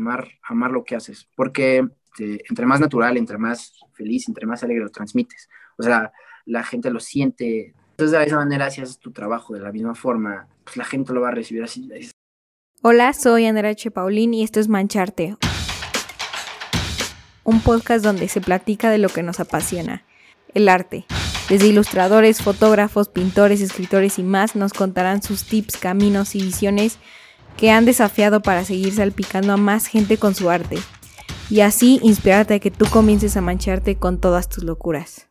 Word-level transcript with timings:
amar, 0.00 0.28
amar 0.42 0.70
lo 0.70 0.84
que 0.84 0.96
haces, 0.96 1.28
porque 1.36 1.86
este, 2.10 2.44
entre 2.48 2.66
más 2.66 2.80
natural, 2.80 3.16
entre 3.16 3.38
más 3.38 3.72
feliz, 3.92 4.28
entre 4.28 4.46
más 4.46 4.62
alegre 4.62 4.84
lo 4.84 4.90
transmites. 4.90 5.48
O 5.76 5.82
sea, 5.82 6.12
la 6.44 6.64
gente 6.64 6.90
lo 6.90 7.00
siente. 7.00 7.74
Entonces, 7.92 8.18
de 8.18 8.24
misma 8.24 8.38
manera, 8.38 8.70
si 8.70 8.80
haces 8.80 8.98
tu 8.98 9.12
trabajo 9.12 9.54
de 9.54 9.60
la 9.60 9.72
misma 9.72 9.94
forma, 9.94 10.48
pues 10.64 10.76
la 10.76 10.84
gente 10.84 11.12
lo 11.12 11.20
va 11.20 11.28
a 11.28 11.32
recibir 11.32 11.62
así. 11.62 11.88
Hola, 12.82 13.12
soy 13.12 13.46
Andrea 13.46 13.72
H. 13.72 13.90
Paulín 13.90 14.34
y 14.34 14.42
esto 14.42 14.58
es 14.58 14.68
Mancharte, 14.68 15.36
un 17.44 17.60
podcast 17.60 18.02
donde 18.02 18.26
se 18.28 18.40
platica 18.40 18.90
de 18.90 18.98
lo 18.98 19.10
que 19.10 19.22
nos 19.22 19.38
apasiona, 19.38 20.04
el 20.54 20.68
arte. 20.68 21.04
Desde 21.50 21.66
ilustradores, 21.66 22.42
fotógrafos, 22.42 23.08
pintores, 23.08 23.60
escritores 23.60 24.18
y 24.18 24.22
más 24.22 24.56
nos 24.56 24.72
contarán 24.72 25.20
sus 25.22 25.44
tips, 25.44 25.76
caminos 25.76 26.34
y 26.34 26.42
visiones 26.42 26.98
que 27.56 27.70
han 27.70 27.84
desafiado 27.84 28.40
para 28.40 28.64
seguir 28.64 28.92
salpicando 28.92 29.52
a 29.52 29.56
más 29.56 29.86
gente 29.86 30.16
con 30.16 30.34
su 30.34 30.50
arte 30.50 30.78
y 31.50 31.60
así 31.60 31.98
inspirarte 32.02 32.54
a 32.54 32.58
que 32.58 32.70
tú 32.70 32.86
comiences 32.90 33.36
a 33.36 33.40
mancharte 33.40 33.96
con 33.96 34.20
todas 34.20 34.48
tus 34.48 34.64
locuras. 34.64 35.26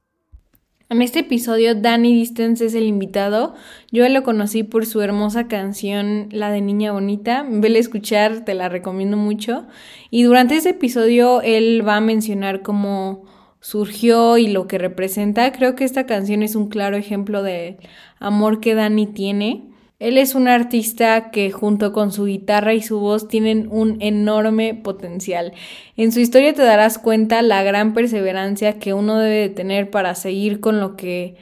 En 0.92 1.04
este 1.04 1.20
episodio, 1.20 1.76
Danny 1.76 2.16
Distance 2.16 2.66
es 2.66 2.74
el 2.74 2.86
invitado. 2.86 3.54
Yo 3.92 4.10
lo 4.10 4.24
conocí 4.24 4.64
por 4.64 4.88
su 4.88 5.02
hermosa 5.02 5.48
canción, 5.48 6.30
la 6.32 6.50
de 6.50 6.62
Niña 6.62 6.92
Bonita. 6.92 7.46
Vele 7.48 7.78
a 7.78 7.82
escuchar, 7.82 8.44
te 8.44 8.56
la 8.56 8.70
recomiendo 8.70 9.16
mucho. 9.16 9.68
Y 10.10 10.24
durante 10.24 10.56
ese 10.56 10.72
episodio, 10.72 11.44
él 11.44 11.88
va 11.88 11.98
a 11.98 12.02
mencionar 12.02 12.64
cómo 12.64 13.26
surgió 13.62 14.40
y 14.40 14.48
lo 14.48 14.66
que 14.66 14.80
representa. 14.80 15.52
Creo 15.52 15.76
que 15.76 15.84
esta 15.84 16.08
canción 16.08 16.42
es 16.42 16.56
un 16.56 16.70
claro 16.70 16.98
ejemplo 16.98 17.44
de 17.44 17.78
amor 18.20 18.60
que 18.60 18.74
Danny 18.74 19.06
tiene. 19.06 19.69
Él 20.00 20.18
es 20.18 20.34
un 20.34 20.48
artista 20.48 21.30
que 21.30 21.52
junto 21.52 21.92
con 21.92 22.14
su 22.14 22.26
guitarra 22.26 22.74
y 22.74 22.82
su 22.82 23.02
voz 23.02 23.28
tienen 23.28 23.68
un 23.70 23.98
enorme 24.02 24.74
potencial. 24.74 25.52
En 25.98 26.14
su 26.14 26.22
historia 26.22 26.54
te 26.54 26.64
darás 26.64 26.98
cuenta 26.98 27.42
la 27.42 27.64
gran 27.64 27.94
perseverancia 27.94 28.80
que 28.80 28.94
uno 28.94 29.20
debe 29.20 29.36
de 29.36 29.50
tener 29.50 29.92
para 29.92 30.16
seguir 30.16 30.62
con 30.62 30.80
lo 30.80 30.96
que 30.96 31.36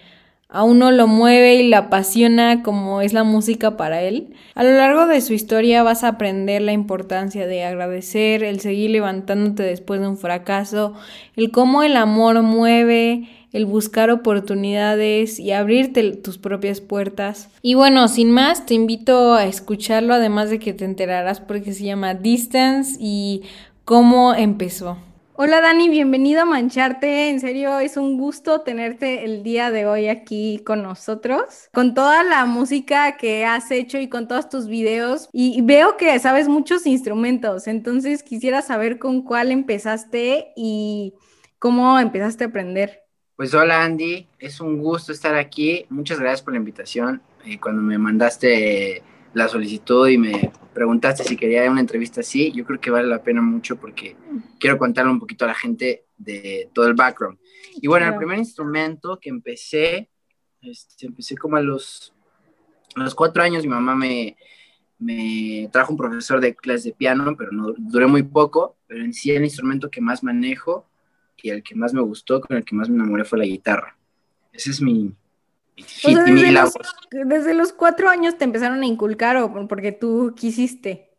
a 0.50 0.64
uno 0.64 0.92
lo 0.92 1.08
mueve 1.08 1.56
y 1.56 1.68
le 1.68 1.76
apasiona 1.76 2.64
como 2.64 3.02
es 3.02 3.14
la 3.14 3.24
música 3.24 3.78
para 3.78 4.02
él. 4.02 4.34
A 4.56 4.64
lo 4.64 4.72
largo 4.72 5.06
de 5.06 5.22
su 5.22 5.34
historia 5.34 5.84
vas 5.84 6.04
a 6.04 6.10
aprender 6.10 6.64
la 6.64 6.72
importancia 6.72 7.46
de 7.46 7.64
agradecer, 7.64 8.44
el 8.44 8.60
seguir 8.60 8.92
levantándote 8.92 9.62
después 9.62 10.00
de 10.00 10.08
un 10.08 10.18
fracaso, 10.18 10.96
el 11.36 11.52
cómo 11.52 11.84
el 11.84 11.98
amor 11.98 12.42
mueve, 12.42 13.28
el 13.58 13.66
buscar 13.66 14.12
oportunidades 14.12 15.40
y 15.40 15.52
abrirte 15.52 16.12
tus 16.12 16.38
propias 16.38 16.80
puertas. 16.80 17.50
Y 17.64 17.74
bueno, 17.74 18.08
sin 18.08 18.30
más, 18.30 18.68
te 18.68 18.76
invito 18.76 19.34
a 19.34 19.46
escucharlo, 19.46 20.14
además 20.14 20.52
de 20.52 20.60
que 20.60 20.74
te 20.74 20.86
enterarás 20.86 21.42
porque 21.42 21.74
se 21.74 21.84
llama 21.84 22.14
Distance 22.14 22.98
y 23.00 23.42
cómo 23.84 24.36
empezó. 24.36 25.00
Hola 25.34 25.60
Dani, 25.60 25.90
bienvenido 25.90 26.44
a 26.44 26.46
Mancharte. 26.46 27.30
En 27.30 27.40
serio, 27.40 27.80
es 27.80 27.98
un 27.98 28.20
gusto 28.20 28.62
tenerte 28.62 29.26
el 29.26 29.42
día 29.42 29.72
de 29.72 29.88
hoy 29.88 30.08
aquí 30.08 30.62
con 30.64 30.84
nosotros, 30.84 31.70
con 31.74 31.96
toda 31.96 32.24
la 32.24 32.46
música 32.46 33.18
que 33.18 33.44
has 33.44 33.72
hecho 33.72 33.98
y 33.98 34.08
con 34.08 34.28
todos 34.28 34.50
tus 34.50 34.68
videos. 34.68 35.30
Y 35.34 35.62
veo 35.64 35.98
que 35.98 36.20
sabes 36.20 36.48
muchos 36.48 36.86
instrumentos, 36.86 37.66
entonces 37.66 38.22
quisiera 38.22 38.62
saber 38.62 39.00
con 39.00 39.24
cuál 39.24 39.52
empezaste 39.52 40.54
y 40.56 41.16
cómo 41.58 42.00
empezaste 42.00 42.44
a 42.44 42.48
aprender. 42.48 43.07
Pues 43.38 43.54
hola 43.54 43.84
Andy, 43.84 44.28
es 44.40 44.60
un 44.62 44.80
gusto 44.80 45.12
estar 45.12 45.36
aquí. 45.36 45.86
Muchas 45.90 46.20
gracias 46.20 46.42
por 46.42 46.54
la 46.54 46.58
invitación. 46.58 47.22
Eh, 47.46 47.60
cuando 47.60 47.84
me 47.84 48.00
mandaste 48.00 49.04
la 49.36 49.48
solicitud 49.48 50.08
y 50.08 50.18
me 50.18 50.52
preguntaste 50.74 51.24
si 51.24 51.38
quería 51.38 51.70
una 51.70 51.82
entrevista 51.82 52.22
así, 52.22 52.52
yo 52.52 52.66
creo 52.66 52.82
que 52.82 52.90
vale 52.90 53.08
la 53.08 53.22
pena 53.22 53.40
mucho 53.40 53.76
porque 53.76 54.16
quiero 54.60 54.80
contarle 54.80 55.12
un 55.12 55.20
poquito 55.20 55.46
a 55.46 55.50
la 55.50 55.54
gente 55.54 56.06
de 56.18 56.72
todo 56.74 56.88
el 56.88 56.96
background. 56.96 57.38
Y 57.76 57.86
bueno, 57.86 58.08
el 58.08 58.18
primer 58.18 58.40
instrumento 58.40 59.20
que 59.20 59.30
empecé, 59.30 60.10
este, 60.60 61.06
empecé 61.06 61.38
como 61.38 61.58
a 61.58 61.62
los, 61.62 62.16
a 62.96 63.04
los 63.04 63.14
cuatro 63.14 63.44
años, 63.44 63.62
mi 63.62 63.70
mamá 63.70 63.94
me, 63.94 64.36
me 64.98 65.70
trajo 65.72 65.92
un 65.92 65.98
profesor 65.98 66.42
de 66.42 66.56
clases 66.56 66.86
de 66.86 66.94
piano, 66.94 67.36
pero 67.38 67.52
no 67.52 67.72
duré 67.78 68.08
muy 68.08 68.24
poco, 68.24 68.78
pero 68.88 69.04
en 69.04 69.14
sí 69.14 69.30
el 69.30 69.44
instrumento 69.44 69.92
que 69.92 70.02
más 70.02 70.24
manejo 70.24 70.88
y 71.44 71.50
el 71.50 71.64
que 71.64 71.76
más 71.76 71.94
me 71.94 72.02
gustó, 72.02 72.42
con 72.42 72.58
el 72.58 72.66
que 72.66 72.76
más 72.76 72.90
me 72.90 72.96
enamoré 72.96 73.24
fue 73.24 73.40
la 73.40 73.46
guitarra. 73.46 73.98
Ese 74.52 74.72
es 74.72 74.82
mi, 74.82 75.14
desde, 77.24 77.54
los, 77.54 77.72
cuatro 77.72 78.10
años 78.10 78.38
te 78.38 78.44
empezaron 78.44 78.82
a 78.82 78.86
inculcar 78.86 79.38
o 79.38 79.68
porque 79.68 79.92
tú 79.92 80.34
quisiste. 80.36 81.12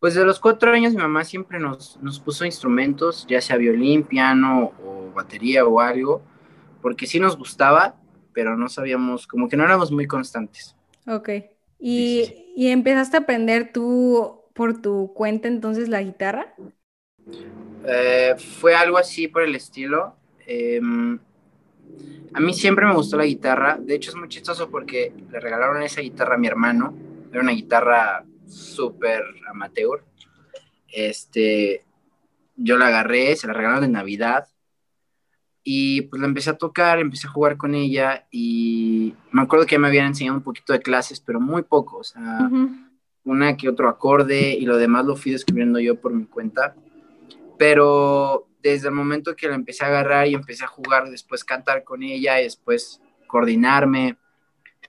Pues 0.00 0.14
de 0.14 0.24
los 0.24 0.40
cuatro 0.40 0.72
años 0.72 0.94
mi 0.94 1.02
mamá 1.02 1.22
siempre 1.24 1.60
nos, 1.60 1.98
nos 2.02 2.18
puso 2.18 2.46
instrumentos, 2.46 3.26
ya 3.28 3.40
sea 3.40 3.56
violín, 3.56 4.04
piano 4.04 4.72
o 4.82 5.12
batería 5.14 5.66
o 5.66 5.80
algo, 5.80 6.22
porque 6.80 7.06
sí 7.06 7.20
nos 7.20 7.36
gustaba, 7.36 7.96
pero 8.32 8.56
no 8.56 8.68
sabíamos, 8.68 9.26
como 9.26 9.48
que 9.48 9.56
no 9.56 9.64
éramos 9.64 9.92
muy 9.92 10.06
constantes. 10.06 10.74
Ok. 11.06 11.28
¿Y, 11.78 12.52
¿y 12.56 12.68
empezaste 12.68 13.18
a 13.18 13.20
aprender 13.20 13.70
tú 13.72 14.40
por 14.54 14.80
tu 14.80 15.12
cuenta 15.14 15.46
entonces 15.46 15.88
la 15.88 16.02
guitarra? 16.02 16.54
Eh, 17.84 18.34
fue 18.38 18.74
algo 18.74 18.98
así 18.98 19.28
por 19.28 19.42
el 19.42 19.54
estilo. 19.54 20.16
Em, 20.46 21.18
a 22.32 22.40
mí 22.40 22.54
siempre 22.54 22.86
me 22.86 22.94
gustó 22.94 23.16
la 23.16 23.24
guitarra. 23.24 23.78
De 23.80 23.94
hecho, 23.94 24.10
es 24.10 24.16
muy 24.16 24.28
chistoso 24.28 24.70
porque 24.70 25.12
le 25.30 25.40
regalaron 25.40 25.82
esa 25.82 26.00
guitarra 26.00 26.34
a 26.36 26.38
mi 26.38 26.46
hermano. 26.46 26.94
Era 27.30 27.40
una 27.40 27.52
guitarra 27.52 28.24
súper 28.46 29.22
amateur. 29.48 30.04
Este, 30.88 31.84
yo 32.56 32.76
la 32.76 32.88
agarré, 32.88 33.36
se 33.36 33.46
la 33.46 33.52
regalaron 33.52 33.82
de 33.82 33.88
Navidad. 33.88 34.46
Y 35.64 36.02
pues 36.02 36.20
la 36.20 36.26
empecé 36.26 36.50
a 36.50 36.58
tocar, 36.58 36.98
empecé 36.98 37.26
a 37.26 37.30
jugar 37.30 37.56
con 37.56 37.74
ella. 37.74 38.26
Y 38.30 39.14
me 39.30 39.42
acuerdo 39.42 39.66
que 39.66 39.78
me 39.78 39.88
habían 39.88 40.06
enseñado 40.06 40.36
un 40.36 40.44
poquito 40.44 40.72
de 40.72 40.80
clases, 40.80 41.20
pero 41.20 41.40
muy 41.40 41.62
poco. 41.62 41.98
O 41.98 42.04
sea, 42.04 42.50
una 43.24 43.56
que 43.56 43.68
otro 43.68 43.88
acorde 43.88 44.54
y 44.54 44.64
lo 44.64 44.76
demás 44.76 45.04
lo 45.04 45.16
fui 45.16 45.32
descubriendo 45.32 45.78
yo 45.78 46.00
por 46.00 46.12
mi 46.12 46.24
cuenta 46.24 46.74
pero 47.58 48.48
desde 48.62 48.88
el 48.88 48.94
momento 48.94 49.34
que 49.34 49.48
la 49.48 49.54
empecé 49.54 49.84
a 49.84 49.88
agarrar 49.88 50.28
y 50.28 50.34
empecé 50.34 50.64
a 50.64 50.68
jugar, 50.68 51.10
después 51.10 51.44
cantar 51.44 51.84
con 51.84 52.02
ella 52.02 52.40
y 52.40 52.44
después 52.44 53.00
coordinarme, 53.26 54.16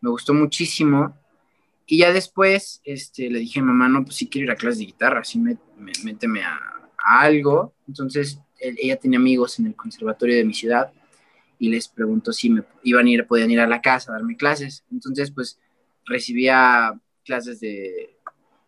me 0.02 0.10
gustó 0.10 0.34
muchísimo. 0.34 1.18
Y 1.86 2.00
ya 2.00 2.14
después 2.14 2.82
este, 2.84 3.30
le 3.30 3.40
dije 3.40 3.60
a 3.60 3.64
mamá, 3.64 3.90
no, 3.90 4.04
pues 4.04 4.16
sí 4.16 4.30
quiero 4.30 4.46
ir 4.46 4.52
a 4.52 4.56
clases 4.56 4.80
de 4.80 4.86
guitarra, 4.86 5.22
así 5.22 5.40
me, 5.40 5.58
méteme 6.04 6.44
a, 6.44 6.60
algo. 6.98 7.74
Entonces 7.88 8.40
ella 8.60 8.98
tenía 8.98 9.20
amigos 9.20 9.60
en 9.60 9.68
el 9.68 9.76
conservatorio 9.76 10.36
de 10.36 10.46
mi 10.46 10.54
ciudad 10.54 10.92
y 11.60 11.70
les 11.70 11.88
preguntó 11.88 12.32
si 12.32 12.50
me 12.50 12.64
iban 12.84 13.08
a 13.08 13.10
ir, 13.10 13.28
podían 13.28 13.52
ir 13.52 13.60
a 13.60 13.68
la 13.68 13.82
casa 13.82 14.12
a 14.12 14.16
darme 14.16 14.38
clases. 14.38 14.86
Entonces, 14.92 15.32
pues 15.32 15.60
recibía 16.06 16.94
clases 17.26 17.60
de, 17.60 18.18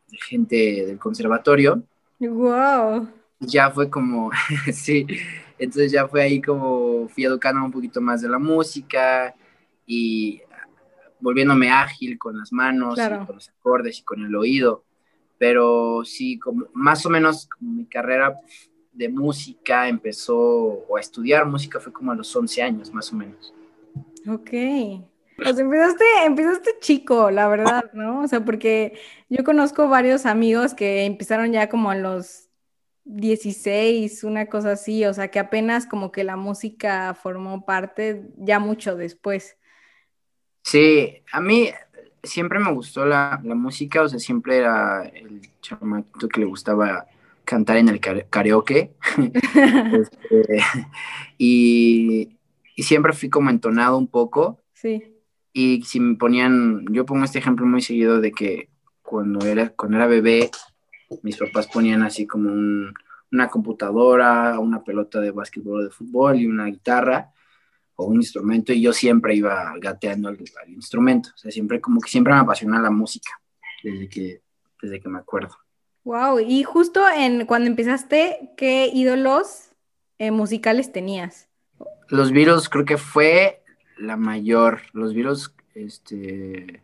de 0.09 0.17
gente 0.17 0.85
del 0.85 0.97
conservatorio. 0.97 1.83
¡Wow! 2.19 3.09
Ya 3.51 3.71
fue 3.71 3.89
como, 3.89 4.31
sí, 4.73 5.05
entonces 5.57 5.91
ya 5.91 6.07
fue 6.07 6.21
ahí 6.21 6.41
como 6.41 7.07
fui 7.07 7.25
educando 7.25 7.63
un 7.63 7.71
poquito 7.71 8.01
más 8.01 8.21
de 8.21 8.29
la 8.29 8.39
música 8.39 9.33
y 9.85 10.41
volviéndome 11.19 11.71
ágil 11.71 12.17
con 12.17 12.37
las 12.37 12.51
manos, 12.51 12.99
con 13.25 13.35
los 13.35 13.49
acordes 13.49 13.99
y 13.99 14.03
con 14.03 14.23
el 14.23 14.35
oído. 14.35 14.83
Pero 15.37 16.03
sí, 16.05 16.39
como 16.39 16.67
más 16.73 17.05
o 17.05 17.09
menos 17.09 17.49
mi 17.59 17.85
carrera 17.85 18.39
de 18.93 19.09
música 19.09 19.87
empezó, 19.89 20.37
o 20.37 20.97
a 20.97 20.99
estudiar 20.99 21.45
música 21.45 21.79
fue 21.79 21.91
como 21.91 22.11
a 22.11 22.15
los 22.15 22.33
11 22.33 22.61
años, 22.61 22.93
más 22.93 23.11
o 23.11 23.15
menos. 23.15 23.53
Ok. 24.27 24.51
Pues 25.35 25.59
empezaste, 25.59 26.05
empezaste 26.25 26.75
chico, 26.79 27.29
la 27.29 27.49
verdad, 27.49 27.91
¿no? 27.93 28.21
O 28.21 28.27
sea, 28.27 28.45
porque 28.45 28.97
yo 29.29 29.43
conozco 29.43 29.89
varios 29.89 30.25
amigos 30.25 30.73
que 30.73 31.03
empezaron 31.03 31.51
ya 31.51 31.67
como 31.67 31.89
a 31.89 31.95
los 31.95 32.44
16, 33.05 34.23
una 34.23 34.47
cosa 34.47 34.71
así, 34.71 35.05
o 35.05 35.13
sea 35.13 35.29
que 35.29 35.39
apenas 35.39 35.85
como 35.85 36.11
que 36.11 36.23
la 36.23 36.35
música 36.35 37.13
formó 37.13 37.65
parte 37.65 38.23
ya 38.37 38.59
mucho 38.59 38.95
después. 38.95 39.57
Sí, 40.63 41.21
a 41.31 41.39
mí 41.39 41.69
siempre 42.23 42.59
me 42.59 42.71
gustó 42.71 43.05
la, 43.05 43.39
música, 43.43 44.01
o 44.01 44.09
sea, 44.09 44.19
siempre 44.19 44.57
era 44.57 45.03
el 45.03 45.41
chamaquito 45.61 46.27
que 46.27 46.39
le 46.39 46.47
gustaba 46.47 47.05
cantar 47.43 47.77
en 47.77 47.89
el 47.89 47.99
karaoke. 47.99 48.93
Este, 49.93 50.63
y, 51.37 52.37
y, 52.75 52.83
siempre 52.83 53.13
fui 53.13 53.29
como 53.29 53.51
entonado 53.51 53.97
un 53.97 54.07
poco. 54.07 54.63
Sí. 54.73 55.03
Y 55.53 55.83
si 55.83 55.99
me 55.99 56.15
ponían, 56.15 56.85
yo 56.91 57.05
pongo 57.05 57.23
este 57.23 57.39
ejemplo 57.39 57.65
muy 57.65 57.81
seguido 57.81 58.19
de 58.19 58.31
que 58.31 58.69
cuando 59.03 59.45
era, 59.45 59.69
cuando 59.69 59.97
era 59.97 60.07
bebé, 60.07 60.49
mis 61.21 61.37
papás 61.37 61.67
ponían 61.67 62.03
así 62.03 62.25
como 62.25 62.51
una 63.31 63.47
computadora, 63.49 64.59
una 64.59 64.83
pelota 64.83 65.19
de 65.19 65.31
básquetbol 65.31 65.81
o 65.81 65.83
de 65.83 65.89
fútbol 65.89 66.39
y 66.39 66.47
una 66.47 66.65
guitarra 66.65 67.31
o 67.95 68.05
un 68.05 68.17
instrumento 68.17 68.73
y 68.73 68.81
yo 68.81 68.93
siempre 68.93 69.35
iba 69.35 69.73
gateando 69.79 70.29
al, 70.29 70.37
instrumento. 70.67 71.29
O 71.33 71.37
sea, 71.37 71.51
siempre 71.51 71.79
como 71.79 72.01
que 72.01 72.09
siempre 72.09 72.33
me 72.33 72.39
apasiona 72.39 72.79
la 72.79 72.91
música 72.91 73.31
desde 73.83 74.09
que, 74.09 74.41
desde 74.81 74.99
que 74.99 75.09
me 75.09 75.19
acuerdo. 75.19 75.55
Wow, 76.03 76.39
y 76.39 76.63
justo 76.63 77.03
en 77.09 77.45
cuando 77.45 77.67
empezaste, 77.67 78.51
¿qué 78.57 78.89
ídolos 78.93 79.71
eh, 80.19 80.31
musicales 80.31 80.91
tenías? 80.91 81.49
Los 82.09 82.31
Beatles 82.31 82.69
creo 82.69 82.85
que 82.85 82.97
fue 82.97 83.63
la 83.97 84.15
mayor. 84.17 84.81
Los 84.93 85.15
Beatles, 85.15 85.53
este, 85.73 86.83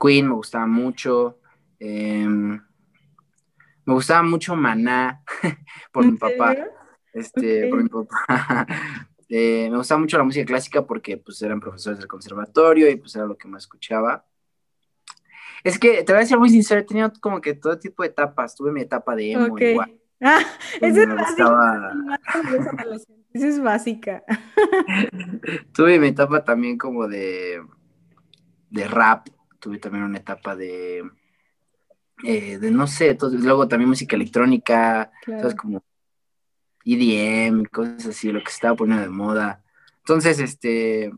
Queen 0.00 0.28
me 0.28 0.34
gustaba 0.34 0.66
mucho. 0.66 1.38
Em, 1.78 2.62
me 3.88 3.94
gustaba 3.94 4.22
mucho 4.22 4.54
Maná 4.54 5.24
por 5.92 6.04
mi 6.04 6.18
papá. 6.18 6.54
Este, 7.10 7.68
por 7.68 7.82
mi 7.82 7.88
papá. 7.88 8.66
Eh, 9.30 9.68
me 9.70 9.76
gustaba 9.78 10.00
mucho 10.00 10.16
la 10.16 10.24
música 10.24 10.44
clásica 10.44 10.86
porque 10.86 11.16
pues 11.16 11.40
eran 11.42 11.60
profesores 11.60 11.98
del 11.98 12.08
conservatorio 12.08 12.90
y 12.90 12.96
pues 12.96 13.14
era 13.14 13.24
lo 13.24 13.36
que 13.36 13.48
más 13.48 13.64
escuchaba. 13.64 14.26
Es 15.64 15.78
que, 15.78 16.02
te 16.02 16.12
voy 16.12 16.22
a 16.22 16.26
ser 16.26 16.38
muy 16.38 16.50
sincero, 16.50 16.80
he 16.80 16.84
tenido 16.84 17.12
como 17.20 17.40
que 17.40 17.54
todo 17.54 17.78
tipo 17.78 18.02
de 18.02 18.10
etapas. 18.10 18.54
Tuve 18.54 18.72
mi 18.72 18.82
etapa 18.82 19.16
de 19.16 19.32
emo 19.32 19.58
igual. 19.58 19.94
Ah, 20.20 20.40
esa 20.80 21.02
es, 21.02 21.08
básica. 21.14 21.92
esa 23.32 23.46
es 23.46 23.62
básica. 23.62 24.24
Tuve 25.72 26.00
mi 26.00 26.08
etapa 26.08 26.42
también 26.42 26.76
como 26.76 27.06
de, 27.06 27.62
de 28.68 28.88
rap. 28.88 29.28
Tuve 29.60 29.78
también 29.78 30.04
una 30.04 30.18
etapa 30.18 30.56
de, 30.56 31.04
eh, 32.24 32.58
de 32.58 32.70
no 32.70 32.86
sé, 32.86 33.16
luego 33.32 33.68
también 33.68 33.88
música 33.88 34.16
electrónica, 34.16 35.10
claro. 35.24 35.56
Como 35.56 35.84
EDM, 36.84 37.64
cosas 37.66 38.06
así, 38.06 38.32
lo 38.32 38.42
que 38.42 38.50
estaba 38.50 38.76
poniendo 38.76 39.04
de 39.04 39.10
moda. 39.10 39.62
Entonces, 39.98 40.40
este, 40.40 41.12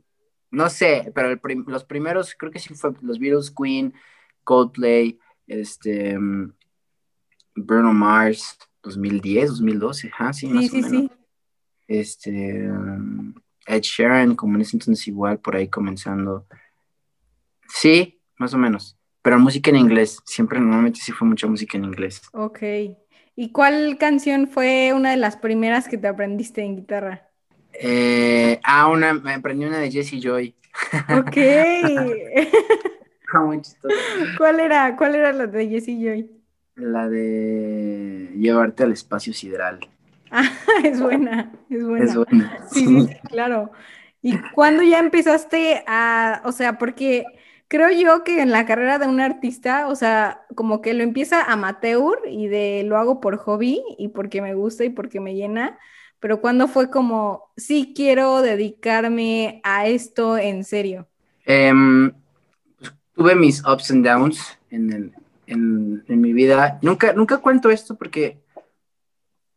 no 0.51 0.69
sé, 0.69 1.13
pero 1.15 1.39
los 1.67 1.85
primeros, 1.85 2.35
creo 2.37 2.51
que 2.51 2.59
sí 2.59 2.75
fue 2.75 2.93
los 3.03 3.19
Beatles, 3.19 3.53
Queen, 3.57 3.95
Coldplay, 4.43 5.19
este, 5.47 6.19
Bruno 7.55 7.93
Mars, 7.93 8.59
2010, 8.83 9.51
2012, 9.51 10.11
ah, 10.19 10.33
sí, 10.33 10.49
más 10.49 10.73
o 10.73 10.77
menos. 10.77 11.11
Este, 11.87 12.69
mm, 12.69 13.35
Ed 13.67 13.83
Sheeran, 13.83 14.35
como 14.35 14.57
en 14.57 14.63
ese 14.63 14.77
entonces 14.77 15.07
igual, 15.07 15.39
por 15.39 15.57
ahí 15.57 15.69
comenzando. 15.69 16.47
Sí, 17.69 18.21
más 18.37 18.55
o 18.55 18.59
menos. 18.59 19.00
Pero 19.23 19.39
música 19.39 19.71
en 19.71 19.77
inglés, 19.77 20.19
siempre 20.25 20.59
normalmente 20.61 21.01
sí 21.01 21.13
fue 21.13 21.29
mucha 21.29 21.47
música 21.47 21.77
en 21.77 21.85
inglés. 21.85 22.23
Ok. 22.33 22.63
¿Y 23.37 23.53
cuál 23.53 23.97
canción 23.99 24.49
fue 24.49 24.93
una 24.95 25.11
de 25.11 25.17
las 25.17 25.37
primeras 25.37 25.89
que 25.89 25.99
te 25.99 26.09
aprendiste 26.09 26.63
en 26.63 26.77
guitarra? 26.77 27.29
Eh, 27.73 28.61
ah, 28.65 28.89
una, 28.89 29.15
me 29.15 29.35
aprendí 29.35 29.65
una 29.65 29.79
de 29.79 29.91
Jessie 29.91 30.21
Joy. 30.21 30.55
Ok. 31.09 31.37
¿Cuál 34.39 34.61
era? 34.61 34.97
¿Cuál 34.97 35.15
era 35.15 35.33
la 35.33 35.47
de 35.47 35.69
Jessie 35.69 35.99
Joy? 35.99 36.31
La 36.75 37.09
de 37.09 38.33
llevarte 38.37 38.85
al 38.85 38.93
espacio 38.93 39.33
sideral. 39.33 39.81
Ah, 40.33 40.49
es 40.85 41.01
buena, 41.01 41.51
es 41.69 41.85
buena. 41.85 42.05
Es 42.05 42.15
buena. 42.15 42.59
Sí, 42.71 42.87
sí, 42.87 43.09
claro. 43.29 43.73
¿Y 44.23 44.39
cuándo 44.55 44.85
ya 44.85 45.01
empezaste 45.01 45.83
a, 45.89 46.41
o 46.45 46.53
sea, 46.53 46.79
porque 46.79 47.25
creo 47.71 47.89
yo 47.93 48.25
que 48.25 48.43
en 48.43 48.51
la 48.51 48.67
carrera 48.67 48.99
de 48.99 49.07
un 49.07 49.21
artista, 49.21 49.87
o 49.87 49.95
sea, 49.95 50.45
como 50.57 50.83
que 50.83 50.93
lo 50.93 51.05
empieza 51.05 51.45
amateur 51.45 52.19
y 52.29 52.49
de 52.49 52.83
lo 52.85 52.99
hago 52.99 53.21
por 53.21 53.37
hobby 53.37 53.81
y 53.97 54.09
porque 54.09 54.43
me 54.43 54.55
gusta 54.55 54.85
y 54.85 54.91
porque 54.91 55.21
me 55.21 55.37
llena, 55.37 55.79
pero 56.19 56.41
cuando 56.41 56.67
fue 56.67 56.91
como, 56.91 57.45
sí 57.57 57.93
quiero 57.95 58.43
dedicarme 58.43 59.61
a 59.63 59.87
esto 59.87 60.37
en 60.37 60.65
serio? 60.65 61.07
Em, 61.45 62.13
tuve 63.15 63.37
mis 63.37 63.63
ups 63.65 63.93
and 63.93 64.05
downs 64.05 64.59
en, 64.71 65.15
en, 65.47 66.05
en, 66.09 66.21
mi 66.21 66.33
vida. 66.33 66.81
Nunca, 66.83 67.13
nunca 67.13 67.39
cuento 67.39 67.71
esto 67.71 67.97
porque, 67.97 68.41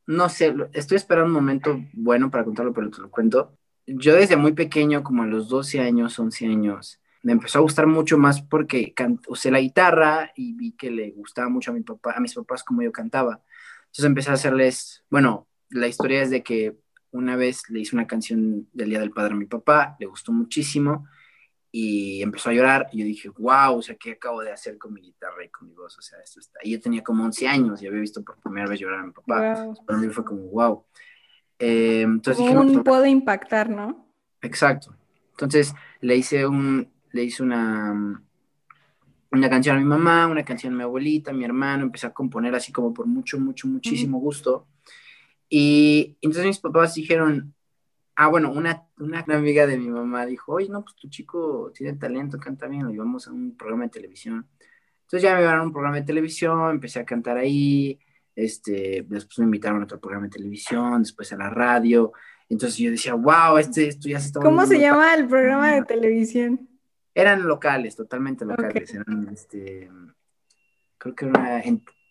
no 0.05 0.29
sé, 0.29 0.53
estoy 0.73 0.97
esperando 0.97 1.29
un 1.29 1.33
momento 1.33 1.83
bueno 1.93 2.29
para 2.29 2.45
contarlo, 2.45 2.73
pero 2.73 2.91
te 2.91 3.01
lo 3.01 3.09
cuento. 3.09 3.57
Yo 3.87 4.13
desde 4.13 4.37
muy 4.37 4.53
pequeño, 4.53 5.03
como 5.03 5.23
a 5.23 5.25
los 5.25 5.49
12 5.49 5.79
años, 5.79 6.19
11 6.19 6.45
años, 6.45 6.99
me 7.23 7.31
empezó 7.31 7.57
a 7.57 7.61
gustar 7.61 7.87
mucho 7.87 8.17
más 8.17 8.41
porque 8.41 8.93
usé 9.27 9.49
la 9.49 9.61
guitarra 9.61 10.31
y 10.35 10.53
vi 10.53 10.73
que 10.73 10.91
le 10.91 11.11
gustaba 11.11 11.49
mucho 11.49 11.71
a, 11.71 11.73
mi 11.73 11.81
papá, 11.81 12.13
a 12.15 12.19
mis 12.19 12.35
papás 12.35 12.63
como 12.63 12.81
yo 12.81 12.91
cantaba. 12.91 13.41
Entonces 13.85 14.05
empecé 14.05 14.29
a 14.29 14.33
hacerles, 14.33 15.03
bueno, 15.09 15.47
la 15.69 15.87
historia 15.87 16.21
es 16.21 16.29
de 16.29 16.43
que 16.43 16.77
una 17.11 17.35
vez 17.35 17.69
le 17.69 17.79
hice 17.79 17.95
una 17.95 18.07
canción 18.07 18.67
del 18.73 18.89
Día 18.89 18.99
del 18.99 19.11
Padre 19.11 19.33
a 19.33 19.37
mi 19.37 19.45
papá, 19.45 19.95
le 19.99 20.05
gustó 20.05 20.33
muchísimo 20.33 21.07
y 21.71 22.21
empezó 22.21 22.49
a 22.49 22.53
llorar 22.53 22.89
y 22.91 22.99
yo 22.99 23.05
dije, 23.05 23.29
wow, 23.29 23.77
o 23.77 23.81
sea, 23.81 23.95
¿qué 23.95 24.11
acabo 24.11 24.41
de 24.41 24.51
hacer 24.51 24.77
con 24.77 24.93
mi 24.93 25.01
guitarra 25.01 25.45
y 25.45 25.49
con 25.49 25.69
mi 25.69 25.73
voz? 25.73 25.97
O 25.97 26.01
sea, 26.01 26.19
esto 26.19 26.41
está... 26.41 26.59
Y 26.61 26.71
yo 26.71 26.81
tenía 26.81 27.03
como 27.03 27.23
11 27.23 27.47
años 27.47 27.81
y 27.81 27.87
había 27.87 28.01
visto 28.01 28.21
por 28.21 28.37
primera 28.41 28.67
vez 28.67 28.79
llorar 28.79 28.99
a 28.99 29.05
mi 29.05 29.11
papá. 29.11 29.73
Para 29.85 29.97
mí 29.97 30.09
fue 30.09 30.25
como, 30.25 30.41
wow. 30.49 30.83
Eh, 31.57 32.01
entonces 32.01 32.43
dije, 32.43 32.53
no, 32.53 32.83
puede 32.83 33.09
impactar, 33.09 33.69
¿no? 33.69 34.13
Exacto. 34.41 34.93
Entonces 35.31 35.73
le 36.01 36.17
hice 36.17 36.45
un, 36.45 36.92
le 37.13 37.23
hice 37.23 37.41
una, 37.41 38.21
una 39.31 39.49
canción 39.49 39.77
a 39.77 39.79
mi 39.79 39.85
mamá, 39.85 40.27
una 40.27 40.43
canción 40.43 40.73
a 40.73 40.77
mi 40.77 40.83
abuelita, 40.83 41.31
a 41.31 41.33
mi 41.33 41.45
hermano, 41.45 41.83
empecé 41.83 42.07
a 42.07 42.13
componer 42.13 42.53
así 42.53 42.71
como 42.71 42.93
por 42.93 43.05
mucho, 43.05 43.39
mucho, 43.39 43.67
muchísimo 43.67 44.19
gusto. 44.19 44.67
Y 45.47 46.17
entonces 46.21 46.45
mis 46.45 46.59
papás 46.59 46.95
dijeron, 46.95 47.53
ah, 48.15 48.27
bueno, 48.27 48.51
una, 48.51 48.87
una, 48.97 49.23
amiga 49.27 49.67
de 49.67 49.77
mi 49.77 49.89
mamá 49.89 50.25
dijo, 50.25 50.53
oye, 50.53 50.69
no, 50.69 50.83
pues 50.83 50.95
tu 50.95 51.07
chico 51.09 51.71
tiene 51.73 51.93
talento, 51.93 52.39
canta 52.39 52.67
bien, 52.67 52.83
lo 52.83 52.89
llevamos 52.89 53.27
a 53.27 53.31
un 53.31 53.55
programa 53.55 53.83
de 53.83 53.89
televisión. 53.89 54.47
Entonces 55.01 55.21
ya 55.21 55.35
me 55.35 55.41
llevaron 55.41 55.61
a 55.61 55.65
un 55.65 55.71
programa 55.71 55.97
de 55.97 56.03
televisión, 56.03 56.71
empecé 56.71 56.99
a 56.99 57.05
cantar 57.05 57.37
ahí, 57.37 57.99
este, 58.35 59.05
después 59.07 59.37
me 59.39 59.45
invitaron 59.45 59.81
a 59.81 59.85
otro 59.85 59.99
programa 59.99 60.25
de 60.25 60.31
televisión, 60.31 61.03
después 61.03 61.31
a 61.33 61.37
la 61.37 61.51
radio. 61.51 62.11
Entonces 62.49 62.77
yo 62.77 62.89
decía, 62.89 63.13
wow, 63.13 63.57
este, 63.57 63.87
esto 63.87 64.09
ya 64.09 64.19
se 64.19 64.27
está... 64.27 64.39
¿Cómo 64.39 64.65
se 64.65 64.79
llama 64.79 65.13
el 65.13 65.27
programa 65.27 65.73
de 65.73 65.83
televisión? 65.83 66.67
Eran 67.15 67.47
locales, 67.47 67.95
totalmente 67.95 68.45
locales. 68.45 68.93
Eran, 68.93 69.29
este, 69.31 69.89
creo 70.97 71.15
que 71.15 71.25
era 71.25 71.61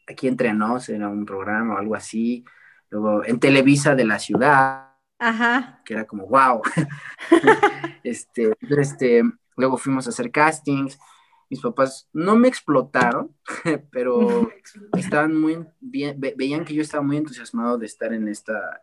aquí 0.07 0.29
entre 0.29 0.53
nos, 0.55 0.89
era 0.89 1.09
un 1.09 1.25
programa 1.25 1.75
o 1.75 1.79
algo 1.79 1.95
así. 1.95 2.45
Luego 2.91 3.25
en 3.25 3.41
Televisa 3.41 3.95
de 3.95 4.05
la 4.05 4.19
ciudad. 4.19 4.93
Ajá. 5.19 5.81
Que 5.85 5.95
era 5.95 6.07
como, 6.07 6.27
wow. 6.27 6.63
este, 8.05 8.53
este, 8.61 9.23
luego 9.57 9.79
fuimos 9.79 10.07
a 10.07 10.11
hacer 10.11 10.31
castings. 10.31 10.99
Mis 11.49 11.61
papás 11.61 12.09
no 12.13 12.37
me 12.37 12.49
explotaron, 12.49 13.37
pero 13.91 14.51
estaban 14.97 15.39
muy 15.39 15.67
bien, 15.81 16.19
veían 16.19 16.65
que 16.65 16.75
yo 16.75 16.83
estaba 16.83 17.03
muy 17.03 17.17
entusiasmado 17.17 17.79
de 17.79 17.87
estar 17.87 18.13
en 18.13 18.29
esta, 18.29 18.83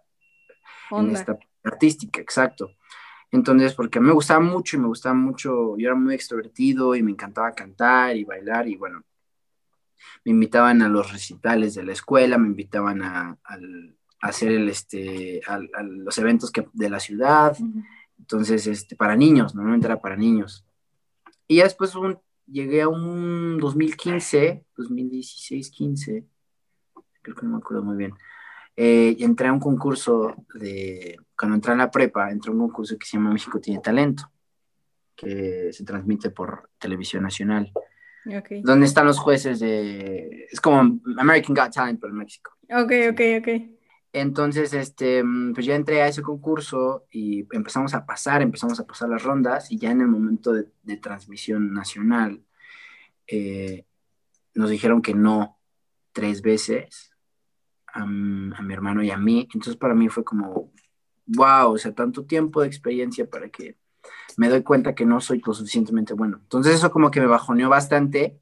en 0.91 1.11
esta 1.11 1.37
artística, 1.63 2.21
exacto. 2.21 2.71
Entonces, 3.31 3.73
porque 3.75 3.99
me 3.99 4.11
gustaba 4.11 4.39
mucho 4.39 4.75
y 4.75 4.79
me 4.79 4.87
gustaba 4.87 5.15
mucho, 5.15 5.77
yo 5.77 5.87
era 5.87 5.95
muy 5.95 6.15
extrovertido 6.15 6.95
y 6.95 7.03
me 7.03 7.11
encantaba 7.11 7.53
cantar 7.53 8.17
y 8.17 8.23
bailar 8.23 8.67
y 8.67 8.75
bueno, 8.75 9.03
me 10.25 10.31
invitaban 10.31 10.81
a 10.81 10.89
los 10.89 11.11
recitales 11.11 11.75
de 11.75 11.83
la 11.83 11.93
escuela, 11.93 12.37
me 12.37 12.47
invitaban 12.47 13.01
a, 13.03 13.37
hacer 14.21 14.51
el, 14.51 14.69
este, 14.69 15.41
a, 15.47 15.59
los 15.83 16.17
eventos 16.17 16.51
que, 16.51 16.67
de 16.73 16.89
la 16.89 16.99
ciudad, 16.99 17.55
entonces, 18.17 18.67
este, 18.67 18.95
para 18.95 19.15
niños, 19.15 19.55
normalmente 19.55 19.87
era 19.87 20.01
para 20.01 20.15
niños. 20.15 20.65
Y 21.47 21.57
ya 21.57 21.63
después 21.63 21.93
llegué 22.45 22.81
a 22.81 22.89
un 22.89 23.57
2015, 23.59 24.65
2016, 24.75 25.71
15, 25.71 26.25
creo 27.21 27.35
que 27.35 27.45
no 27.45 27.53
me 27.53 27.57
acuerdo 27.57 27.83
muy 27.83 27.97
bien, 27.97 28.13
eh, 28.75 29.15
entré 29.19 29.47
a 29.47 29.53
un 29.53 29.59
concurso 29.59 30.35
de, 30.55 31.17
cuando 31.39 31.55
entré 31.55 31.71
en 31.71 31.77
la 31.77 31.89
prepa, 31.89 32.31
entré 32.31 32.49
a 32.49 32.53
un 32.53 32.59
concurso 32.59 32.97
que 32.97 33.05
se 33.05 33.17
llama 33.17 33.31
México 33.31 33.61
tiene 33.61 33.79
talento, 33.79 34.29
que 35.15 35.69
se 35.71 35.85
transmite 35.85 36.31
por 36.31 36.69
televisión 36.77 37.23
nacional. 37.23 37.71
Okay. 38.25 38.61
Donde 38.61 38.85
están 38.85 39.05
los 39.05 39.17
jueces 39.17 39.59
de... 39.59 40.47
Es 40.51 40.59
como 40.59 40.99
American 41.17 41.55
Got 41.55 41.73
Talent, 41.73 41.99
pero 42.01 42.11
en 42.11 42.19
México. 42.19 42.51
Ok, 42.69 42.91
ok, 43.11 43.21
ok. 43.39 43.47
Entonces, 44.11 44.73
este, 44.73 45.23
pues 45.53 45.65
ya 45.65 45.75
entré 45.75 46.01
a 46.01 46.07
ese 46.07 46.21
concurso 46.21 47.05
y 47.11 47.47
empezamos 47.55 47.93
a 47.93 48.05
pasar, 48.05 48.41
empezamos 48.41 48.79
a 48.79 48.85
pasar 48.85 49.07
las 49.07 49.23
rondas 49.23 49.71
y 49.71 49.77
ya 49.77 49.91
en 49.91 50.01
el 50.01 50.07
momento 50.07 50.51
de, 50.51 50.65
de 50.83 50.97
transmisión 50.97 51.73
nacional 51.73 52.41
eh, 53.27 53.85
nos 54.55 54.69
dijeron 54.71 55.01
que 55.01 55.13
no 55.13 55.59
tres 56.11 56.41
veces 56.41 57.11
a, 57.93 58.05
mi 58.05 58.73
hermano 58.73 59.03
y 59.03 59.11
a 59.11 59.17
mí. 59.17 59.47
Entonces 59.53 59.75
para 59.75 59.93
mí 59.93 60.09
fue 60.09 60.23
como, 60.23 60.71
wow, 61.29 61.73
o 61.73 61.77
sea, 61.77 61.93
tanto 61.93 62.25
tiempo 62.25 62.61
de 62.61 62.67
experiencia 62.67 63.29
para 63.29 63.49
que 63.49 63.77
me 64.37 64.49
doy 64.49 64.63
cuenta 64.63 64.95
que 64.95 65.05
no 65.05 65.19
soy 65.21 65.41
lo 65.45 65.53
suficientemente 65.53 66.13
bueno. 66.13 66.39
Entonces 66.41 66.75
eso 66.75 66.91
como 66.91 67.11
que 67.11 67.19
me 67.19 67.27
bajoneó 67.27 67.69
bastante. 67.69 68.39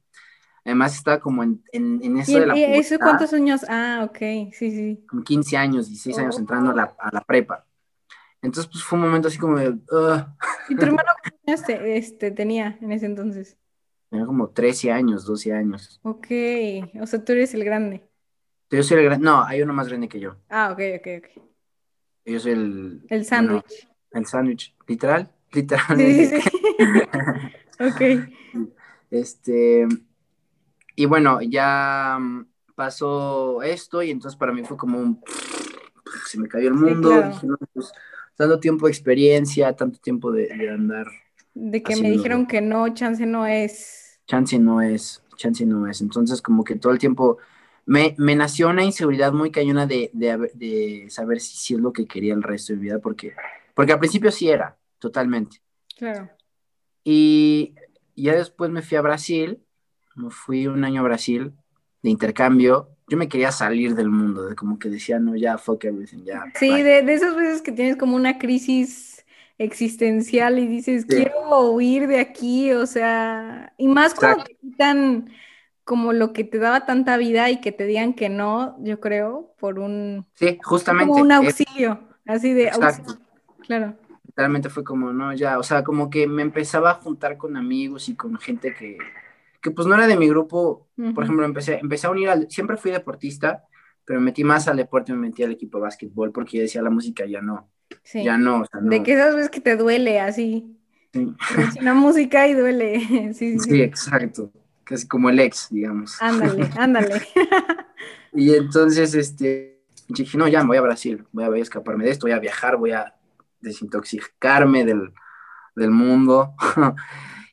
Además 0.64 0.94
estaba 0.94 1.18
como 1.20 1.42
en, 1.42 1.62
en, 1.72 2.18
eso 2.18 2.38
de 2.38 2.46
la 2.46 2.56
¿Y 2.56 2.62
eso 2.62 2.98
cuántos 2.98 3.32
años? 3.32 3.64
Ah, 3.68 4.06
ok, 4.08 4.52
sí, 4.52 4.70
sí. 4.70 5.04
Como 5.08 5.22
15 5.22 5.56
años, 5.56 5.88
16 5.88 6.18
años 6.18 6.38
entrando 6.38 6.70
a 6.72 6.74
la, 6.74 6.94
a 6.98 7.10
la, 7.12 7.20
prepa. 7.22 7.64
Entonces 8.42 8.70
pues 8.70 8.84
fue 8.84 8.98
un 8.98 9.06
momento 9.06 9.28
así 9.28 9.38
como 9.38 9.56
de... 9.58 9.78
¿Y 10.68 10.76
tu 10.76 10.84
hermano 10.84 11.08
cuántos 11.22 11.68
años 11.68 11.80
este, 11.86 12.30
tenía 12.30 12.78
en 12.80 12.92
ese 12.92 13.06
entonces? 13.06 13.56
Tenía 14.10 14.26
como 14.26 14.50
13 14.50 14.92
años, 14.92 15.24
12 15.24 15.52
años. 15.52 16.00
Ok, 16.02 16.26
o 17.00 17.06
sea, 17.06 17.24
tú 17.24 17.32
eres 17.32 17.54
el 17.54 17.64
grande. 17.64 18.02
Yo 18.70 18.82
soy 18.82 18.98
el 18.98 19.04
grande. 19.04 19.24
No, 19.24 19.42
hay 19.42 19.62
uno 19.62 19.72
más 19.72 19.88
grande 19.88 20.08
que 20.08 20.20
yo. 20.20 20.36
Ah, 20.48 20.70
ok, 20.72 20.80
ok, 20.98 21.08
ok. 21.18 21.48
Soy 22.38 22.52
el. 22.52 23.02
El 23.08 23.24
sándwich. 23.24 23.88
el 24.12 24.26
sándwich. 24.26 24.74
Literal. 24.86 25.30
Literalmente. 25.52 26.40
Sí, 26.40 26.42
sí, 26.42 26.50
sí. 26.50 27.84
ok. 27.84 28.28
Este. 29.10 29.86
Y 30.96 31.06
bueno, 31.06 31.40
ya 31.42 32.18
mm, 32.20 32.46
pasó 32.74 33.62
esto 33.62 34.02
y 34.02 34.10
entonces 34.10 34.36
para 34.38 34.52
mí 34.52 34.62
fue 34.64 34.76
como 34.76 34.98
un. 34.98 35.20
Se 36.26 36.38
me 36.38 36.48
cayó 36.48 36.68
el 36.68 36.74
Sí, 36.74 36.80
mundo. 36.80 37.08
claro. 37.10 37.28
dije, 37.28 37.46
no, 37.46 37.56
pues, 37.72 37.92
tanto 38.36 38.60
tiempo 38.60 38.86
de 38.86 38.92
experiencia, 38.92 39.74
tanto 39.74 39.98
tiempo 39.98 40.30
de, 40.32 40.48
de 40.48 40.70
andar. 40.70 41.06
De 41.54 41.82
que 41.82 41.96
me 41.96 42.10
dijeron 42.10 42.46
que 42.46 42.60
no, 42.60 42.88
chance 42.94 43.24
no 43.26 43.46
es. 43.46 44.20
Chance 44.26 44.58
no 44.58 44.80
es, 44.82 45.22
chance 45.36 45.64
no 45.66 45.86
es. 45.86 46.00
Entonces, 46.00 46.40
como 46.42 46.62
que 46.64 46.76
todo 46.76 46.92
el 46.92 46.98
tiempo 46.98 47.38
me, 47.88 48.14
me 48.18 48.36
nació 48.36 48.68
una 48.68 48.84
inseguridad 48.84 49.32
muy 49.32 49.50
cañona 49.50 49.86
de, 49.86 50.10
de, 50.12 51.06
saber 51.08 51.40
si, 51.40 51.56
si 51.56 51.74
es 51.74 51.80
lo 51.80 51.90
que 51.90 52.06
quería 52.06 52.34
el 52.34 52.42
resto 52.42 52.74
de 52.74 52.78
mi 52.78 52.84
vida, 52.84 52.98
porque, 52.98 53.32
porque 53.72 53.94
al 53.94 53.98
principio 53.98 54.30
sí 54.30 54.50
era, 54.50 54.76
totalmente. 54.98 55.62
Claro. 55.96 56.28
Y 57.02 57.74
ya 58.14 58.34
después 58.34 58.70
me 58.70 58.82
fui 58.82 58.98
a 58.98 59.00
Brasil, 59.00 59.62
me 60.16 60.28
fui 60.28 60.66
un 60.66 60.84
año 60.84 61.00
a 61.00 61.04
Brasil 61.04 61.54
de 62.02 62.10
intercambio. 62.10 62.90
Yo 63.08 63.16
me 63.16 63.26
quería 63.26 63.52
salir 63.52 63.94
del 63.94 64.10
mundo, 64.10 64.44
de 64.44 64.54
como 64.54 64.78
que 64.78 64.90
decía, 64.90 65.18
no, 65.18 65.34
ya, 65.34 65.56
fuck 65.56 65.84
everything, 65.84 66.24
ya. 66.24 66.44
Sí, 66.56 66.68
bye". 66.68 66.84
de, 66.84 67.02
de 67.02 67.14
esas 67.14 67.34
veces 67.34 67.62
que 67.62 67.72
tienes 67.72 67.96
como 67.96 68.16
una 68.16 68.36
crisis 68.36 69.24
existencial 69.56 70.58
y 70.58 70.66
dices, 70.66 71.06
Sí. 71.08 71.16
quiero 71.16 71.70
huir 71.70 72.06
de 72.06 72.20
aquí, 72.20 72.70
o 72.72 72.84
sea, 72.84 73.72
y 73.78 73.88
más 73.88 74.12
cuando 74.12 74.44
te 74.44 74.56
quitan 74.56 75.30
como 75.88 76.12
lo 76.12 76.34
que 76.34 76.44
te 76.44 76.58
daba 76.58 76.84
tanta 76.84 77.16
vida 77.16 77.48
y 77.50 77.62
que 77.62 77.72
te 77.72 77.84
digan 77.86 78.12
que 78.12 78.28
no, 78.28 78.76
yo 78.84 79.00
creo, 79.00 79.54
por 79.58 79.78
un, 79.78 80.26
Sí, 80.34 80.58
justamente. 80.62 81.08
como 81.08 81.22
un 81.22 81.32
auxilio, 81.32 81.98
así 82.26 82.52
de 82.52 82.64
exacto. 82.64 83.12
auxilio, 83.12 83.20
claro. 83.60 83.94
literalmente 84.26 84.68
fue 84.68 84.84
como, 84.84 85.14
no, 85.14 85.32
ya, 85.32 85.58
o 85.58 85.62
sea, 85.62 85.82
como 85.82 86.10
que 86.10 86.26
me 86.26 86.42
empezaba 86.42 86.90
a 86.90 86.94
juntar 87.00 87.38
con 87.38 87.56
amigos 87.56 88.10
y 88.10 88.16
con 88.16 88.36
gente 88.38 88.74
que, 88.74 88.98
que 89.62 89.70
pues 89.70 89.88
no 89.88 89.94
era 89.94 90.06
de 90.06 90.18
mi 90.18 90.28
grupo. 90.28 90.88
Por 91.14 91.24
ejemplo, 91.24 91.46
empecé, 91.46 91.78
empecé 91.78 92.06
a 92.06 92.10
unir 92.10 92.28
al, 92.28 92.50
siempre 92.50 92.76
fui 92.76 92.90
deportista, 92.90 93.64
pero 94.04 94.20
me 94.20 94.26
metí 94.26 94.44
más 94.44 94.68
al 94.68 94.76
deporte, 94.76 95.12
me 95.14 95.28
metí 95.28 95.42
al 95.42 95.52
equipo 95.52 95.78
de 95.78 95.84
básquetbol 95.84 96.32
porque 96.32 96.58
yo 96.58 96.62
decía 96.64 96.82
la 96.82 96.90
música 96.90 97.24
ya 97.24 97.40
no, 97.40 97.66
Sí. 98.02 98.22
ya 98.24 98.36
no, 98.36 98.60
o 98.60 98.64
sea, 98.66 98.80
no. 98.82 98.90
De 98.90 99.02
que 99.02 99.14
esas 99.14 99.34
veces 99.34 99.48
que 99.50 99.62
te 99.62 99.74
duele 99.76 100.20
así, 100.20 100.74
Sí, 101.14 101.34
una 101.80 101.94
música 101.94 102.46
y 102.46 102.52
duele, 102.52 103.00
sí, 103.32 103.58
sí, 103.58 103.58
sí, 103.58 103.70
sí. 103.70 103.80
exacto, 103.82 104.52
casi 104.88 105.06
como 105.06 105.28
el 105.28 105.38
ex, 105.38 105.68
digamos. 105.70 106.20
Ándale, 106.20 106.70
ándale. 106.76 107.22
Y 108.30 108.54
entonces, 108.54 109.14
este, 109.14 109.82
dije, 110.06 110.36
no, 110.36 110.46
ya 110.46 110.60
me 110.60 110.68
voy 110.68 110.76
a 110.76 110.82
Brasil, 110.82 111.26
voy 111.32 111.44
a, 111.44 111.48
voy 111.48 111.60
a 111.60 111.62
escaparme 111.62 112.04
de 112.04 112.10
esto, 112.10 112.26
voy 112.26 112.32
a 112.32 112.38
viajar, 112.38 112.76
voy 112.76 112.92
a 112.92 113.16
desintoxicarme 113.58 114.84
del, 114.84 115.12
del 115.74 115.90
mundo. 115.90 116.54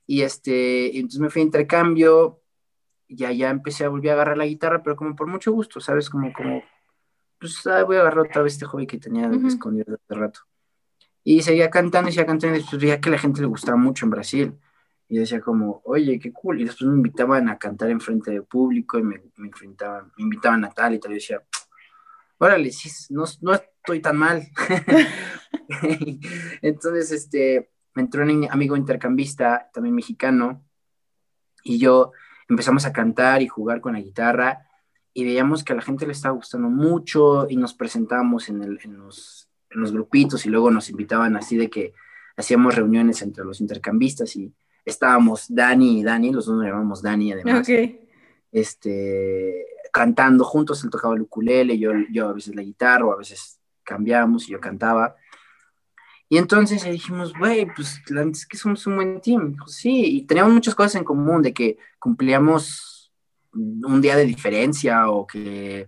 y 0.06 0.22
este, 0.22 0.96
entonces 0.98 1.22
me 1.22 1.30
fui 1.30 1.42
a 1.42 1.46
intercambio, 1.46 2.42
y 3.08 3.24
allá 3.24 3.50
empecé 3.50 3.86
a 3.86 3.90
volver 3.90 4.12
a 4.12 4.14
agarrar 4.14 4.38
la 4.38 4.46
guitarra, 4.46 4.84
pero 4.84 4.96
como 4.96 5.16
por 5.16 5.28
mucho 5.28 5.52
gusto, 5.54 5.80
¿sabes? 5.80 6.10
Como, 6.10 6.34
como, 6.34 6.62
pues 7.40 7.66
ah, 7.68 7.84
voy 7.84 7.98
a 7.98 8.02
agarrar 8.02 8.26
otra 8.28 8.42
vez 8.42 8.54
este 8.54 8.66
hobby 8.66 8.86
que 8.86 9.00
tenía 9.00 9.28
Ujú. 9.28 9.48
escondido 9.48 9.86
desde 9.88 10.02
hace 10.04 10.20
rato. 10.20 10.40
Y 11.24 11.42
seguía 11.42 11.70
cantando 11.70 12.10
y 12.10 12.14
seguía 12.14 12.28
cantando, 12.28 12.58
y 12.58 12.60
después 12.60 12.82
veía 12.82 13.00
que 13.00 13.10
a 13.10 13.14
la 13.14 13.18
gente 13.18 13.42
le 13.42 13.48
gustaba 13.48 13.78
mucho 13.78 14.06
en 14.06 14.12
Brasil. 14.12 14.60
Y 15.08 15.20
decía 15.20 15.40
como, 15.40 15.82
oye, 15.86 16.20
qué 16.20 16.34
cool. 16.34 16.62
Y 16.62 16.66
después 16.66 16.90
me 16.90 16.98
invitaban 16.98 17.50
a 17.50 17.58
cantar 17.58 17.90
en 17.90 18.02
frente 18.02 18.32
de 18.32 18.42
público 18.42 18.98
y 18.98 19.04
me, 19.04 19.22
me, 19.36 19.48
enfrentaban, 19.48 20.12
me 20.18 20.24
invitaban 20.24 20.66
a 20.66 20.72
tal 20.72 20.96
y 20.96 21.00
tal. 21.00 21.12
Y 21.12 21.16
decía, 21.16 21.44
órale, 22.38 22.72
sí, 22.72 22.90
no, 23.14 23.24
no 23.42 23.54
estoy 23.54 24.02
tan 24.02 24.18
mal. 24.18 24.44
Entonces, 26.62 27.12
este, 27.12 27.72
me 27.94 28.04
entró 28.04 28.24
un 28.24 28.48
amigo 28.50 28.76
intercambista, 28.76 29.70
también 29.74 29.96
mexicano, 29.96 30.64
y 31.64 31.80
yo 31.80 32.12
empezamos 32.48 32.86
a 32.86 32.94
cantar 32.94 33.42
y 33.42 33.48
jugar 33.48 33.82
con 33.82 33.94
la 33.94 34.02
guitarra 34.02 34.68
y 35.14 35.24
veíamos 35.24 35.64
que 35.64 35.74
a 35.74 35.78
la 35.78 35.82
gente 35.82 36.06
le 36.06 36.12
estaba 36.12 36.36
gustando 36.36 36.70
mucho 36.70 37.48
y 37.50 37.56
nos 37.56 37.74
presentábamos 37.74 38.50
en, 38.50 38.62
el, 38.62 38.80
en, 38.84 38.98
los, 38.98 39.50
en 39.70 39.80
los 39.80 39.92
grupitos 39.92 40.46
y 40.46 40.50
luego 40.50 40.70
nos 40.70 40.90
invitaban 40.90 41.38
así 41.38 41.56
de 41.56 41.70
que 41.70 41.94
hacíamos 42.36 42.76
reuniones 42.76 43.22
entre 43.22 43.46
los 43.46 43.62
intercambistas 43.62 44.36
y 44.36 44.54
estábamos 44.86 45.46
Dani 45.50 46.00
y 46.00 46.04
Dani, 46.04 46.32
los 46.32 46.46
dos 46.46 46.56
nos 46.56 46.66
llamamos 46.66 47.02
Dani 47.02 47.34
además, 47.34 47.68
Ok. 47.68 48.00
este, 48.52 49.66
cantando 49.92 50.44
juntos, 50.44 50.84
él 50.84 50.90
tocaba 50.90 51.16
el 51.16 51.22
ukulele, 51.22 51.78
yo, 51.78 51.92
yo 52.12 52.30
a 52.30 52.34
veces 52.34 52.56
la 52.56 52.62
guitarra 52.62 53.06
o 53.06 53.14
a 53.14 53.18
veces 53.18 53.60
cambiamos 53.84 54.48
y 54.48 54.52
yo 54.52 54.60
cantaba. 54.60 55.16
Y 56.28 56.38
entonces 56.38 56.84
dijimos, 56.84 57.34
güey, 57.38 57.68
pues 57.74 58.02
la 58.10 58.24
es 58.24 58.48
que 58.48 58.58
somos 58.58 58.86
un 58.88 58.96
buen 58.96 59.22
team. 59.22 59.52
Dijo, 59.52 59.68
sí, 59.68 60.18
y 60.18 60.22
teníamos 60.24 60.54
muchas 60.54 60.74
cosas 60.76 60.96
en 60.96 61.04
común, 61.04 61.42
de 61.42 61.54
que 61.54 61.78
cumplíamos 62.00 63.14
un 63.54 64.02
día 64.02 64.16
de 64.16 64.26
diferencia 64.26 65.10
o 65.10 65.26
que 65.26 65.86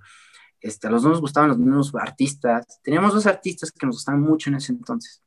este, 0.61 0.87
a 0.87 0.91
los 0.91 1.03
dos 1.03 1.13
nos 1.13 1.21
gustaban 1.21 1.49
los 1.49 1.57
mismos 1.57 1.93
artistas. 1.95 2.79
Teníamos 2.83 3.13
dos 3.13 3.25
artistas 3.25 3.71
que 3.71 3.85
nos 3.85 3.95
gustaban 3.95 4.21
mucho 4.21 4.49
en 4.49 4.57
ese 4.57 4.71
entonces. 4.71 5.21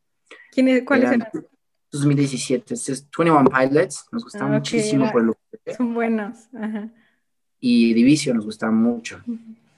¿Quién 0.53 0.69
es, 0.69 0.85
¿Cuáles 0.85 1.09
Eran 1.09 1.29
eran? 1.33 1.47
2017, 1.93 2.75
este 2.75 2.93
es 2.93 3.07
21 3.17 3.45
Pilots, 3.51 4.07
nos 4.13 4.25
gustaba 4.25 4.45
Ah, 4.47 4.49
ok, 4.49 4.59
muchísimo 4.59 5.11
por 5.11 5.23
el 5.23 5.31
ukulele, 5.31 5.77
Son 5.77 5.95
buenos. 5.95 6.37
Ajá. 6.55 6.89
y 7.59 7.93
Division 7.95 8.37
nos 8.37 8.47
gustaba 8.47 8.73
mucho, 8.73 9.21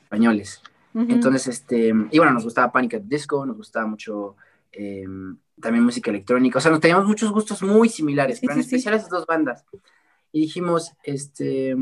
españoles. 0.02 0.60
Ujú. 0.94 1.10
Entonces, 1.10 1.48
este, 1.48 1.88
y 2.10 2.18
bueno, 2.18 2.32
nos 2.32 2.44
gustaba 2.44 2.70
Panic! 2.70 2.94
at 2.94 3.02
Disco, 3.02 3.44
nos 3.46 3.56
gustaba 3.56 3.86
mucho 3.86 4.36
eh, 4.72 5.04
también 5.60 5.84
música 5.84 6.10
electrónica, 6.10 6.58
o 6.58 6.60
sea, 6.60 6.70
nos 6.70 6.80
teníamos 6.80 7.06
muchos 7.06 7.30
gustos 7.32 7.62
muy 7.62 7.88
similares, 7.88 8.38
Sí, 8.38 8.46
pero 8.46 8.58
en 8.58 8.62
sí, 8.64 8.68
sí. 8.70 8.76
especial 8.76 8.94
esas 8.94 9.08
dos 9.10 9.26
bandas. 9.26 9.64
Y 10.32 10.40
dijimos, 10.42 10.92
este, 11.02 11.76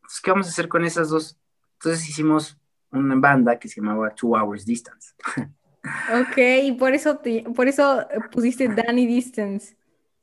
pues, 0.00 0.20
¿qué 0.22 0.30
vamos 0.30 0.46
a 0.46 0.50
hacer 0.50 0.68
con 0.68 0.84
esas 0.84 1.08
dos? 1.10 1.38
Entonces 1.74 2.08
hicimos 2.08 2.58
una 2.90 3.14
banda 3.16 3.58
que 3.58 3.68
se 3.68 3.80
llamaba 3.80 4.10
Two 4.14 4.36
Hours 4.36 4.64
Distance. 4.66 5.14
Ok, 5.84 6.38
y 6.64 6.72
por 6.72 6.92
eso, 6.94 7.18
te- 7.18 7.44
por 7.54 7.68
eso 7.68 8.06
pusiste 8.32 8.68
Danny 8.68 9.06
Distance. 9.06 9.76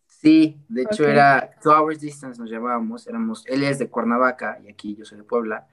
Sí, 0.08 0.58
de 0.68 0.84
hecho 0.84 1.08
era 1.08 1.52
Two 1.62 1.72
Hours 1.72 2.00
Distance, 2.00 2.40
nos 2.42 2.50
llamábamos, 2.50 3.08
éramos, 3.08 3.44
él 3.48 3.64
es 3.64 3.80
de 3.80 3.90
Cuernavaca 3.90 4.60
y 4.64 4.70
aquí 4.70 4.96
yo 4.96 5.06
soy 5.06 5.20
de 5.20 5.24
Puebla, 5.24 5.68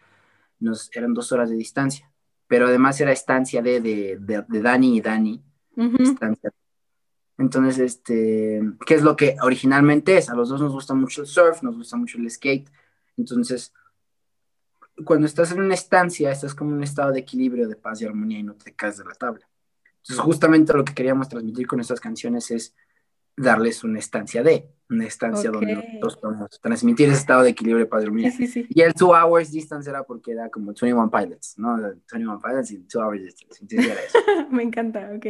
nos, 0.60 0.90
eran 0.94 1.14
dos 1.14 1.32
horas 1.32 1.50
de 1.50 1.56
distancia, 1.56 2.10
pero 2.46 2.66
además 2.66 3.00
era 3.00 3.12
estancia 3.12 3.62
de, 3.62 3.80
de, 3.80 4.18
de, 4.20 4.44
de 4.46 4.60
Dani 4.62 4.96
y 4.96 5.00
Dani, 5.00 5.42
distancia. 5.96 6.50
Entonces, 7.38 7.78
este, 7.80 8.62
¿qué 8.86 8.94
es 8.94 9.02
lo 9.02 9.16
que 9.16 9.36
originalmente 9.42 10.18
es? 10.18 10.30
A 10.30 10.34
los 10.34 10.48
dos 10.50 10.60
nos 10.60 10.72
gusta 10.72 10.94
mucho 10.94 11.22
el 11.22 11.26
surf, 11.26 11.62
nos 11.62 11.76
gusta 11.76 11.96
mucho 11.96 12.18
el 12.18 12.30
skate. 12.30 12.70
Entonces, 13.16 13.72
cuando 15.04 15.26
estás 15.26 15.52
en 15.52 15.60
una 15.60 15.74
estancia, 15.74 16.30
estás 16.32 16.54
como 16.54 16.70
en 16.70 16.78
un 16.78 16.82
estado 16.84 17.12
de 17.12 17.20
equilibrio, 17.20 17.68
de 17.68 17.76
paz 17.76 18.00
y 18.02 18.06
armonía 18.06 18.38
y 18.38 18.42
no 18.42 18.54
te 18.54 18.74
caes 18.74 18.98
de 18.98 19.04
la 19.04 19.14
tabla. 19.14 19.46
Entonces, 20.04 20.22
justamente 20.22 20.74
lo 20.74 20.84
que 20.84 20.92
queríamos 20.92 21.30
transmitir 21.30 21.66
con 21.66 21.80
estas 21.80 21.98
canciones 21.98 22.50
es 22.50 22.74
darles 23.36 23.82
una 23.84 23.98
estancia 23.98 24.42
de, 24.42 24.68
una 24.90 25.06
estancia 25.06 25.48
Ok. 25.48 25.56
donde 25.56 25.74
nosotros 25.76 26.16
podemos 26.18 26.60
transmitir 26.60 27.08
ese 27.08 27.18
estado 27.18 27.42
de 27.42 27.50
equilibrio, 27.50 27.88
paz 27.88 28.04
y 28.04 28.30
Sí, 28.30 28.30
sí, 28.30 28.46
sí. 28.46 28.66
Y 28.68 28.82
el 28.82 28.92
Two 28.92 29.14
Hours 29.14 29.50
Distance 29.50 29.88
era 29.88 30.02
porque 30.04 30.32
era 30.32 30.50
como 30.50 30.66
21 30.66 31.10
Pilots, 31.10 31.58
¿no? 31.58 31.76
21 31.78 32.38
Pilots 32.38 32.70
y 32.70 32.78
Two 32.80 33.00
Hours 33.02 33.22
Distance. 33.22 33.58
Entonces 33.62 33.90
era 33.90 34.00
eso. 34.02 34.18
Me 34.50 34.62
encanta, 34.62 35.10
ok. 35.16 35.26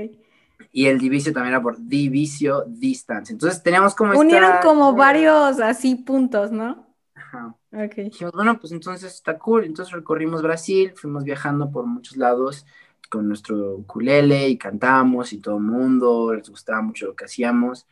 Y 0.73 0.87
el 0.87 0.99
divicio 0.99 1.33
también 1.33 1.55
era 1.55 1.63
por 1.63 1.79
divicio 1.79 2.65
distance. 2.67 3.33
Entonces 3.33 3.63
teníamos 3.63 3.95
como 3.95 4.19
Unieron 4.19 4.55
esta- 4.55 4.61
como 4.61 4.93
varios 4.95 5.61
así 5.61 5.95
puntos, 5.95 6.51
¿no? 6.51 6.85
Ajá. 7.15 7.57
Ok. 7.73 7.95
Dijimos, 7.97 8.33
bueno, 8.35 8.59
pues 8.59 8.73
entonces 8.73 9.15
está 9.15 9.39
cool. 9.39 9.65
Entonces 9.65 9.95
recorrimos 9.95 10.43
Brasil, 10.43 10.93
fuimos 10.97 11.23
viajando 11.23 11.71
por 11.71 11.87
muchos 11.87 12.17
lados 12.17 12.67
con 13.15 13.29
nuestro 13.29 13.77
ukulele 13.77 14.49
y 14.49 14.59
cantamos 14.59 15.33
y 15.33 15.39
todo 15.39 15.59
el 15.59 15.63
mundo, 15.63 16.35
les 16.35 16.51
gustaba 16.51 16.83
mucho 16.83 17.07
lo 17.07 17.15
que 17.15 17.27
hacíamos. 17.27 17.87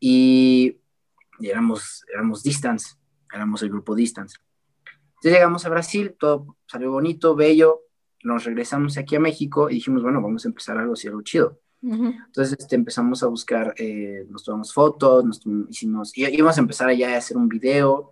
Y, 0.00 0.78
y 1.38 1.48
éramos, 1.48 2.04
éramos 2.12 2.42
distance, 2.42 2.96
éramos 3.32 3.62
el 3.62 3.68
grupo 3.68 3.94
distance. 3.94 4.36
Entonces 4.84 5.32
llegamos 5.32 5.64
a 5.64 5.68
Brasil, 5.68 6.16
todo 6.18 6.56
salió 6.66 6.90
bonito, 6.90 7.36
bello. 7.36 7.82
Nos 8.24 8.44
regresamos 8.44 8.98
aquí 8.98 9.14
a 9.14 9.20
México 9.20 9.70
y 9.70 9.74
dijimos, 9.74 10.02
bueno, 10.02 10.20
vamos 10.20 10.44
a 10.44 10.48
empezar 10.48 10.76
algo 10.76 10.94
así, 10.94 11.06
algo 11.06 11.22
chido. 11.22 11.60
Entonces 11.80 12.56
este, 12.58 12.74
empezamos 12.74 13.22
a 13.22 13.28
buscar, 13.28 13.72
eh, 13.78 14.26
nos 14.28 14.42
tomamos 14.42 14.74
fotos, 14.74 15.24
nos 15.24 15.40
hicimos, 15.68 16.18
íbamos 16.18 16.56
a 16.56 16.60
empezar 16.60 16.88
allá 16.88 17.14
a 17.14 17.18
hacer 17.18 17.36
un 17.36 17.48
video 17.48 18.10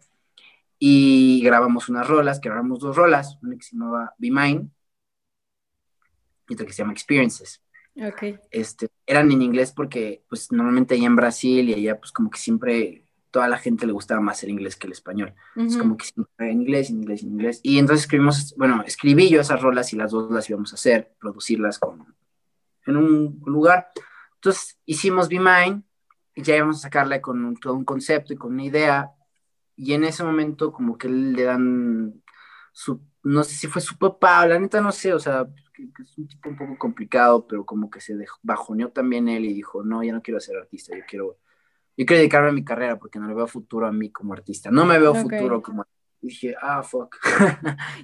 y 0.78 1.42
grabamos 1.42 1.88
unas 1.88 2.06
rolas, 2.06 2.40
grabamos 2.40 2.78
dos 2.78 2.94
rolas, 2.94 3.36
una 3.42 3.56
que 3.56 3.64
se 3.64 3.74
llamaba 3.74 4.14
Be 4.18 4.30
Mine 4.30 4.70
que 6.46 6.72
se 6.72 6.82
llama 6.82 6.92
Experiences. 6.92 7.62
Ok. 7.96 8.38
Este, 8.50 8.88
eran 9.06 9.32
en 9.32 9.42
inglés 9.42 9.72
porque 9.72 10.22
pues 10.28 10.52
normalmente 10.52 10.94
allá 10.94 11.06
en 11.06 11.16
Brasil 11.16 11.68
y 11.68 11.74
allá 11.74 11.98
pues 11.98 12.12
como 12.12 12.30
que 12.30 12.38
siempre 12.38 13.06
toda 13.30 13.48
la 13.48 13.58
gente 13.58 13.86
le 13.86 13.92
gustaba 13.92 14.20
más 14.20 14.42
el 14.44 14.50
inglés 14.50 14.76
que 14.76 14.86
el 14.86 14.92
español. 14.92 15.34
Es 15.56 15.76
como 15.76 15.96
que 15.96 16.06
en 16.38 16.62
inglés, 16.62 16.88
en 16.88 16.96
inglés, 17.02 17.22
en 17.22 17.28
inglés. 17.28 17.60
Y 17.62 17.78
entonces 17.78 18.04
escribimos, 18.04 18.54
bueno, 18.56 18.82
escribí 18.86 19.28
yo 19.28 19.42
esas 19.42 19.60
rolas 19.60 19.92
y 19.92 19.96
las 19.96 20.10
dos 20.10 20.30
las 20.30 20.48
íbamos 20.48 20.72
a 20.72 20.76
hacer, 20.76 21.14
producirlas 21.20 21.78
con, 21.78 22.14
en 22.86 22.96
un 22.96 23.42
lugar. 23.44 23.88
Entonces 24.36 24.78
hicimos 24.86 25.28
Be 25.28 25.38
Mine 25.38 25.82
y 26.34 26.42
ya 26.42 26.56
íbamos 26.56 26.78
a 26.78 26.80
sacarle 26.80 27.20
con 27.20 27.56
todo 27.56 27.74
un 27.74 27.84
concepto 27.84 28.32
y 28.32 28.36
con 28.36 28.54
una 28.54 28.64
idea. 28.64 29.10
Y 29.76 29.92
en 29.92 30.04
ese 30.04 30.24
momento 30.24 30.72
como 30.72 30.96
que 30.96 31.08
le 31.10 31.42
dan 31.42 32.22
su, 32.72 33.02
no 33.22 33.44
sé 33.44 33.54
si 33.54 33.66
fue 33.66 33.82
su 33.82 33.98
papá, 33.98 34.46
la 34.46 34.58
neta 34.58 34.80
no 34.80 34.92
sé, 34.92 35.12
o 35.12 35.18
sea, 35.18 35.46
es 35.78 36.18
un 36.18 36.28
tipo 36.28 36.48
un 36.48 36.56
poco 36.56 36.78
complicado, 36.78 37.46
pero 37.46 37.64
como 37.64 37.90
que 37.90 38.00
se 38.00 38.16
dejó, 38.16 38.38
bajoneó 38.42 38.90
también 38.90 39.28
él 39.28 39.44
y 39.44 39.54
dijo, 39.54 39.82
no, 39.82 40.02
ya 40.02 40.12
no 40.12 40.22
quiero 40.22 40.40
ser 40.40 40.56
artista, 40.56 40.96
yo 40.96 41.04
quiero, 41.08 41.38
yo 41.96 42.06
quiero 42.06 42.18
dedicarme 42.18 42.48
a 42.48 42.52
mi 42.52 42.64
carrera 42.64 42.98
porque 42.98 43.18
no 43.18 43.28
le 43.28 43.34
veo 43.34 43.46
futuro 43.46 43.86
a 43.86 43.92
mí 43.92 44.10
como 44.10 44.32
artista. 44.32 44.70
No 44.70 44.84
me 44.84 44.98
veo 44.98 45.14
futuro 45.14 45.62
como 45.62 45.84
y 46.22 46.28
dije, 46.28 46.54
ah, 46.60 46.82
fuck. 46.82 47.16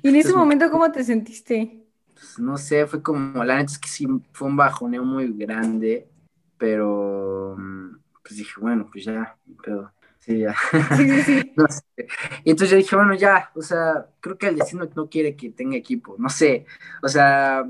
¿Y 0.02 0.08
en 0.08 0.16
ese 0.16 0.34
momento 0.34 0.70
cómo 0.70 0.90
te 0.92 1.02
sentiste? 1.02 1.86
Pues, 2.14 2.38
no 2.38 2.56
sé, 2.56 2.86
fue 2.86 3.02
como, 3.02 3.42
la 3.44 3.56
neta 3.56 3.72
es 3.72 3.78
que 3.78 3.88
sí, 3.88 4.06
fue 4.32 4.48
un 4.48 4.56
bajoneo 4.56 5.04
muy 5.04 5.32
grande, 5.32 6.08
pero 6.58 7.56
mm, 7.58 7.96
pues 8.22 8.36
dije, 8.36 8.60
bueno, 8.60 8.88
pues 8.92 9.04
ya, 9.04 9.36
pero 9.64 9.92
sí, 10.24 10.38
ya. 10.38 10.54
Y 12.44 12.50
entonces 12.50 12.70
yo 12.70 12.76
dije, 12.76 12.96
bueno, 12.96 13.14
ya, 13.14 13.50
o 13.54 13.62
sea, 13.62 14.06
creo 14.20 14.38
que 14.38 14.48
el 14.48 14.56
destino 14.56 14.88
no 14.94 15.08
quiere 15.08 15.36
que 15.36 15.50
tenga 15.50 15.76
equipo, 15.76 16.16
no 16.18 16.28
sé, 16.28 16.66
o 17.02 17.08
sea, 17.08 17.64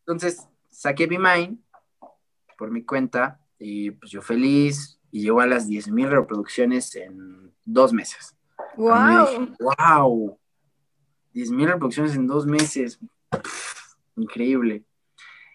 entonces 0.00 0.46
saqué 0.70 1.06
mi 1.06 1.18
Mind 1.18 1.58
por 2.56 2.70
mi 2.70 2.84
cuenta 2.84 3.40
y 3.58 3.90
pues 3.92 4.10
yo 4.10 4.22
feliz 4.22 5.00
y 5.10 5.22
llegó 5.22 5.40
a 5.40 5.46
las 5.46 5.68
10.000 5.68 6.08
reproducciones 6.08 6.94
en 6.96 7.52
dos 7.64 7.92
meses. 7.92 8.36
¡Wow! 8.76 9.56
¡Wow! 9.58 10.38
10.000 11.34 11.66
reproducciones 11.66 12.14
en 12.14 12.26
dos 12.26 12.46
meses. 12.46 12.98
increíble. 14.16 14.84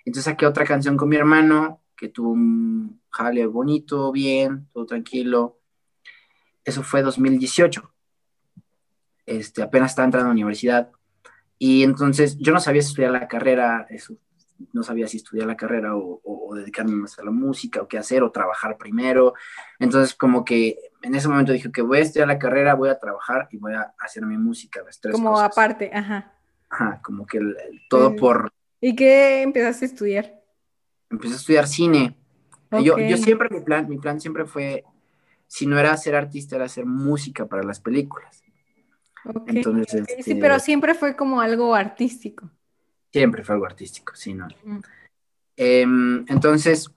Entonces 0.05 0.25
saqué 0.25 0.45
otra 0.45 0.65
canción 0.65 0.97
con 0.97 1.09
mi 1.09 1.15
hermano 1.15 1.81
que 1.95 2.09
tuvo 2.09 2.31
un 2.31 3.01
jale 3.09 3.45
bonito, 3.45 4.11
bien, 4.11 4.67
todo 4.73 4.85
tranquilo. 4.85 5.59
Eso 6.65 6.83
fue 6.83 7.01
2018. 7.01 7.91
Este, 9.25 9.61
apenas 9.61 9.91
estaba 9.91 10.05
entrando 10.05 10.25
a 10.25 10.29
la 10.29 10.33
universidad. 10.33 10.91
Y 11.57 11.83
entonces 11.83 12.37
yo 12.39 12.51
no 12.51 12.59
sabía 12.59 12.81
si 12.81 12.89
estudiar 12.89 13.11
la 13.11 13.27
carrera, 13.27 13.87
eso, 13.89 14.15
no 14.71 14.83
sabía 14.83 15.07
si 15.07 15.17
estudiar 15.17 15.47
la 15.47 15.57
carrera 15.57 15.95
o, 15.95 16.21
dedicarme 16.53 16.95
más 16.95 17.17
a 17.17 17.23
la 17.23 17.31
música 17.31 17.81
o 17.81 17.87
qué 17.87 17.97
hacer 17.97 18.21
o 18.21 18.31
trabajar 18.31 18.77
primero. 18.77 19.33
Entonces 19.79 20.13
como 20.13 20.45
que 20.45 20.77
en 21.01 21.15
ese 21.15 21.27
momento 21.27 21.51
dije 21.51 21.71
que 21.71 21.81
voy 21.81 21.97
a 21.97 22.01
estudiar 22.01 22.27
la 22.27 22.37
carrera, 22.37 22.75
voy 22.75 22.89
a 22.89 22.99
trabajar 22.99 23.47
y 23.49 23.57
voy 23.57 23.73
a 23.73 23.93
hacer 23.99 24.23
mi 24.23 24.37
música, 24.37 24.81
las 24.85 24.99
tres 24.99 25.15
Como 25.15 25.39
aparte, 25.39 25.89
ajá. 25.91 26.31
Ajá, 26.69 27.01
como 27.03 27.25
que 27.25 27.39
todo 27.89 28.15
por... 28.15 28.51
¿Y 28.79 28.95
qué 28.95 29.41
empezaste 29.41 29.85
a 29.85 29.87
estudiar? 29.87 30.43
Empecé 31.09 31.33
a 31.33 31.37
estudiar 31.37 31.67
cine. 31.67 32.15
Yo, 32.83 32.97
yo 32.99 33.17
siempre, 33.17 33.49
mi 33.49 33.61
plan, 33.61 33.89
mi 33.89 33.97
plan 33.97 34.19
siempre 34.19 34.45
fue, 34.45 34.83
si 35.53 35.67
no 35.67 35.77
era 35.77 35.95
ser 35.97 36.15
artista, 36.15 36.55
era 36.55 36.65
hacer 36.65 36.87
música 36.87 37.45
para 37.45 37.61
las 37.61 37.79
películas. 37.79 38.43
Entonces, 39.45 40.03
Sí, 40.07 40.15
este 40.17 40.35
pero 40.35 40.57
siempre 40.57 40.95
fue 40.95 41.15
como 41.15 41.41
algo 41.41 41.75
artístico. 41.75 42.49
Siempre 43.11 43.43
fue 43.43 43.53
algo 43.53 43.67
artístico, 43.67 44.15
sí, 44.15 44.33
¿no? 44.33 44.47
Em, 45.55 46.25
entonces, 46.27 46.89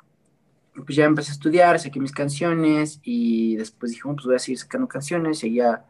pues 0.75 0.97
ya 0.97 1.05
empecé 1.05 1.33
a 1.33 1.35
estudiar, 1.35 1.79
saqué 1.79 2.01
mis 2.01 2.13
canciones 2.13 2.99
y 3.03 3.57
después 3.57 3.93
dije, 3.93 4.05
pues 4.05 4.25
voy 4.25 4.37
a 4.37 4.39
seguir 4.39 4.59
sacando 4.59 4.89
canciones, 4.89 5.39
seguía, 5.39 5.85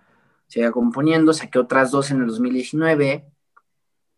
seguía 0.49 0.73
componiendo, 0.73 1.33
saqué 1.33 1.61
otras 1.61 1.93
dos 1.93 2.11
en 2.11 2.23
el 2.23 2.27
2019 2.27 3.27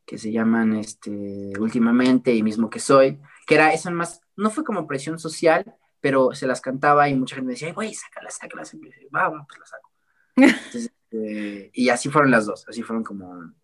que 0.07 0.17
se 0.17 0.33
llaman 0.33 0.75
este, 0.75 1.53
últimamente 1.61 2.35
y 2.35 2.43
mismo 2.43 2.71
que 2.71 2.81
soy, 2.81 3.21
que 3.47 3.57
era 3.57 3.75
eso 3.75 3.91
más, 3.91 4.23
no 4.37 4.49
fue 4.49 4.65
como 4.65 4.87
presión 4.87 5.19
social, 5.19 5.77
pero 6.01 6.35
se 6.35 6.47
las 6.47 6.61
cantaba 6.61 7.09
y 7.09 7.15
mucha 7.15 7.37
gente 7.37 7.47
me 7.47 7.53
decía, 7.53 7.73
güey, 7.73 7.95
sácalas, 7.95 8.37
sácalas, 8.37 8.75
y 8.75 8.81
va, 9.15 9.29
va, 9.29 9.47
pues 9.47 9.61
las 9.61 9.71
saco. 9.71 9.93
Este, 11.11 11.71
y 11.73 11.89
así 11.89 12.11
fueron 12.11 12.31
las 12.31 12.45
dos, 12.45 12.67
así 12.69 12.83
fueron 12.83 13.03
como, 13.03 13.55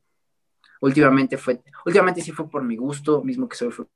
últimamente 0.81 1.37
fue, 1.37 1.63
últimamente 1.85 2.23
sí 2.23 2.33
fue 2.33 2.49
por 2.49 2.63
mi 2.63 2.75
gusto, 2.77 3.23
mismo 3.23 3.47
que 3.47 3.57
soy, 3.57 3.71
fue 3.71 3.87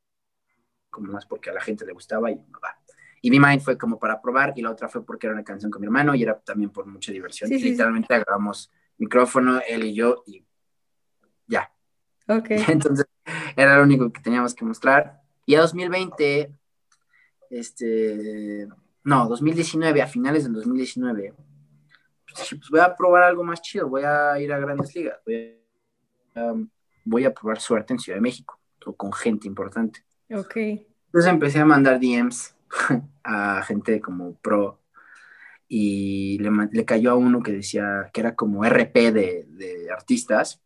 como 0.90 1.12
más 1.12 1.24
porque 1.24 1.48
a 1.48 1.54
la 1.54 1.60
gente 1.62 1.86
le 1.86 1.92
gustaba 1.92 2.30
y 2.30 2.34
va. 2.34 2.78
Y 3.22 3.30
mi 3.30 3.40
mind 3.40 3.62
fue 3.62 3.78
como 3.78 3.98
para 3.98 4.20
probar 4.20 4.52
y 4.54 4.60
la 4.60 4.70
otra 4.70 4.88
fue 4.88 5.04
porque 5.04 5.26
era 5.26 5.34
una 5.34 5.44
canción 5.44 5.70
con 5.70 5.80
mi 5.80 5.86
hermano 5.86 6.14
y 6.14 6.22
era 6.22 6.38
también 6.38 6.70
por 6.70 6.84
mucha 6.84 7.10
diversión. 7.10 7.48
literalmente 7.48 8.14
agarramos 8.14 8.70
micrófono, 8.98 9.60
él 9.66 9.84
y 9.84 9.94
yo, 9.94 10.22
y 10.26 10.44
ya, 11.46 11.72
Ok. 12.28 12.50
Entonces, 12.68 13.06
era 13.56 13.76
lo 13.76 13.82
único 13.82 14.12
que 14.12 14.20
teníamos 14.20 14.54
que 14.54 14.64
mostrar. 14.64 15.22
Y 15.46 15.54
a 15.54 15.60
2020, 15.60 16.54
este, 17.50 18.68
no, 19.04 19.28
2019, 19.28 20.02
a 20.02 20.06
finales 20.06 20.44
del 20.44 20.54
2019, 20.54 21.34
pues, 22.26 22.48
pues, 22.50 22.70
voy 22.70 22.80
a 22.80 22.94
probar 22.94 23.24
algo 23.24 23.44
más 23.44 23.62
chido, 23.62 23.88
voy 23.88 24.02
a 24.02 24.38
ir 24.40 24.52
a 24.52 24.58
grandes 24.58 24.94
ligas, 24.94 25.18
voy 27.04 27.24
a, 27.24 27.32
probar 27.32 27.60
suerte 27.60 27.94
en 27.94 27.98
Ciudad 27.98 28.16
de 28.16 28.22
México, 28.22 28.58
o 28.86 28.94
con 28.94 29.12
gente 29.12 29.48
importante. 29.48 30.04
Ok. 30.30 30.56
Entonces 30.56 31.30
empecé 31.30 31.58
a 31.58 31.64
mandar 31.64 31.98
DMs 31.98 32.54
a 33.24 33.62
gente 33.62 34.00
como 34.00 34.34
pro 34.34 34.80
y 35.66 36.38
le, 36.38 36.84
cayó 36.84 37.10
a 37.12 37.16
uno 37.16 37.42
que 37.42 37.52
decía 37.52 38.10
que 38.12 38.20
era 38.20 38.34
como 38.34 38.64
RP 38.64 39.12
de, 39.12 39.46
de 39.48 39.90
artistas. 39.90 40.60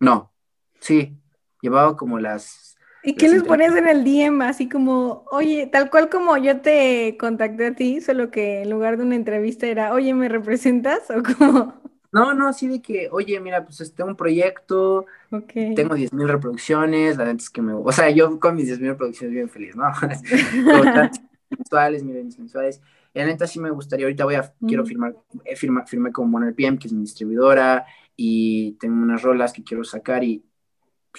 No, 0.00 0.32
Sí, 0.80 1.16
llevaba 1.60 1.96
como 1.96 2.18
las... 2.18 2.76
¿Y 3.08 3.14
qué 3.14 3.28
les 3.30 3.42
ponías 3.42 3.74
en 3.74 3.88
el 3.88 4.04
DM? 4.04 4.42
Así 4.42 4.68
como, 4.68 5.24
oye, 5.30 5.66
tal 5.66 5.88
cual 5.88 6.10
como 6.10 6.36
yo 6.36 6.60
te 6.60 7.16
contacté 7.18 7.68
a 7.68 7.74
ti, 7.74 8.02
solo 8.02 8.30
que 8.30 8.62
en 8.62 8.70
lugar 8.70 8.98
de 8.98 9.04
una 9.04 9.14
entrevista 9.14 9.66
era, 9.66 9.94
oye, 9.94 10.12
¿me 10.12 10.28
representas? 10.28 11.10
¿O 11.16 11.22
como... 11.22 11.74
No, 12.12 12.34
no, 12.34 12.48
así 12.48 12.68
de 12.68 12.82
que, 12.82 13.08
oye, 13.10 13.40
mira, 13.40 13.64
pues 13.64 13.94
tengo 13.94 14.10
un 14.10 14.16
proyecto, 14.16 15.06
tengo 15.30 15.94
10.000 15.96 16.26
reproducciones, 16.26 17.16
la 17.16 17.24
neta 17.24 17.38
es 17.38 17.48
que 17.48 17.62
me... 17.62 17.72
O 17.72 17.92
sea, 17.92 18.10
yo 18.10 18.38
con 18.38 18.56
mis 18.56 18.68
10.000 18.68 18.88
reproducciones 18.88 19.34
bien 19.34 19.48
feliz, 19.48 19.74
¿no? 19.74 19.84
mensuales, 21.50 22.04
mis 22.04 22.38
mensuales. 22.38 22.82
Y 23.14 23.20
la 23.20 23.26
neta 23.26 23.46
sí 23.46 23.58
me 23.58 23.70
gustaría, 23.70 24.04
ahorita 24.04 24.24
voy 24.24 24.34
a, 24.34 24.52
quiero 24.66 24.84
firmar, 24.84 25.16
firma, 25.56 25.86
firmé 25.86 26.12
con 26.12 26.32
Warner 26.32 26.54
PM, 26.54 26.78
que 26.78 26.88
es 26.88 26.92
mi 26.92 27.00
distribuidora, 27.00 27.86
y 28.16 28.72
tengo 28.72 29.02
unas 29.02 29.22
rolas 29.22 29.54
que 29.54 29.62
quiero 29.62 29.82
sacar 29.82 30.24
y 30.24 30.44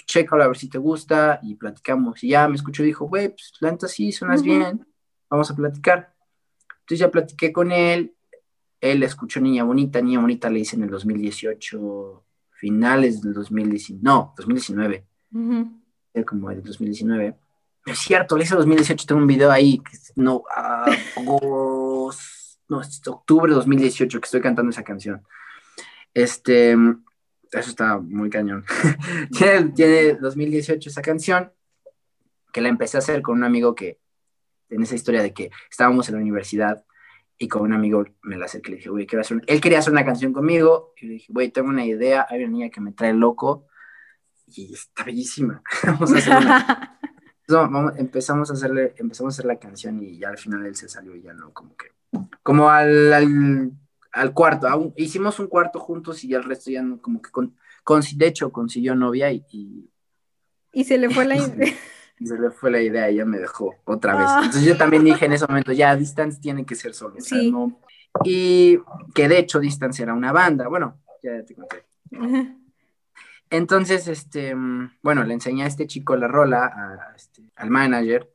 chécalo 0.06 0.42
a 0.42 0.48
ver 0.48 0.56
si 0.56 0.68
te 0.68 0.78
gusta 0.78 1.40
y 1.42 1.54
platicamos. 1.54 2.22
Y 2.24 2.30
ya 2.30 2.48
me 2.48 2.56
escuchó 2.56 2.82
y 2.82 2.86
dijo, 2.86 3.06
güey, 3.06 3.28
pues 3.28 3.52
la 3.60 3.70
neta 3.70 3.88
sí, 3.88 4.12
suenas 4.12 4.42
bien, 4.42 4.86
vamos 5.28 5.50
a 5.50 5.56
platicar. 5.56 6.14
Entonces 6.80 6.98
ya 6.98 7.10
platiqué 7.10 7.52
con 7.52 7.72
él, 7.72 8.14
él 8.80 9.02
escuchó 9.02 9.40
Niña 9.40 9.64
Bonita, 9.64 10.00
Niña 10.00 10.20
Bonita 10.20 10.48
le 10.50 10.60
hice 10.60 10.76
en 10.76 10.84
el 10.84 10.90
2018, 10.90 12.24
finales 12.50 13.20
del 13.20 13.34
2019, 13.34 14.02
no, 14.02 14.34
2019, 14.36 15.04
como 16.26 16.50
el 16.50 16.62
2019. 16.62 17.36
Es 17.86 17.98
cierto, 17.98 18.36
le 18.36 18.44
hice 18.44 18.54
2018, 18.54 19.06
tengo 19.06 19.20
un 19.20 19.26
video 19.26 19.50
ahí, 19.50 19.78
que 19.78 19.96
no, 20.16 20.42
no, 22.68 22.80
es 22.80 23.06
octubre 23.06 23.50
de 23.50 23.56
2018 23.56 24.20
que 24.20 24.24
estoy 24.24 24.40
cantando 24.40 24.70
esa 24.70 24.82
canción. 24.82 25.22
Este, 26.12 26.76
eso 27.52 27.70
está 27.70 27.98
muy 27.98 28.30
cañón. 28.30 28.64
tiene, 29.74 30.14
2018 30.14 30.88
esa 30.88 31.02
canción, 31.02 31.52
que 32.52 32.60
la 32.60 32.68
empecé 32.68 32.96
a 32.96 33.00
hacer 33.00 33.22
con 33.22 33.38
un 33.38 33.44
amigo 33.44 33.74
que, 33.74 33.98
en 34.68 34.82
esa 34.82 34.94
historia 34.94 35.22
de 35.22 35.32
que 35.32 35.50
estábamos 35.70 36.08
en 36.08 36.16
la 36.16 36.20
universidad 36.20 36.84
y 37.38 37.48
con 37.48 37.62
un 37.62 37.72
amigo 37.72 38.04
me 38.22 38.36
la 38.36 38.44
acerqué 38.44 38.70
le 38.70 38.76
dije, 38.76 38.90
güey, 38.90 39.06
quiero 39.06 39.22
hacer 39.22 39.42
él 39.46 39.60
quería 39.60 39.78
hacer 39.78 39.92
una 39.92 40.04
canción 40.04 40.32
conmigo 40.32 40.92
y 40.96 41.06
le 41.06 41.12
dije, 41.14 41.32
güey, 41.32 41.50
tengo 41.50 41.70
una 41.70 41.84
idea, 41.84 42.26
hay 42.28 42.44
una 42.44 42.52
niña 42.52 42.70
que 42.70 42.80
me 42.80 42.92
trae 42.92 43.14
loco 43.14 43.66
y 44.46 44.74
está 44.74 45.04
bellísima. 45.04 45.62
vamos 45.84 46.12
a 46.12 46.18
hacer 46.18 46.34
empezamos 47.98 48.50
a 48.50 48.54
hacerle, 48.54 48.94
empezamos 48.98 49.34
a 49.34 49.36
hacer 49.36 49.46
la 49.46 49.58
canción 49.58 50.02
y 50.02 50.18
ya 50.18 50.28
al 50.28 50.38
final 50.38 50.66
él 50.66 50.76
se 50.76 50.88
salió 50.88 51.16
y 51.16 51.22
ya 51.22 51.32
no, 51.32 51.52
como 51.52 51.74
que, 51.76 51.86
como 52.42 52.68
al 52.68 53.12
al 53.12 53.72
cuarto, 54.34 54.92
hicimos 54.96 55.38
un 55.38 55.46
cuarto 55.46 55.78
juntos 55.78 56.24
y 56.24 56.34
el 56.34 56.44
resto 56.44 56.70
ya 56.70 56.82
no, 56.82 57.00
como 57.00 57.22
que 57.22 57.30
con, 57.30 57.54
de 58.16 58.26
hecho 58.26 58.50
consiguió 58.52 58.94
novia 58.94 59.32
y, 59.32 59.44
y... 60.72 60.84
se 60.84 60.98
le 60.98 61.10
fue 61.10 61.24
la 61.24 61.36
idea. 61.36 61.74
se 62.24 62.38
le 62.38 62.50
fue 62.50 62.70
la 62.70 62.80
idea 62.80 63.10
y 63.10 63.16
ya 63.16 63.24
me 63.24 63.38
dejó 63.38 63.74
otra 63.84 64.16
vez. 64.16 64.26
Ah. 64.28 64.40
Entonces 64.44 64.64
yo 64.64 64.76
también 64.76 65.04
dije 65.04 65.24
en 65.24 65.32
ese 65.32 65.46
momento, 65.46 65.72
ya 65.72 65.96
Distance 65.96 66.40
tiene 66.40 66.64
que 66.64 66.74
ser 66.74 66.94
solo. 66.94 67.16
Y 68.24 68.78
que 69.14 69.28
de 69.28 69.38
hecho 69.38 69.60
Distance 69.60 70.02
era 70.02 70.14
una 70.14 70.32
banda, 70.32 70.68
bueno, 70.68 71.00
ya 71.22 71.44
te 71.44 71.54
conté. 71.54 71.84
Entonces, 73.50 74.06
este, 74.06 74.54
bueno, 75.02 75.24
le 75.24 75.34
enseñé 75.34 75.64
a 75.64 75.66
este 75.66 75.86
chico 75.88 76.16
la 76.16 76.28
rola, 76.28 77.12
este, 77.16 77.42
al 77.56 77.70
manager, 77.70 78.32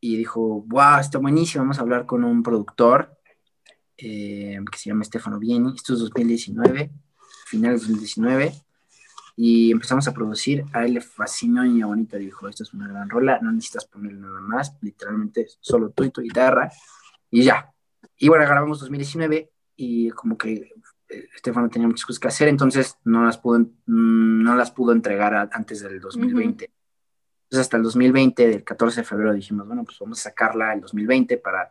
y 0.00 0.16
dijo, 0.16 0.62
wow, 0.66 1.00
está 1.00 1.18
buenísimo, 1.18 1.64
vamos 1.64 1.78
a 1.78 1.82
hablar 1.82 2.06
con 2.06 2.22
un 2.22 2.42
productor 2.44 3.17
eh, 3.98 4.58
que 4.70 4.78
se 4.78 4.90
llama 4.90 5.04
Stefano 5.04 5.38
Vieni. 5.38 5.74
Esto 5.74 5.94
es 5.94 6.00
2019, 6.00 6.90
finales 7.46 7.82
de 7.82 7.88
2019. 7.88 8.54
Y 9.36 9.70
empezamos 9.70 10.08
a 10.08 10.14
producir. 10.14 10.64
A 10.72 10.84
él 10.84 10.94
le 10.94 11.00
fascinó 11.00 11.64
y 11.64 11.82
Bonita 11.82 12.16
dijo: 12.16 12.48
Esto 12.48 12.62
es 12.62 12.72
una 12.72 12.88
gran 12.88 13.10
rola, 13.10 13.38
no 13.42 13.52
necesitas 13.52 13.86
ponerle 13.86 14.20
nada 14.20 14.40
más. 14.40 14.76
Literalmente, 14.80 15.46
solo 15.60 15.90
tú 15.90 16.04
y 16.04 16.10
tu 16.10 16.22
guitarra. 16.22 16.70
Y 17.30 17.42
ya. 17.42 17.72
Y 18.16 18.28
bueno, 18.28 18.44
grabamos 18.44 18.80
2019 18.80 19.50
y 19.76 20.10
como 20.10 20.38
que 20.38 20.72
Estefano 21.08 21.68
tenía 21.68 21.88
muchas 21.88 22.04
cosas 22.04 22.20
que 22.20 22.28
hacer, 22.28 22.48
entonces 22.48 22.98
no 23.04 23.24
las 23.24 23.38
pudo, 23.38 23.60
mm, 23.60 24.42
no 24.42 24.54
las 24.56 24.70
pudo 24.70 24.92
entregar 24.92 25.34
antes 25.52 25.80
del 25.80 26.00
2020. 26.00 26.70
Entonces 27.44 27.66
hasta 27.66 27.76
el 27.78 27.82
2020, 27.82 28.46
del 28.46 28.64
14 28.64 29.00
de 29.00 29.06
febrero, 29.06 29.32
dijimos, 29.32 29.66
bueno, 29.66 29.84
pues 29.84 29.98
vamos 29.98 30.18
a 30.18 30.22
sacarla 30.22 30.74
el 30.74 30.80
2020 30.82 31.38
para 31.38 31.70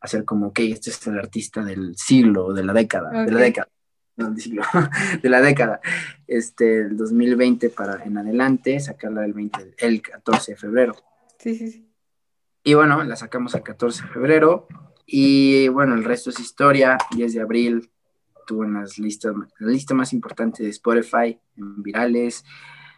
hacer 0.00 0.24
como, 0.24 0.48
ok, 0.48 0.60
este 0.60 0.90
es 0.90 1.06
el 1.06 1.18
artista 1.18 1.62
del 1.62 1.94
siglo, 1.96 2.52
de 2.52 2.64
la 2.64 2.72
década, 2.72 3.24
de 3.24 3.30
la 3.30 3.40
década, 3.40 3.68
no 4.16 4.30
del 4.30 4.40
siglo, 4.40 4.62
de 5.22 5.28
la 5.28 5.40
década, 5.40 5.80
este, 6.26 6.82
el 6.82 6.96
2020 6.96 7.70
para 7.70 8.02
en 8.04 8.18
adelante, 8.18 8.80
sacarla 8.80 9.24
el, 9.24 9.32
20, 9.32 9.74
el 9.78 10.02
14 10.02 10.52
de 10.52 10.56
febrero. 10.56 10.96
Sí, 11.38 11.54
sí, 11.54 11.70
sí. 11.70 11.86
Y 12.62 12.74
bueno, 12.74 13.02
la 13.04 13.16
sacamos 13.16 13.54
el 13.54 13.62
14 13.62 14.02
de 14.02 14.08
febrero 14.08 14.68
y 15.06 15.68
bueno, 15.68 15.94
el 15.94 16.04
resto 16.04 16.30
es 16.30 16.40
historia, 16.40 16.98
10 17.14 17.34
de 17.34 17.40
abril 17.40 17.90
estuvo 18.38 18.64
en 18.64 18.74
las 18.74 18.98
listas, 18.98 19.34
la 19.58 19.68
lista 19.68 19.94
más 19.94 20.12
importante 20.12 20.62
de 20.62 20.70
Spotify, 20.70 21.38
en 21.56 21.82
virales, 21.82 22.44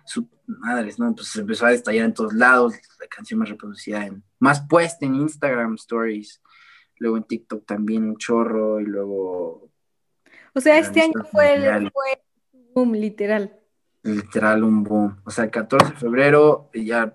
su 0.04 0.28
madres, 0.46 0.98
¿no? 0.98 1.14
Pues 1.14 1.34
empezó 1.36 1.66
a 1.66 1.70
destallar 1.70 2.06
en 2.06 2.14
todos 2.14 2.32
lados, 2.32 2.74
la 3.00 3.06
canción 3.06 3.40
más 3.40 3.48
reproducida 3.48 4.06
en, 4.06 4.24
más 4.38 4.66
puesta 4.66 5.04
en 5.04 5.14
Instagram 5.14 5.74
Stories, 5.74 6.40
luego 7.02 7.16
en 7.18 7.24
TikTok 7.24 7.66
también 7.66 8.04
un 8.04 8.16
chorro, 8.16 8.80
y 8.80 8.84
luego... 8.84 9.68
O 10.54 10.60
sea, 10.60 10.78
este 10.78 11.02
año 11.02 11.24
fue, 11.30 11.54
el, 11.54 11.90
fue 11.90 12.22
un 12.52 12.72
boom, 12.74 12.92
literal. 12.92 13.58
Literal 14.02 14.64
un 14.64 14.82
boom. 14.82 15.20
O 15.24 15.30
sea, 15.30 15.44
el 15.44 15.50
14 15.50 15.92
de 15.92 15.96
febrero 15.98 16.70
ya... 16.72 17.12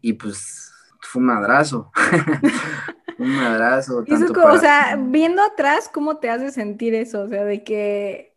Y 0.00 0.14
pues 0.14 0.72
fue 1.00 1.20
un 1.20 1.26
madrazo. 1.26 1.90
Un 3.18 3.34
abrazo. 3.36 4.04
O 4.44 4.58
sea, 4.58 4.98
viendo 4.98 5.42
atrás, 5.42 5.88
¿cómo 5.92 6.16
te 6.16 6.28
hace 6.28 6.50
sentir 6.50 6.94
eso? 6.94 7.20
O 7.20 7.28
sea, 7.28 7.44
de 7.44 7.62
que 7.62 8.34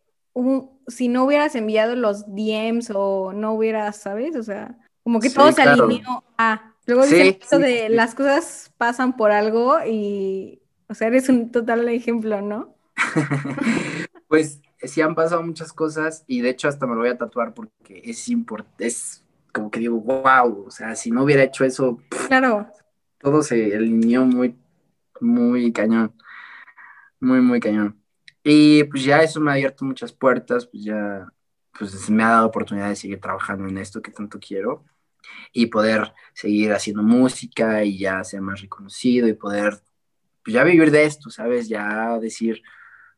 si 0.88 1.08
no 1.08 1.26
hubieras 1.26 1.56
enviado 1.56 1.96
los 1.96 2.26
DMs 2.28 2.92
o 2.94 3.34
no 3.34 3.54
hubieras, 3.54 3.98
¿sabes? 3.98 4.36
O 4.36 4.44
sea, 4.44 4.78
como 5.04 5.20
que 5.20 5.30
todo 5.30 5.52
se 5.52 5.64
alineó 5.64 6.24
a. 6.38 6.75
Luego 6.86 7.04
dice 7.04 7.40
eso 7.42 7.60
de 7.60 7.90
las 7.90 8.16
cosas 8.16 8.72
pasan 8.78 9.16
por 9.18 9.32
algo 9.32 9.78
y, 9.86 10.62
o 10.88 10.94
sea, 10.94 11.08
eres 11.08 11.30
un 11.30 11.52
total 11.52 11.88
ejemplo, 11.90 12.42
¿no? 12.42 12.76
pues 14.28 14.62
sí 14.82 15.02
han 15.02 15.16
pasado 15.16 15.42
muchas 15.42 15.74
cosas 15.74 16.24
y 16.28 16.42
de 16.42 16.50
hecho 16.50 16.68
hasta 16.68 16.86
me 16.86 16.94
lo 16.94 17.02
voy 17.02 17.10
a 17.10 17.18
tatuar 17.18 17.54
porque 17.54 18.02
es 18.04 18.30
importante, 18.30 18.86
es 18.86 19.24
como 19.52 19.72
que 19.72 19.80
digo, 19.80 20.00
wow, 20.00 20.66
o 20.68 20.72
sea, 20.72 20.96
si 20.96 21.12
no 21.12 21.24
hubiera 21.24 21.44
hecho 21.44 21.66
eso, 21.66 22.00
claro. 22.28 22.68
todo 23.20 23.42
se 23.42 23.76
alineó 23.76 24.26
muy 24.26 24.56
muy 25.22 25.72
cañón, 25.72 26.14
muy, 27.20 27.42
muy 27.42 27.60
cañón. 27.60 28.00
Y 28.44 28.84
pues 28.86 29.04
ya 29.04 29.22
eso 29.24 29.40
me 29.40 29.52
ha 29.52 29.54
abierto 29.56 29.86
muchas 29.86 30.12
puertas, 30.14 30.68
pues 30.68 30.84
ya 30.84 31.28
pues 31.78 32.10
me 32.10 32.24
ha 32.24 32.30
dado 32.30 32.48
oportunidad 32.48 32.90
de 32.90 32.96
seguir 32.96 33.20
trabajando 33.20 33.68
en 33.68 33.78
esto 33.78 34.02
que 34.02 34.12
tanto 34.12 34.40
quiero 34.40 34.86
y 35.54 35.68
poder 35.68 36.14
seguir 36.34 36.74
haciendo 36.74 37.04
música 37.04 37.84
y 37.84 37.98
ya 37.98 38.24
ser 38.24 38.42
más 38.42 38.62
reconocido 38.62 39.28
y 39.28 39.34
poder 39.34 39.82
pues 40.44 40.54
ya 40.54 40.64
vivir 40.64 40.92
de 40.92 41.06
esto, 41.06 41.30
¿sabes? 41.30 41.68
Ya 41.68 42.18
decir, 42.20 42.62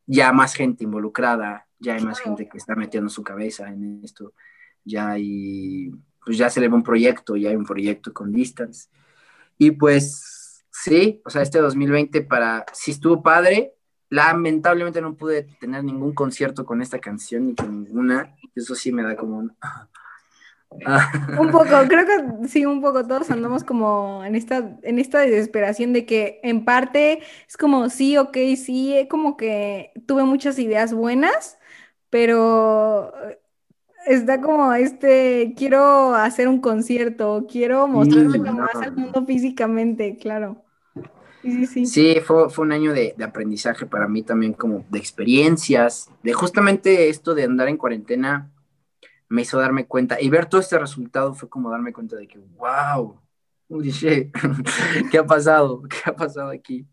ya 0.06 0.32
más 0.32 0.54
gente 0.54 0.84
involucrada, 0.84 1.67
ya 1.80 1.96
hay 1.96 2.04
más 2.04 2.20
gente 2.20 2.48
que 2.48 2.58
está 2.58 2.76
metiendo 2.76 3.10
su 3.10 3.24
cabeza 3.24 3.67
en 3.67 4.02
esto, 4.04 4.34
ya 4.86 5.12
hay, 5.12 5.91
pues 6.24 6.38
ya 6.38 6.50
se 6.50 6.62
le 6.62 6.70
va 6.70 6.76
un 6.76 6.84
proyecto, 6.84 7.36
ya 7.36 7.50
hay 7.50 7.56
un 7.56 7.65
proyecto 7.65 8.13
con 8.13 8.32
Distance. 8.32 8.89
Y 9.58 9.72
pues 9.72 10.38
Sí, 10.84 11.22
o 11.26 11.30
sea, 11.32 11.41
este 11.41 11.60
2020 11.60 12.22
para, 12.22 12.65
sí 12.72 12.91
estuvo 12.91 13.24
padre. 13.24 13.74
Lamentablemente 14.10 15.02
no 15.02 15.15
pude 15.15 15.43
tener 15.60 15.84
ningún 15.84 16.13
concierto 16.13 16.65
con 16.65 16.82
esta 16.84 17.00
canción 17.00 17.48
ni 17.48 17.56
con 17.56 17.84
ninguna. 17.84 18.36
Eso 18.56 18.76
sí 18.76 18.91
me 18.91 19.02
da 19.02 19.15
como 19.15 19.39
un... 19.39 19.58
un 21.39 21.49
poco, 21.51 21.69
creo 21.88 22.06
que 22.06 22.47
sí, 22.47 22.65
un 22.65 22.82
poco 22.82 23.06
todos 23.06 23.32
andamos 23.32 23.63
como 23.63 24.23
en 24.25 24.36
esta, 24.36 24.77
en 24.84 24.99
esta 24.99 25.19
desesperación 25.19 25.93
de 25.93 26.06
que 26.06 26.39
en 26.43 26.65
parte 26.65 27.21
es 27.47 27.58
como 27.58 27.89
sí, 27.89 28.17
ok, 28.17 28.38
sí, 28.56 29.08
como 29.10 29.38
que 29.38 29.91
tuve 30.06 30.23
muchas 30.23 30.60
ideas 30.60 30.93
buenas, 30.93 31.58
pero 32.10 33.13
está 34.08 34.41
como 34.41 34.73
este, 34.73 35.53
quiero 35.58 36.15
hacer 36.15 36.47
un 36.47 36.60
concierto, 36.60 37.45
quiero 37.49 37.88
mostrarme 37.88 38.39
más 38.39 38.75
al 38.75 38.95
mundo 38.95 39.25
físicamente, 39.25 40.17
claro. 40.17 40.63
Sí, 41.41 42.17
fue, 42.25 42.49
fue, 42.49 42.65
un 42.65 42.71
año 42.73 42.93
de, 42.93 43.15
aprendizaje 43.23 43.86
para 43.86 44.08
mí 44.08 44.21
también, 44.21 44.53
como 44.53 44.84
de 44.89 44.99
experiencias, 44.99 46.10
de 46.23 46.34
justamente 46.34 47.10
esto 47.10 47.34
de 47.36 47.43
andar 47.43 47.69
en 47.69 47.77
cuarentena, 47.77 48.49
me 49.30 49.42
hizo 49.42 49.60
darme 49.60 49.88
cuenta 49.88 50.22
y 50.22 50.30
ver 50.30 50.46
todo 50.46 50.62
este 50.62 50.80
resultado 50.80 51.34
fue 51.34 51.50
como 51.50 51.70
darme 51.70 51.94
cuenta 51.94 52.16
de 52.16 52.28
que, 52.28 52.40
wow, 52.58 53.20
¿qué 55.12 55.18
ha 55.18 55.26
pasado? 55.26 55.82
¿Qué 55.90 55.98
ha 56.06 56.16
pasado 56.16 56.50
aquí? 56.50 56.86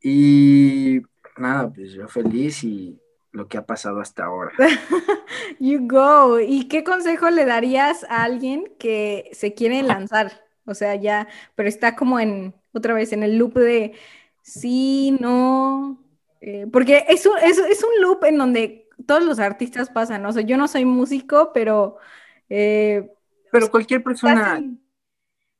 Y 0.00 1.00
nada, 1.36 1.70
pues 1.72 1.92
yo 1.92 2.08
feliz 2.08 2.62
y 2.64 3.00
lo 3.32 3.48
que 3.48 3.58
ha 3.58 3.66
pasado 3.66 4.00
hasta 4.00 4.24
ahora. 4.24 4.52
you 5.60 5.86
go. 5.86 6.40
¿Y 6.40 6.68
qué 6.68 6.84
consejo 6.84 7.30
le 7.30 7.44
darías 7.44 8.04
a 8.04 8.24
alguien 8.24 8.72
que 8.78 9.30
se 9.32 9.54
quiere 9.54 9.82
lanzar? 9.82 10.44
O 10.66 10.74
sea, 10.74 10.94
ya, 10.96 11.28
pero 11.54 11.68
está 11.68 11.96
como 11.96 12.20
en, 12.20 12.54
otra 12.72 12.94
vez, 12.94 13.12
en 13.12 13.22
el 13.22 13.38
loop 13.38 13.54
de 13.54 13.94
sí, 14.42 15.16
no. 15.20 15.98
Eh, 16.40 16.66
porque 16.72 17.04
es 17.08 17.26
un, 17.26 17.38
es, 17.38 17.58
un 17.58 18.02
loop 18.02 18.24
en 18.24 18.38
donde 18.38 18.87
todos 19.06 19.24
los 19.24 19.38
artistas 19.38 19.90
pasan, 19.90 20.22
¿no? 20.22 20.30
O 20.30 20.32
sea, 20.32 20.42
yo 20.42 20.56
no 20.56 20.68
soy 20.68 20.84
músico, 20.84 21.50
pero... 21.52 21.96
Eh, 22.48 23.10
pero 23.50 23.70
cualquier 23.70 24.02
persona... 24.02 24.62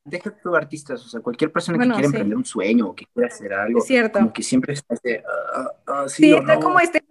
Deja 0.05 0.31
tu 0.31 0.57
artistas, 0.57 1.05
o 1.05 1.09
sea, 1.09 1.21
cualquier 1.21 1.53
persona 1.53 1.79
que 1.79 1.85
quiera 1.85 2.07
emprender 2.07 2.37
un 2.37 2.45
sueño 2.45 2.89
o 2.89 2.95
que 2.95 3.05
quiera 3.13 3.29
hacer 3.29 3.53
algo, 3.53 3.79
es 3.79 3.85
cierto. 3.85 4.19
como 4.21 4.33
que 4.33 4.43
siempre 4.43 4.73
está 4.73 4.95
este, 4.95 5.23
ah, 5.55 5.71
ah, 5.87 6.05
sí, 6.09 6.33
está 6.33 6.59
como 6.61 6.81
este, 6.81 7.05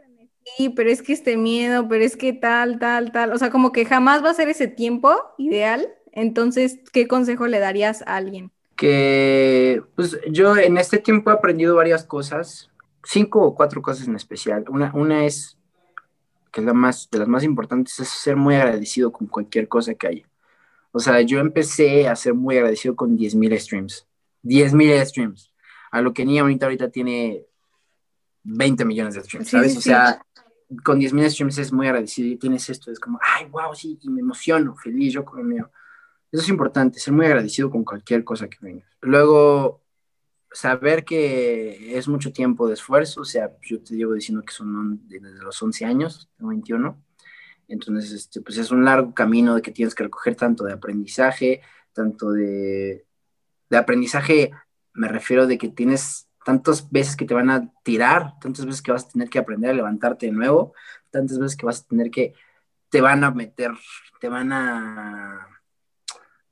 sí, 0.58 0.70
pero 0.70 0.90
es 0.90 1.04
que 1.04 1.14
este 1.14 1.38
miedo, 1.38 1.88
pero 1.88 2.04
es 2.04 2.18
que 2.18 2.34
tal, 2.34 2.80
tal, 2.80 3.12
tal, 3.12 3.34
o 3.34 3.38
sea, 3.38 3.52
como 3.52 3.72
que 3.72 3.86
jamás 3.86 4.24
va 4.24 4.32
a 4.32 4.34
ser 4.34 4.50
ese 4.50 4.68
tiempo 4.68 5.16
ideal 5.38 5.88
entonces, 6.18 6.80
¿qué 6.92 7.08
consejo 7.08 7.46
le 7.46 7.60
darías 7.60 8.02
a 8.02 8.16
alguien? 8.16 8.52
Que, 8.76 9.84
pues 9.96 10.18
yo 10.32 10.58
en 10.58 10.78
este 10.78 10.98
tiempo 10.98 11.30
he 11.30 11.34
aprendido 11.34 11.76
varias 11.76 12.04
cosas, 12.06 12.72
cinco 13.04 13.44
o 13.44 13.54
cuatro 13.54 13.84
cosas 13.84 14.08
en 14.08 14.16
especial. 14.16 14.66
Una, 14.68 14.92
una 14.96 15.26
es, 15.26 15.60
que 16.58 16.62
es 16.62 16.66
la 16.66 16.74
más, 16.74 17.08
de 17.12 17.20
las 17.20 17.28
más 17.28 17.44
importantes, 17.44 18.00
es 18.00 18.08
ser 18.10 18.36
muy 18.36 18.56
agradecido 18.56 19.12
con 19.12 19.28
cualquier 19.28 19.68
cosa 19.68 19.94
que 19.94 20.08
haya. 20.08 20.30
O 20.92 20.98
sea, 20.98 21.22
yo 21.22 21.40
empecé 21.40 22.08
a 22.08 22.16
ser 22.16 22.34
muy 22.34 22.58
agradecido 22.58 22.96
con 22.96 23.16
10.000 23.16 23.60
streams. 23.60 24.08
10.000 24.44 25.06
streams. 25.06 25.54
A 25.92 26.02
lo 26.02 26.14
que 26.14 26.26
ni 26.26 26.40
ahorita, 26.40 26.66
ahorita 26.66 26.90
tiene 26.90 27.46
20 28.42 28.86
millones 28.86 29.14
de 29.14 29.24
streams, 29.24 29.50
¿sabes? 29.50 29.78
o 29.78 29.82
sea, 29.82 30.20
con 30.84 31.00
10.000 31.00 31.30
streams 31.30 31.60
es 31.60 31.72
muy 31.72 31.86
agradecido 31.86 32.28
y 32.28 32.38
tienes 32.38 32.68
esto, 32.72 32.92
es 32.92 33.00
como, 33.00 33.20
ay, 33.22 33.46
wow, 33.52 33.76
sí, 33.76 34.00
y 34.02 34.10
me 34.10 34.22
emociono, 34.22 34.76
feliz, 34.76 35.14
yo 35.14 35.24
con 35.24 35.48
mío. 35.48 35.70
Eso 36.32 36.42
es 36.42 36.50
importante, 36.50 37.00
ser 37.00 37.14
muy 37.14 37.28
agradecido 37.28 37.70
con 37.70 37.84
cualquier 37.84 38.24
cosa 38.24 38.50
que 38.50 38.58
venga. 38.62 38.84
Luego, 39.02 39.84
saber 40.58 41.06
que 41.06 41.98
es 41.98 42.08
mucho 42.08 42.34
tiempo 42.34 42.68
de 42.68 42.74
esfuerzo, 42.74 43.22
o 43.22 43.26
sea, 43.26 43.52
yo 43.62 43.80
te 43.82 43.96
llevo 43.96 44.14
diciendo 44.14 44.44
que 44.44 44.54
son 44.54 45.08
desde 45.08 45.32
los 45.34 45.62
11 45.62 45.86
años, 45.86 46.30
tengo 46.36 46.50
21, 46.50 47.00
entonces, 47.68 48.12
este, 48.12 48.42
pues 48.42 48.58
es 48.58 48.72
un 48.72 48.84
largo 48.84 49.14
camino 49.14 49.54
de 49.54 49.62
que 49.62 49.72
tienes 49.72 49.94
que 49.94 50.04
recoger 50.04 50.36
tanto 50.36 50.64
de 50.64 50.74
aprendizaje, 50.74 51.62
tanto 51.94 52.32
de, 52.32 53.06
de 53.70 53.78
aprendizaje, 53.78 54.52
me 54.94 55.08
refiero 55.08 55.46
de 55.46 55.60
que 55.60 55.70
tienes 55.70 56.28
tantas 56.44 56.90
veces 56.90 57.16
que 57.16 57.26
te 57.26 57.36
van 57.36 57.52
a 57.52 57.72
tirar, 57.84 58.40
tantas 58.40 58.66
veces 58.66 58.82
que 58.82 58.92
vas 58.92 59.06
a 59.06 59.10
tener 59.10 59.30
que 59.30 59.38
aprender 59.38 59.70
a 59.70 59.74
levantarte 59.74 60.26
de 60.26 60.32
nuevo, 60.32 60.74
tantas 61.12 61.38
veces 61.38 61.56
que 61.56 61.68
vas 61.68 61.82
a 61.82 61.88
tener 61.88 62.10
que, 62.10 62.34
te 62.90 63.02
van 63.02 63.24
a 63.24 63.30
meter, 63.30 63.72
te 64.20 64.28
van 64.28 64.52
a 64.54 65.57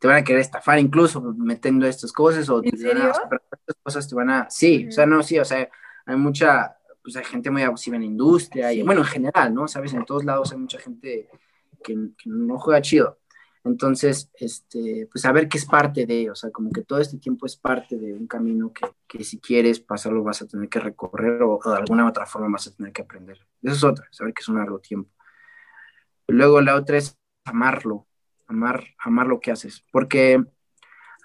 te 0.05 0.07
van 0.07 0.17
a 0.17 0.23
querer 0.23 0.41
estafar 0.41 0.77
incluso 0.77 1.19
metiendo 1.19 1.87
estas 1.87 2.13
cosas 2.13 2.47
o 2.49 2.63
¿En 2.63 2.77
serio? 2.77 3.09
estas 3.09 3.75
cosas 3.81 4.07
te 4.07 4.13
van 4.13 4.29
a, 4.29 4.49
sí, 4.51 4.87
o 4.87 4.91
sea, 4.91 5.07
no, 5.07 5.23
sí, 5.23 5.39
o 5.39 5.43
sea, 5.43 5.67
hay 6.05 6.15
mucha, 6.15 6.77
pues 7.01 7.15
hay 7.15 7.23
gente 7.23 7.49
muy 7.49 7.63
abusiva 7.63 7.95
en 7.95 8.03
la 8.03 8.05
industria 8.05 8.71
y 8.71 8.83
bueno, 8.83 9.01
en 9.01 9.07
general, 9.07 9.51
¿no? 9.51 9.67
Sabes, 9.67 9.95
en 9.95 10.05
todos 10.05 10.23
lados 10.23 10.51
hay 10.51 10.59
mucha 10.59 10.77
gente 10.77 11.27
que, 11.83 11.97
no 12.25 12.59
juega 12.59 12.83
chido. 12.83 13.17
Entonces, 13.63 14.29
este, 14.35 15.09
pues 15.11 15.23
saber 15.23 15.49
que 15.49 15.57
es 15.57 15.65
parte 15.65 16.05
de, 16.05 16.29
o 16.29 16.35
sea, 16.35 16.51
como 16.51 16.69
que 16.69 16.83
todo 16.83 16.99
este 16.99 17.17
tiempo 17.17 17.47
es 17.47 17.55
parte 17.55 17.97
de 17.97 18.13
un 18.13 18.27
camino 18.27 18.71
que, 18.71 18.85
que 19.07 19.23
si 19.23 19.39
quieres 19.39 19.79
pasarlo 19.79 20.23
vas 20.23 20.43
a 20.43 20.47
tener 20.47 20.69
que 20.69 20.79
recorrer 20.79 21.41
o, 21.41 21.59
o, 21.63 21.71
de 21.71 21.77
alguna 21.77 22.07
otra 22.07 22.27
forma 22.27 22.49
vas 22.51 22.67
a 22.67 22.75
tener 22.75 22.93
que 22.93 23.01
aprender. 23.01 23.39
Eso 23.63 23.73
es 23.73 23.83
otra, 23.83 24.07
saber 24.11 24.35
que 24.35 24.41
es 24.41 24.49
un 24.49 24.57
largo 24.57 24.77
tiempo. 24.77 25.09
Luego 26.27 26.61
la 26.61 26.75
otra 26.75 26.97
es 26.97 27.17
amarlo, 27.43 28.05
amar, 28.47 28.83
amar 28.99 29.27
lo 29.27 29.39
que 29.39 29.51
haces, 29.51 29.83
porque 29.91 30.43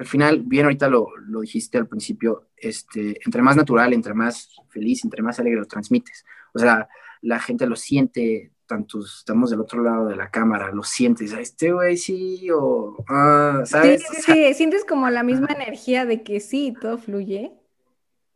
al 0.01 0.07
final, 0.07 0.43
bien 0.45 0.65
ahorita 0.65 0.89
lo, 0.89 1.09
lo, 1.19 1.43
dijiste 1.43 1.77
al 1.77 1.87
principio, 1.87 2.49
este, 2.57 3.21
entre 3.25 3.43
más 3.43 3.57
natural, 3.57 3.93
entre 3.93 4.15
más 4.15 4.49
feliz, 4.71 5.05
entre 5.05 5.23
más 5.23 5.39
alegre 5.39 5.61
lo 5.61 5.67
transmites. 5.67 6.25
O 6.55 6.59
sea, 6.59 6.89
la 7.21 7.39
gente 7.39 7.67
lo 7.67 7.77
siente, 7.77 8.51
tanto 8.65 9.01
estamos 9.05 9.51
del 9.51 9.61
otro 9.61 9.83
lado 9.83 10.07
de 10.07 10.17
la 10.17 10.31
cámara, 10.31 10.73
lo 10.73 10.83
sientes, 10.85 11.33
este 11.33 11.73
güey 11.73 11.99
sí, 11.99 12.49
o, 12.51 13.05
ah, 13.09 13.61
¿sabes? 13.67 14.03
Sí, 14.03 14.23
sí, 14.23 14.33
sí, 14.33 14.55
sientes 14.55 14.87
como 14.87 15.11
la 15.11 15.23
misma 15.23 15.49
energía 15.55 16.07
de 16.07 16.23
que 16.23 16.41
sí, 16.41 16.75
todo 16.81 16.97
fluye. 16.97 17.53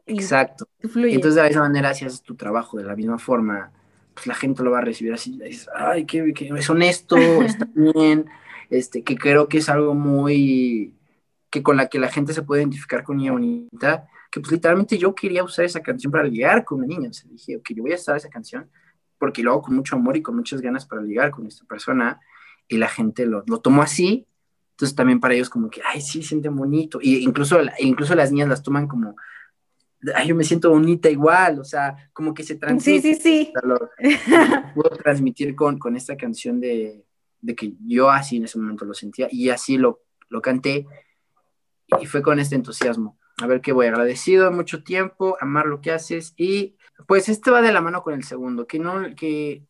Exacto. 0.05 0.68
Fluye. 0.81 1.14
Entonces, 1.14 1.37
de 1.37 1.42
la 1.42 1.49
misma 1.49 1.62
manera, 1.62 1.94
si 1.94 2.05
haces 2.05 2.20
tu 2.20 2.35
trabajo 2.35 2.77
de 2.77 2.85
la 2.85 2.94
misma 2.94 3.18
forma, 3.18 3.73
pues 4.12 4.27
la 4.27 4.35
gente 4.35 4.62
lo 4.62 4.70
va 4.70 4.81
a 4.81 4.83
recibir 4.83 5.14
así, 5.14 5.38
dices, 5.42 5.68
ay, 5.75 6.05
que, 6.05 6.35
que 6.35 6.49
es 6.49 6.68
honesto, 6.68 7.16
está 7.42 7.66
bien, 7.75 8.27
este, 8.70 9.03
que 9.03 9.16
creo 9.16 9.48
que 9.48 9.59
es 9.59 9.68
algo 9.68 9.94
muy 9.94 10.94
que 11.50 11.62
con 11.62 11.77
la 11.77 11.88
que 11.88 12.00
la 12.00 12.09
gente 12.09 12.33
se 12.33 12.42
puede 12.42 12.62
identificar 12.62 13.05
con 13.05 13.16
Niña 13.16 13.31
Bonita, 13.31 14.09
que 14.29 14.40
pues 14.40 14.50
literalmente 14.50 14.98
yo 14.98 15.14
quería 15.14 15.44
usar 15.44 15.64
esa 15.64 15.81
canción 15.81 16.11
para 16.11 16.24
ligar 16.24 16.64
con 16.64 16.79
una 16.79 16.88
niña, 16.88 17.11
o 17.11 17.12
sea, 17.12 17.31
dije, 17.31 17.57
ok, 17.57 17.70
yo 17.77 17.85
voy 17.85 17.92
a 17.92 17.94
usar 17.94 18.16
esa 18.16 18.29
canción 18.29 18.68
porque 19.18 19.44
lo 19.44 19.53
hago 19.53 19.62
con 19.62 19.77
mucho 19.77 19.94
amor 19.94 20.16
y 20.16 20.22
con 20.22 20.35
muchas 20.35 20.61
ganas 20.61 20.85
para 20.85 21.00
ligar 21.00 21.31
con 21.31 21.46
esta 21.46 21.64
persona, 21.64 22.20
y 22.66 22.77
la 22.79 22.88
gente 22.88 23.24
lo, 23.24 23.44
lo 23.46 23.61
tomó 23.61 23.83
así, 23.83 24.27
entonces 24.72 24.96
también 24.96 25.20
para 25.20 25.35
ellos 25.35 25.48
como 25.48 25.70
que, 25.70 25.81
ay, 25.87 26.00
sí, 26.00 26.24
siente 26.24 26.48
bonito, 26.48 26.98
y 27.00 27.18
incluso, 27.18 27.61
incluso 27.79 28.16
las 28.16 28.33
niñas 28.33 28.48
las 28.48 28.62
toman 28.64 28.88
como, 28.88 29.14
ay, 30.12 30.27
yo 30.27 30.35
me 30.35 30.42
siento 30.42 30.70
bonita 30.70 31.09
igual, 31.09 31.61
o 31.61 31.64
sea, 31.64 32.11
como 32.12 32.35
que 32.35 32.42
se 32.42 32.57
transmite. 32.57 33.00
Sí, 33.00 33.14
sí, 33.14 33.20
sí. 33.22 33.53
Lo, 33.62 33.77
lo 33.77 33.90
puedo 34.74 34.90
transmitir 34.96 35.55
con, 35.55 35.79
con 35.79 35.94
esta 35.94 36.16
canción 36.16 36.61
de, 36.61 37.05
de 37.45 37.55
que 37.55 37.75
yo 37.87 38.11
así 38.11 38.39
en 38.39 38.45
ese 38.45 38.59
momento 38.59 38.87
lo 38.87 38.95
sentía 38.95 39.29
y 39.31 39.51
así 39.51 39.77
lo, 39.77 40.01
lo 40.29 40.41
canté 40.41 40.87
y 42.01 42.07
fue 42.07 42.23
con 42.23 42.39
este 42.39 42.55
entusiasmo. 42.55 43.19
A 43.43 43.47
ver 43.47 43.61
qué 43.61 43.73
voy, 43.73 43.87
agradecido 43.87 44.51
mucho 44.51 44.83
tiempo, 44.83 45.37
amar 45.41 45.67
lo 45.67 45.81
que 45.81 45.93
haces 45.93 46.33
y 46.37 46.77
pues 47.07 47.29
este 47.29 47.51
va 47.51 47.61
de 47.61 47.73
la 47.73 47.83
mano 47.83 48.03
con 48.03 48.15
el 48.15 48.25
segundo, 48.25 48.67
que 48.67 48.79
no, 48.79 49.15
que, 49.15 49.67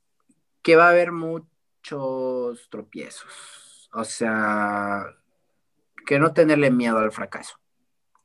que 0.63 0.77
va 0.77 0.87
a 0.87 0.91
haber 0.91 1.11
muchos 1.11 2.69
tropiezos, 2.71 3.89
o 3.93 4.05
sea, 4.05 5.07
que 6.07 6.19
no 6.19 6.33
tenerle 6.33 6.71
miedo 6.71 6.99
al 6.99 7.11
fracaso, 7.11 7.59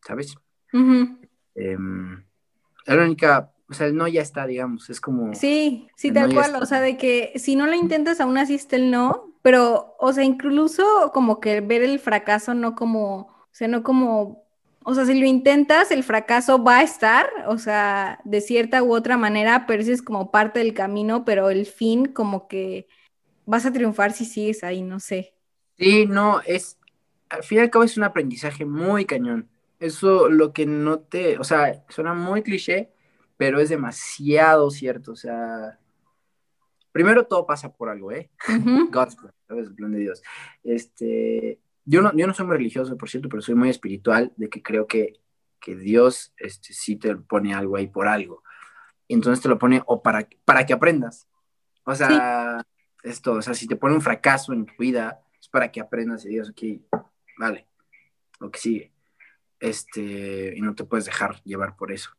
¿sabes? 0.06 0.36
Uh 0.74 0.78
-huh. 0.78 1.30
eh, 1.56 1.78
la 2.86 3.04
única, 3.04 3.52
o 3.70 3.74
sea, 3.74 3.88
el 3.88 3.96
no 3.96 4.08
ya 4.08 4.22
está, 4.22 4.48
digamos, 4.48 4.90
es 4.90 5.00
como... 5.00 5.34
Sí, 5.36 5.88
sí, 5.96 6.12
tal 6.12 6.30
no 6.30 6.36
cual, 6.36 6.56
o 6.56 6.66
sea, 6.66 6.82
de 6.82 6.98
que 6.98 7.34
si 7.36 7.56
no 7.56 7.68
lo 7.68 7.74
intentas 7.74 8.20
aún 8.20 8.38
así 8.38 8.56
está 8.56 8.76
el 8.76 8.92
no, 8.92 9.34
pero, 9.42 9.96
o 10.00 10.12
sea, 10.12 10.24
incluso 10.24 11.12
como 11.14 11.40
que 11.40 11.62
ver 11.62 11.84
el 11.84 12.00
fracaso 12.00 12.54
no 12.54 12.76
como 12.76 13.40
o 13.52 13.56
sea, 13.60 13.68
no 13.68 13.84
como, 13.84 14.46
o 14.84 14.94
sea, 14.94 15.06
si 15.06 15.20
lo 15.20 15.26
intentas, 15.26 15.92
el 15.92 16.04
fracaso 16.04 16.64
va 16.64 16.80
a 16.80 16.84
estar, 16.84 17.28
o 17.48 17.58
sea, 17.58 18.20
de 18.24 18.42
cierta 18.42 18.84
u 18.84 18.94
otra 18.94 19.18
manera, 19.18 19.66
pero 19.68 19.82
ese 19.82 19.94
es 19.94 20.02
como 20.02 20.32
parte 20.32 20.60
del 20.60 20.74
camino, 20.74 21.26
pero 21.26 21.50
el 21.50 21.66
fin 21.66 22.06
como 22.06 22.48
que 22.48 22.88
vas 23.46 23.66
a 23.66 23.74
triunfar 23.74 24.12
si 24.14 24.26
sigues 24.26 24.64
ahí, 24.64 24.82
no 24.82 25.00
sé. 25.00 25.34
Sí, 25.78 26.06
no, 26.06 26.42
es, 26.46 26.78
al 27.30 27.44
fin 27.44 27.58
y 27.58 27.62
al 27.62 27.70
cabo 27.70 27.84
es 27.84 27.98
un 27.98 28.04
aprendizaje 28.04 28.66
muy 28.66 29.06
cañón. 29.06 29.50
Eso 29.80 30.30
lo 30.30 30.54
que 30.54 30.66
no 30.66 31.00
te, 31.00 31.38
o 31.38 31.44
sea, 31.44 31.84
suena 31.90 32.14
muy 32.14 32.44
cliché, 32.44 32.92
pero 33.40 33.62
es 33.62 33.70
demasiado 33.70 34.70
cierto, 34.70 35.14
o 35.14 35.16
sea, 35.16 35.80
primero 36.92 37.26
todo 37.26 37.46
pasa 37.46 37.72
por 37.72 37.88
algo, 37.88 38.12
¿eh? 38.12 38.30
Uh 38.50 38.52
-huh. 38.52 38.92
God's 38.92 39.16
plan. 39.16 39.34
El 39.48 39.74
plan 39.74 39.94
de 39.94 40.00
Dios. 40.00 40.22
Este, 40.62 41.58
yo 41.86 42.02
no, 42.02 42.14
yo 42.18 42.28
no 42.28 42.34
soy 42.34 42.46
muy 42.46 42.58
religioso, 42.58 42.98
por 42.98 43.10
cierto, 43.10 43.30
pero 43.30 43.42
soy 43.42 43.56
muy 43.56 43.70
espiritual, 43.70 44.34
de 44.36 44.50
que 44.50 44.62
creo 44.62 44.88
que, 44.88 45.22
que 45.62 45.78
Dios 45.78 46.34
este, 46.36 46.74
sí 46.74 46.98
te 46.98 47.16
pone 47.16 47.54
algo 47.54 47.78
ahí 47.78 47.88
por 47.88 48.10
algo. 48.10 48.44
Entonces 49.08 49.42
te 49.42 49.48
lo 49.48 49.58
pone 49.58 49.82
o 49.86 50.04
para, 50.04 50.28
para 50.44 50.66
que 50.66 50.74
aprendas. 50.74 51.30
O 51.86 51.96
sea, 51.96 52.60
sí. 52.60 53.10
esto, 53.10 53.36
o 53.36 53.42
sea, 53.42 53.54
si 53.54 53.68
te 53.68 53.78
pone 53.78 53.96
un 53.96 54.02
fracaso 54.02 54.52
en 54.52 54.66
tu 54.66 54.74
vida, 54.78 55.22
es 55.40 55.48
para 55.48 55.72
que 55.72 55.80
aprendas 55.80 56.26
y 56.26 56.28
digas, 56.28 56.50
ok, 56.50 56.62
vale, 57.38 57.68
lo 58.42 58.52
que 58.52 58.60
sigue. 58.60 58.92
Este, 59.62 60.58
y 60.58 60.60
no 60.60 60.76
te 60.76 60.84
puedes 60.84 61.06
dejar 61.06 61.42
llevar 61.46 61.78
por 61.78 61.94
eso. 61.94 62.19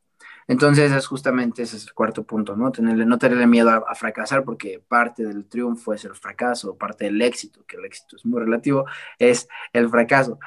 Entonces, 0.51 0.91
es 0.91 1.07
justamente 1.07 1.63
ese 1.63 1.77
es 1.77 1.87
el 1.87 1.95
cuarto 1.95 2.25
punto, 2.25 2.57
¿no? 2.57 2.73
Tenerle, 2.73 3.07
no 3.07 3.19
tenerle 3.19 3.47
miedo 3.47 3.71
a, 3.71 3.85
a, 3.89 3.95
fracasar, 3.95 4.43
porque 4.43 4.83
parte 4.89 5.25
del 5.25 5.47
triunfo 5.47 5.95
es 5.95 6.05
el 6.05 6.17
fracaso, 6.17 6.77
parte 6.77 7.05
del 7.05 7.23
éxito, 7.23 7.65
que 7.69 7.77
el 7.77 7.85
éxito 7.85 8.17
es 8.17 8.27
muy 8.27 8.41
relativo, 8.41 8.85
es 9.21 9.47
el 9.73 9.89
fracaso. 9.89 10.41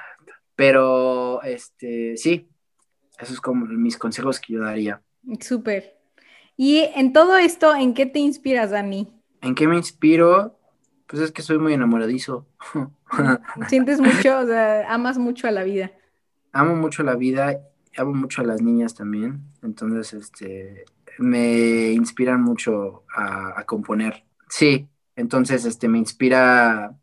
Pero, 0.58 1.42
este, 1.44 2.18
sí, 2.18 2.50
esos 3.18 3.36
es 3.36 3.40
como 3.40 3.66
mis 3.66 3.98
consejos 3.98 4.42
que 4.42 4.52
yo 4.52 4.62
daría. 4.62 5.02
Súper. 5.40 5.98
Y 6.58 6.80
en 6.96 7.14
todo 7.14 7.38
esto, 7.38 7.74
¿en 7.74 7.94
qué 7.94 8.06
te 8.06 8.20
inspiras, 8.20 8.72
Dani? 8.72 9.10
¿En 9.40 9.56
qué 9.56 9.70
me 9.70 9.78
inspiro? 9.78 10.60
Pues 11.08 11.22
es 11.22 11.32
que 11.32 11.42
soy 11.42 11.60
muy 11.60 11.72
enamoradizo. 11.72 12.46
Sientes 13.70 14.02
mucho, 14.02 14.38
o 14.38 14.46
sea, 14.48 14.94
amas 14.94 15.18
mucho 15.18 15.48
a 15.48 15.52
la 15.52 15.64
vida. 15.64 15.94
Amo 16.52 16.76
mucho 16.76 17.04
la 17.04 17.16
vida 17.16 17.58
amo 17.98 18.14
mucho 18.14 18.42
a 18.42 18.46
las 18.46 18.62
niñas 18.62 18.96
también, 18.96 19.42
entonces 19.62 20.14
este, 20.14 20.86
me 21.18 21.92
inspiran 21.92 22.42
mucho 22.42 23.04
a, 23.14 23.60
a, 23.60 23.66
componer. 23.66 24.24
Sí, 24.50 24.88
entonces 25.16 25.66
este, 25.66 25.88
me 25.88 25.98
inspira... 25.98 26.98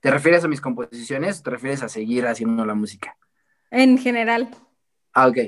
¿Te 0.00 0.10
refieres 0.10 0.44
a 0.44 0.48
mis 0.48 0.62
composiciones 0.62 1.40
o 1.40 1.42
te 1.42 1.50
refieres 1.50 1.82
a 1.82 1.88
seguir 1.90 2.26
haciendo 2.26 2.64
la 2.64 2.74
música? 2.74 3.16
En 3.70 3.98
general. 3.98 4.48
Ah, 5.12 5.28
ok. 5.28 5.38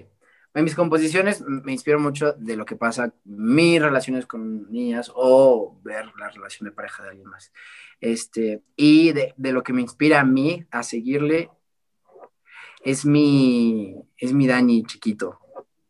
En 0.55 0.65
mis 0.65 0.75
composiciones 0.75 1.41
me 1.41 1.73
inspiro 1.73 1.99
mucho 1.99 2.35
de 2.35 2.57
lo 2.57 2.67
que 2.67 2.77
pasa, 2.77 3.15
mis 3.25 3.81
relaciones 3.81 4.27
con 4.27 4.71
niñas 4.71 5.11
o 5.15 5.81
ver 5.83 6.13
la 6.19 6.29
relación 6.29 6.69
de 6.69 6.73
pareja 6.73 7.03
de 7.03 7.09
alguien 7.11 7.29
más. 7.29 7.53
Este, 8.01 8.63
y 8.77 9.13
de, 9.13 9.33
de 9.39 9.53
lo 9.53 9.63
que 9.63 9.73
me 9.73 9.81
inspira 9.81 10.21
a 10.21 10.25
mí 10.25 10.67
a 10.71 10.83
seguirle 10.83 11.51
es 12.83 13.05
mi, 13.05 13.97
es 14.17 14.33
mi 14.33 14.47
Dani 14.47 14.85
chiquito. 14.85 15.39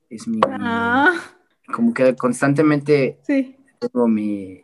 Es 0.09 0.29
mi, 0.29 0.41
ah. 0.47 1.15
como 1.73 1.95
que 1.95 2.15
constantemente 2.17 3.19
sí. 3.23 3.57
tengo 3.79 4.09
mi, 4.09 4.63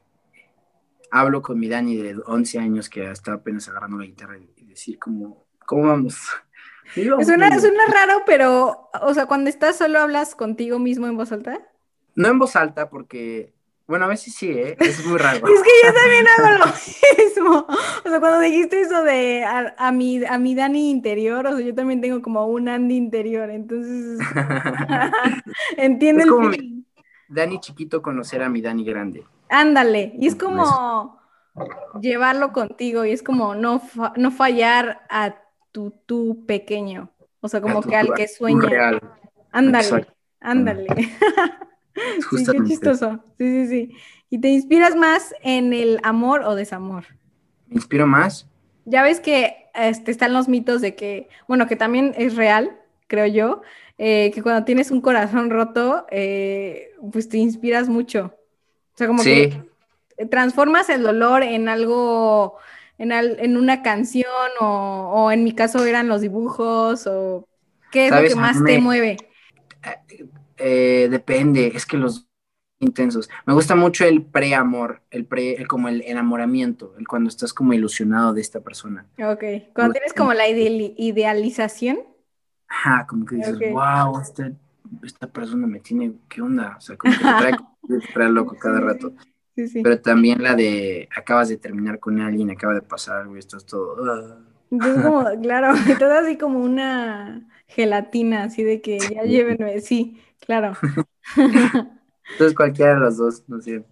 hablo 1.10 1.40
con 1.40 1.58
mi 1.58 1.68
Dani 1.68 1.96
de 1.96 2.16
11 2.26 2.58
años 2.58 2.88
que 2.90 3.10
está 3.10 3.34
apenas 3.34 3.68
agarrando 3.68 3.98
la 3.98 4.04
guitarra 4.04 4.36
y 4.38 4.64
decir 4.66 4.98
como, 4.98 5.46
¿cómo 5.66 5.88
vamos? 5.88 6.16
Suena, 6.94 7.60
suena 7.60 7.84
raro, 7.92 8.22
pero, 8.24 8.88
o 9.02 9.12
sea, 9.12 9.26
cuando 9.26 9.50
estás 9.50 9.76
solo 9.76 9.98
hablas 9.98 10.34
contigo 10.34 10.78
mismo 10.78 11.06
en 11.06 11.18
voz 11.18 11.32
alta. 11.32 11.60
No 12.14 12.28
en 12.28 12.38
voz 12.38 12.56
alta 12.56 12.88
porque 12.88 13.52
bueno, 13.88 14.04
a 14.04 14.08
veces 14.08 14.34
sí, 14.34 14.50
¿eh? 14.50 14.76
Es 14.80 15.04
muy 15.06 15.18
raro. 15.18 15.38
es 15.38 15.62
que 15.62 15.70
yo 15.84 15.92
también 15.94 16.26
hago 16.28 16.58
lo 16.58 16.66
mismo. 17.24 17.66
O 18.04 18.08
sea, 18.08 18.20
cuando 18.20 18.40
dijiste 18.40 18.82
eso 18.82 19.02
de 19.02 19.44
a, 19.44 19.74
a, 19.78 19.90
mi, 19.90 20.24
a 20.24 20.38
mi 20.38 20.54
Dani 20.54 20.90
interior, 20.90 21.46
o 21.46 21.56
sea, 21.56 21.66
yo 21.66 21.74
también 21.74 22.00
tengo 22.00 22.20
como 22.22 22.46
un 22.46 22.68
Andy 22.68 22.96
interior, 22.96 23.50
entonces... 23.50 24.20
Entiende 25.76 26.24
es 26.24 26.28
como 26.30 26.50
mi 26.50 26.84
Dani 27.28 27.60
chiquito 27.60 28.02
conocer 28.02 28.42
a 28.42 28.48
mi 28.48 28.60
Dani 28.60 28.84
grande. 28.84 29.24
Ándale, 29.48 30.12
y 30.18 30.26
es 30.26 30.34
como 30.34 31.18
llevarlo 32.00 32.52
contigo, 32.52 33.04
y 33.04 33.12
es 33.12 33.22
como 33.22 33.54
no, 33.54 33.80
fa 33.80 34.12
no 34.16 34.30
fallar 34.30 35.06
a 35.08 35.36
tu 35.72 35.90
tú 36.06 36.44
pequeño. 36.46 37.10
O 37.40 37.48
sea, 37.48 37.60
como 37.60 37.82
que 37.82 37.96
al 37.96 38.12
que 38.14 38.28
sueña. 38.28 38.68
Real. 38.68 39.00
Ándale, 40.40 40.86
Sí, 42.30 42.44
qué 42.44 42.64
chistoso. 42.64 43.20
Sí, 43.38 43.66
sí, 43.66 43.68
sí. 43.68 43.96
¿Y 44.30 44.40
te 44.40 44.48
inspiras 44.48 44.94
más 44.94 45.34
en 45.42 45.72
el 45.72 46.00
amor 46.02 46.42
o 46.42 46.54
desamor? 46.54 47.04
¿Me 47.68 47.76
inspiro 47.76 48.06
más? 48.06 48.46
Ya 48.84 49.02
ves 49.02 49.20
que 49.20 49.68
este, 49.74 50.10
están 50.10 50.32
los 50.32 50.48
mitos 50.48 50.80
de 50.80 50.94
que, 50.94 51.28
bueno, 51.46 51.66
que 51.66 51.76
también 51.76 52.14
es 52.16 52.36
real, 52.36 52.78
creo 53.06 53.26
yo, 53.26 53.62
eh, 53.98 54.30
que 54.34 54.42
cuando 54.42 54.64
tienes 54.64 54.90
un 54.90 55.00
corazón 55.00 55.50
roto, 55.50 56.06
eh, 56.10 56.92
pues 57.12 57.28
te 57.28 57.38
inspiras 57.38 57.88
mucho. 57.88 58.34
O 58.94 58.96
sea, 58.96 59.06
como 59.06 59.22
sí. 59.22 59.50
que 60.16 60.26
transformas 60.26 60.88
el 60.88 61.02
dolor 61.02 61.42
en 61.42 61.68
algo, 61.68 62.56
en, 62.98 63.12
al, 63.12 63.38
en 63.40 63.56
una 63.56 63.82
canción 63.82 64.30
o, 64.60 65.10
o, 65.14 65.30
en 65.30 65.44
mi 65.44 65.52
caso 65.52 65.84
eran 65.84 66.08
los 66.08 66.20
dibujos 66.20 67.06
o 67.06 67.46
qué 67.92 68.06
es 68.06 68.12
lo 68.12 68.28
que 68.28 68.34
más 68.34 68.56
me... 68.56 68.72
te 68.72 68.80
mueve. 68.80 69.16
Eh, 70.58 71.08
depende, 71.10 71.72
es 71.74 71.86
que 71.86 71.96
los 71.96 72.28
intensos. 72.80 73.28
Me 73.46 73.54
gusta 73.54 73.74
mucho 73.74 74.04
el 74.04 74.22
preamor, 74.24 75.02
el 75.10 75.24
pre, 75.24 75.54
el, 75.54 75.66
como 75.66 75.88
el 75.88 76.02
enamoramiento, 76.02 76.94
el 76.98 77.06
cuando 77.06 77.28
estás 77.28 77.52
como 77.52 77.72
ilusionado 77.72 78.32
de 78.32 78.40
esta 78.40 78.60
persona. 78.60 79.06
Ok, 79.18 79.72
cuando 79.74 79.94
tienes 79.94 80.12
como 80.12 80.32
la 80.32 80.48
idealización. 80.48 81.98
Ajá, 82.68 83.06
como 83.06 83.24
que 83.24 83.36
dices, 83.36 83.58
wow, 83.72 84.20
esta, 84.20 84.52
esta, 85.02 85.26
persona 85.26 85.66
me 85.66 85.80
tiene, 85.80 86.12
¿qué 86.28 86.42
onda? 86.42 86.76
O 86.76 86.80
sea, 86.80 86.96
como 86.96 87.14
que 87.14 87.24
me 87.24 88.00
trae, 88.12 88.28
loco 88.30 88.56
cada 88.60 88.80
rato. 88.80 89.12
Sí, 89.54 89.66
sí. 89.68 89.82
Pero 89.82 90.00
también 90.00 90.42
la 90.42 90.54
de 90.54 91.08
acabas 91.16 91.48
de 91.48 91.56
terminar 91.56 91.98
con 91.98 92.20
alguien, 92.20 92.50
acaba 92.50 92.74
de 92.74 92.82
pasar 92.82 93.22
algo 93.22 93.36
y 93.36 93.38
estás 93.40 93.64
todo. 93.64 93.96
Ah". 94.04 94.38
Entonces, 94.70 95.02
como, 95.02 95.24
claro, 95.42 95.72
todo 95.98 96.12
así 96.12 96.36
como 96.36 96.60
una 96.60 97.48
gelatina, 97.68 98.44
así 98.44 98.62
de 98.64 98.80
que 98.80 98.98
ya 98.98 99.22
llévenme, 99.22 99.80
sí, 99.80 100.20
claro. 100.40 100.72
Entonces 102.32 102.56
cualquiera 102.56 102.94
de 102.94 103.00
los 103.00 103.16
dos, 103.16 103.44
no 103.46 103.60
sé. 103.60 103.84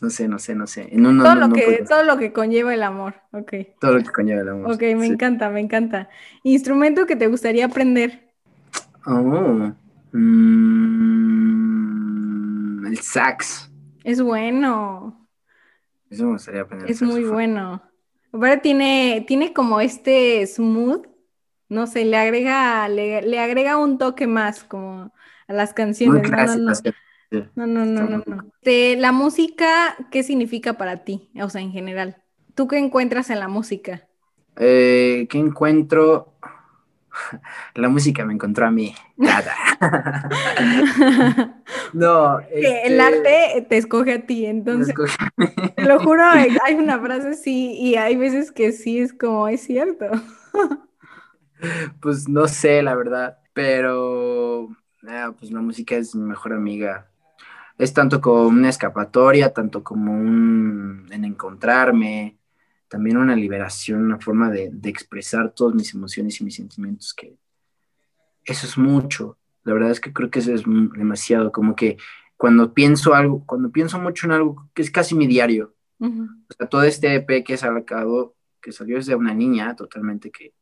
No 0.00 0.10
sé, 0.10 0.28
no 0.28 0.38
sé, 0.38 0.54
no 0.54 0.68
sé. 0.68 0.88
todo, 0.92 1.34
lo 1.34 1.50
que, 1.50 1.84
todo 1.88 2.04
lo 2.04 2.18
que 2.18 2.32
conlleva 2.32 2.72
el 2.72 2.84
amor, 2.84 3.16
ok. 3.32 3.52
Todo 3.80 3.94
lo 3.94 4.04
que 4.04 4.10
conlleva 4.10 4.42
el 4.42 4.48
amor. 4.48 4.72
Ok, 4.72 4.82
me 4.96 5.06
encanta, 5.06 5.50
me 5.50 5.58
encanta. 5.58 6.08
¿Instrumento 6.44 7.04
que 7.06 7.16
te 7.16 7.26
gustaría 7.26 7.64
aprender? 7.64 8.32
Oh, 9.06 9.72
mm, 10.12 10.46
el 12.86 12.98
sax. 12.98 13.72
Es 14.04 14.22
bueno. 14.22 15.28
Eso 16.10 16.26
me 16.26 16.32
gustaría 16.32 16.62
aprender. 16.62 16.88
Es 16.88 17.02
muy 17.02 17.24
bueno. 17.24 17.82
Ahora 18.32 18.60
tiene, 18.60 19.24
tiene 19.26 19.52
como 19.52 19.80
este 19.80 20.46
smooth, 20.46 21.06
no 21.68 21.86
sé, 21.86 22.04
le 22.04 22.16
agrega, 22.16 22.88
le, 22.88 23.38
agrega 23.38 23.76
un 23.76 23.98
toque 23.98 24.26
más 24.26 24.64
como 24.64 25.12
a 25.46 25.52
las 25.52 25.74
canciones. 25.74 26.30
No, 27.54 27.66
no, 27.66 27.84
no, 27.84 28.08
no, 28.08 28.22
no. 28.26 28.52
De 28.62 28.96
la 28.98 29.12
música, 29.12 29.96
¿qué 30.10 30.22
significa 30.22 30.74
para 30.74 31.04
ti? 31.04 31.30
O 31.42 31.50
sea, 31.50 31.60
en 31.60 31.72
general. 31.72 32.16
¿Tú 32.54 32.66
qué 32.68 32.78
encuentras 32.78 33.30
en 33.30 33.40
la 33.40 33.48
música? 33.48 34.06
Eh, 34.56 35.26
¿Qué 35.30 35.38
encuentro? 35.38 36.34
La 37.74 37.88
música 37.88 38.24
me 38.24 38.32
encontró 38.34 38.66
a 38.66 38.70
mí. 38.70 38.94
Nada. 39.16 39.52
no. 41.92 42.40
El 42.40 42.64
este, 42.64 43.00
arte 43.00 43.66
te 43.68 43.76
escoge 43.76 44.14
a 44.14 44.26
ti, 44.26 44.46
entonces. 44.46 44.94
Te 45.76 45.84
lo 45.84 46.00
juro, 46.00 46.24
hay 46.24 46.74
una 46.74 46.98
frase 46.98 47.34
sí 47.34 47.76
y 47.78 47.96
hay 47.96 48.16
veces 48.16 48.52
que 48.52 48.72
sí 48.72 48.98
es 48.98 49.12
como, 49.12 49.48
es 49.48 49.62
cierto. 49.62 50.06
Pues 52.00 52.28
no 52.28 52.48
sé, 52.48 52.82
la 52.82 52.94
verdad, 52.94 53.38
pero 53.52 54.68
ah, 55.08 55.34
pues 55.38 55.50
la 55.50 55.60
música 55.60 55.96
es 55.96 56.14
mi 56.14 56.24
mejor 56.24 56.52
amiga 56.52 57.08
es 57.78 57.94
tanto 57.94 58.20
como 58.20 58.48
una 58.48 58.68
escapatoria, 58.68 59.52
tanto 59.52 59.84
como 59.84 60.12
un 60.12 61.06
en 61.10 61.24
encontrarme, 61.24 62.36
también 62.88 63.16
una 63.16 63.36
liberación, 63.36 64.04
una 64.04 64.18
forma 64.18 64.50
de, 64.50 64.72
expresar 64.84 65.54
todas 65.54 65.74
mis 65.74 65.94
emociones 65.94 66.40
y 66.40 66.44
mis 66.44 66.56
sentimientos, 66.56 67.14
que 67.14 67.36
eso 68.44 68.66
es 68.66 68.76
mucho. 68.76 69.38
La 69.62 69.74
verdad 69.74 69.90
es 69.90 70.00
que 70.00 70.12
creo 70.12 70.30
que 70.30 70.40
eso 70.40 70.52
es 70.52 70.64
demasiado, 70.64 71.52
como 71.52 71.76
que 71.76 71.98
cuando 72.36 72.74
pienso 72.74 73.14
algo, 73.14 73.44
cuando 73.46 73.70
pienso 73.70 73.98
mucho 73.98 74.26
en 74.26 74.32
algo, 74.32 74.68
que 74.74 74.82
es 74.82 74.90
casi 74.90 75.14
mi 75.14 75.26
diario. 75.26 75.74
O 76.00 76.54
sea, 76.56 76.68
todo 76.68 76.84
este 76.84 77.14
EP 77.16 77.44
que 77.44 77.56
sacado, 77.56 78.36
que 78.60 78.70
salió 78.70 78.96
desde 78.96 79.16
una 79.16 79.34
niña 79.34 79.74
totalmente 79.74 80.30
que 80.30 80.52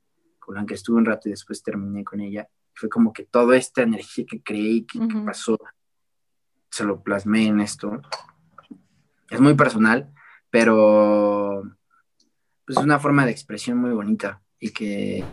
con 0.46 0.54
la 0.54 0.64
que 0.64 0.74
estuve 0.74 0.98
un 0.98 1.04
rato 1.04 1.28
y 1.28 1.32
después 1.32 1.60
terminé 1.60 2.04
con 2.04 2.20
ella, 2.20 2.48
fue 2.72 2.88
como 2.88 3.12
que 3.12 3.24
toda 3.24 3.56
esta 3.56 3.82
energía 3.82 4.24
que 4.24 4.40
creí 4.42 4.82
que 4.82 5.00
pasó 5.24 5.58
se 6.70 6.84
lo 6.84 7.02
plasmé 7.02 7.48
en 7.48 7.60
esto. 7.60 8.00
Es 9.28 9.40
muy 9.40 9.54
personal, 9.54 10.12
pero 10.48 11.64
pues, 12.64 12.78
es 12.78 12.84
una 12.84 13.00
forma 13.00 13.24
de 13.24 13.32
expresión 13.32 13.78
muy 13.78 13.90
bonita 13.90 14.40
y 14.60 14.70
que, 14.70 15.24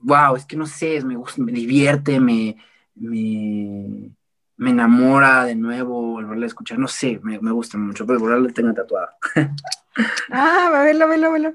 wow, 0.00 0.34
em, 0.34 0.36
es 0.36 0.46
que 0.46 0.56
no 0.56 0.66
sé, 0.66 1.04
me 1.04 1.14
gusta, 1.14 1.40
me 1.40 1.52
divierte, 1.52 2.18
me, 2.18 2.56
me, 2.96 4.10
enamora 4.58 5.44
de 5.44 5.54
nuevo 5.54 6.02
volverla 6.14 6.46
a 6.46 6.48
escuchar, 6.48 6.80
no 6.80 6.88
sé, 6.88 7.20
me, 7.22 7.38
gusta 7.38 7.78
mucho, 7.78 8.04
pero 8.04 8.18
volverla 8.18 8.52
tengo 8.52 8.74
tatuada. 8.74 9.14
ah, 10.32 10.70
a 10.74 10.82
verlo, 10.82 11.06
verlo, 11.06 11.30
verlo. 11.30 11.54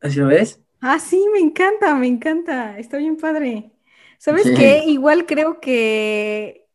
¿Así 0.00 0.20
lo 0.20 0.28
ves? 0.28 0.60
Ah, 0.80 0.98
sí, 0.98 1.24
me 1.32 1.40
encanta, 1.40 1.94
me 1.94 2.06
encanta, 2.06 2.78
está 2.78 2.98
bien 2.98 3.16
padre. 3.16 3.72
¿Sabes 4.18 4.50
qué? 4.50 4.84
Igual 4.86 5.26
creo 5.26 5.60
que 5.60 6.68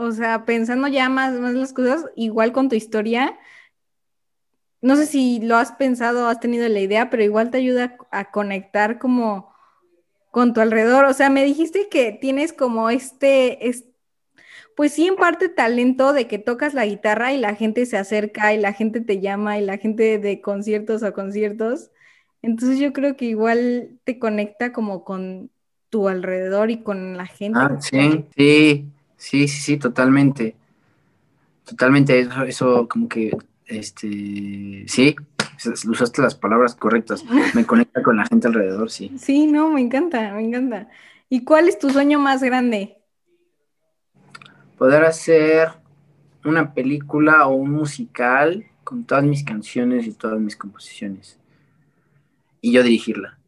o 0.00 0.12
sea, 0.12 0.46
pensando 0.46 0.88
ya 0.88 1.10
más, 1.10 1.34
más 1.40 1.52
las 1.54 1.74
cosas, 1.74 2.06
igual 2.16 2.52
con 2.52 2.70
tu 2.70 2.74
historia, 2.74 3.38
no 4.80 4.96
sé 4.96 5.06
si 5.06 5.40
lo 5.40 5.56
has 5.56 5.72
pensado, 5.72 6.26
has 6.26 6.40
tenido 6.40 6.66
la 6.68 6.80
idea, 6.80 7.10
pero 7.10 7.22
igual 7.22 7.50
te 7.50 7.58
ayuda 7.58 7.96
a 8.10 8.30
conectar 8.30 8.98
como 8.98 9.52
con 10.30 10.54
tu 10.54 10.60
alrededor. 10.60 11.04
O 11.04 11.14
sea, 11.14 11.30
me 11.30 11.44
dijiste 11.44 11.88
que 11.90 12.12
tienes 12.12 12.52
como 12.54 12.90
este, 12.90 13.58
pues 14.76 14.94
sí, 14.94 15.06
en 15.06 15.16
parte 15.16 15.50
talento 15.50 16.12
de 16.14 16.26
que 16.26 16.38
tocas 16.38 16.74
la 16.74 16.86
guitarra 16.86 17.32
y 17.32 17.38
la 17.38 17.54
gente 17.54 17.84
se 17.86 17.98
acerca 17.98 18.54
y 18.54 18.58
la 18.58 18.72
gente 18.72 19.00
te 19.02 19.20
llama 19.20 19.58
y 19.58 19.62
la 19.64 19.76
gente 19.78 20.18
de 20.18 20.40
conciertos 20.40 21.02
a 21.02 21.12
conciertos. 21.12 21.90
Entonces 22.42 22.78
yo 22.78 22.92
creo 22.92 23.16
que 23.16 23.26
igual 23.26 23.98
te 24.04 24.18
conecta 24.18 24.72
como 24.72 25.04
con 25.04 25.50
tu 25.90 26.08
alrededor 26.08 26.70
y 26.70 26.82
con 26.82 27.16
la 27.16 27.26
gente. 27.26 27.58
Ah, 27.58 27.76
sí, 27.80 28.24
sí. 28.36 28.90
Sí, 29.20 29.48
sí, 29.48 29.76
totalmente. 29.76 30.56
Totalmente, 31.66 32.18
eso, 32.18 32.42
eso 32.44 32.88
como 32.88 33.06
que, 33.06 33.36
este, 33.66 34.84
sí, 34.86 35.14
usaste 35.86 36.22
las 36.22 36.34
palabras 36.34 36.74
correctas. 36.74 37.22
Me 37.54 37.66
conecta 37.66 38.02
con 38.02 38.16
la 38.16 38.24
gente 38.24 38.48
alrededor, 38.48 38.90
sí. 38.90 39.12
Sí, 39.18 39.46
no, 39.46 39.68
me 39.68 39.82
encanta, 39.82 40.32
me 40.32 40.42
encanta. 40.42 40.88
¿Y 41.28 41.44
cuál 41.44 41.68
es 41.68 41.78
tu 41.78 41.90
sueño 41.90 42.18
más 42.18 42.42
grande? 42.42 42.96
Poder 44.78 45.04
hacer 45.04 45.68
una 46.44 46.72
película 46.72 47.46
o 47.46 47.54
un 47.54 47.72
musical 47.72 48.64
con 48.84 49.04
todas 49.04 49.24
mis 49.24 49.44
canciones 49.44 50.06
y 50.06 50.12
todas 50.12 50.40
mis 50.40 50.56
composiciones. 50.56 51.39
Y 52.60 52.72
yo 52.72 52.82
dirigirla. 52.82 53.38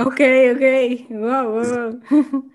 Ok, 0.00 0.20
ok. 0.54 1.10
Wow, 1.10 2.00
wow. 2.10 2.50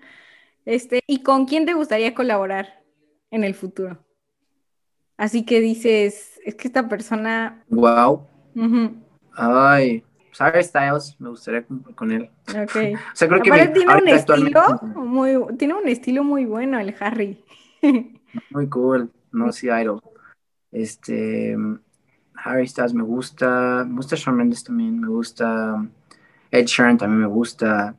Este, 0.64 1.00
¿y 1.06 1.22
con 1.22 1.46
quién 1.46 1.64
te 1.64 1.74
gustaría 1.74 2.12
colaborar 2.12 2.82
en 3.30 3.44
el 3.44 3.54
futuro? 3.54 4.04
Así 5.16 5.44
que 5.44 5.60
dices, 5.60 6.40
es 6.44 6.56
que 6.56 6.66
esta 6.66 6.88
persona. 6.88 7.64
Wow. 7.68 8.26
Ay, 9.32 10.02
Harry 10.38 10.64
Styles, 10.64 11.16
me 11.20 11.28
gustaría 11.30 11.64
con 11.94 12.10
él. 12.10 12.30
Ok. 12.48 12.76
o 13.12 13.16
sea, 13.16 13.28
creo 13.28 13.42
que 13.42 13.68
tiene 13.68 13.94
un 13.94 14.08
estilo 14.08 14.80
muy, 14.96 15.56
tiene 15.56 15.74
un 15.74 15.88
estilo 15.88 16.24
muy 16.24 16.44
bueno 16.44 16.80
el 16.80 16.94
Harry. 16.98 17.44
muy 18.50 18.68
cool, 18.68 19.10
no 19.30 19.52
sí, 19.52 19.68
idol. 19.68 20.02
Este, 20.72 21.56
Harry 22.46 22.66
Styles 22.66 22.94
me 22.94 23.02
gusta, 23.02 23.84
me 23.86 23.96
gusta 23.96 24.16
Shawn 24.16 24.36
Mendes 24.36 24.64
también, 24.64 25.00
me 25.00 25.08
gusta 25.08 25.86
Ed 26.50 26.66
Sheeran 26.66 26.98
también 26.98 27.20
me 27.20 27.26
gusta. 27.26 27.96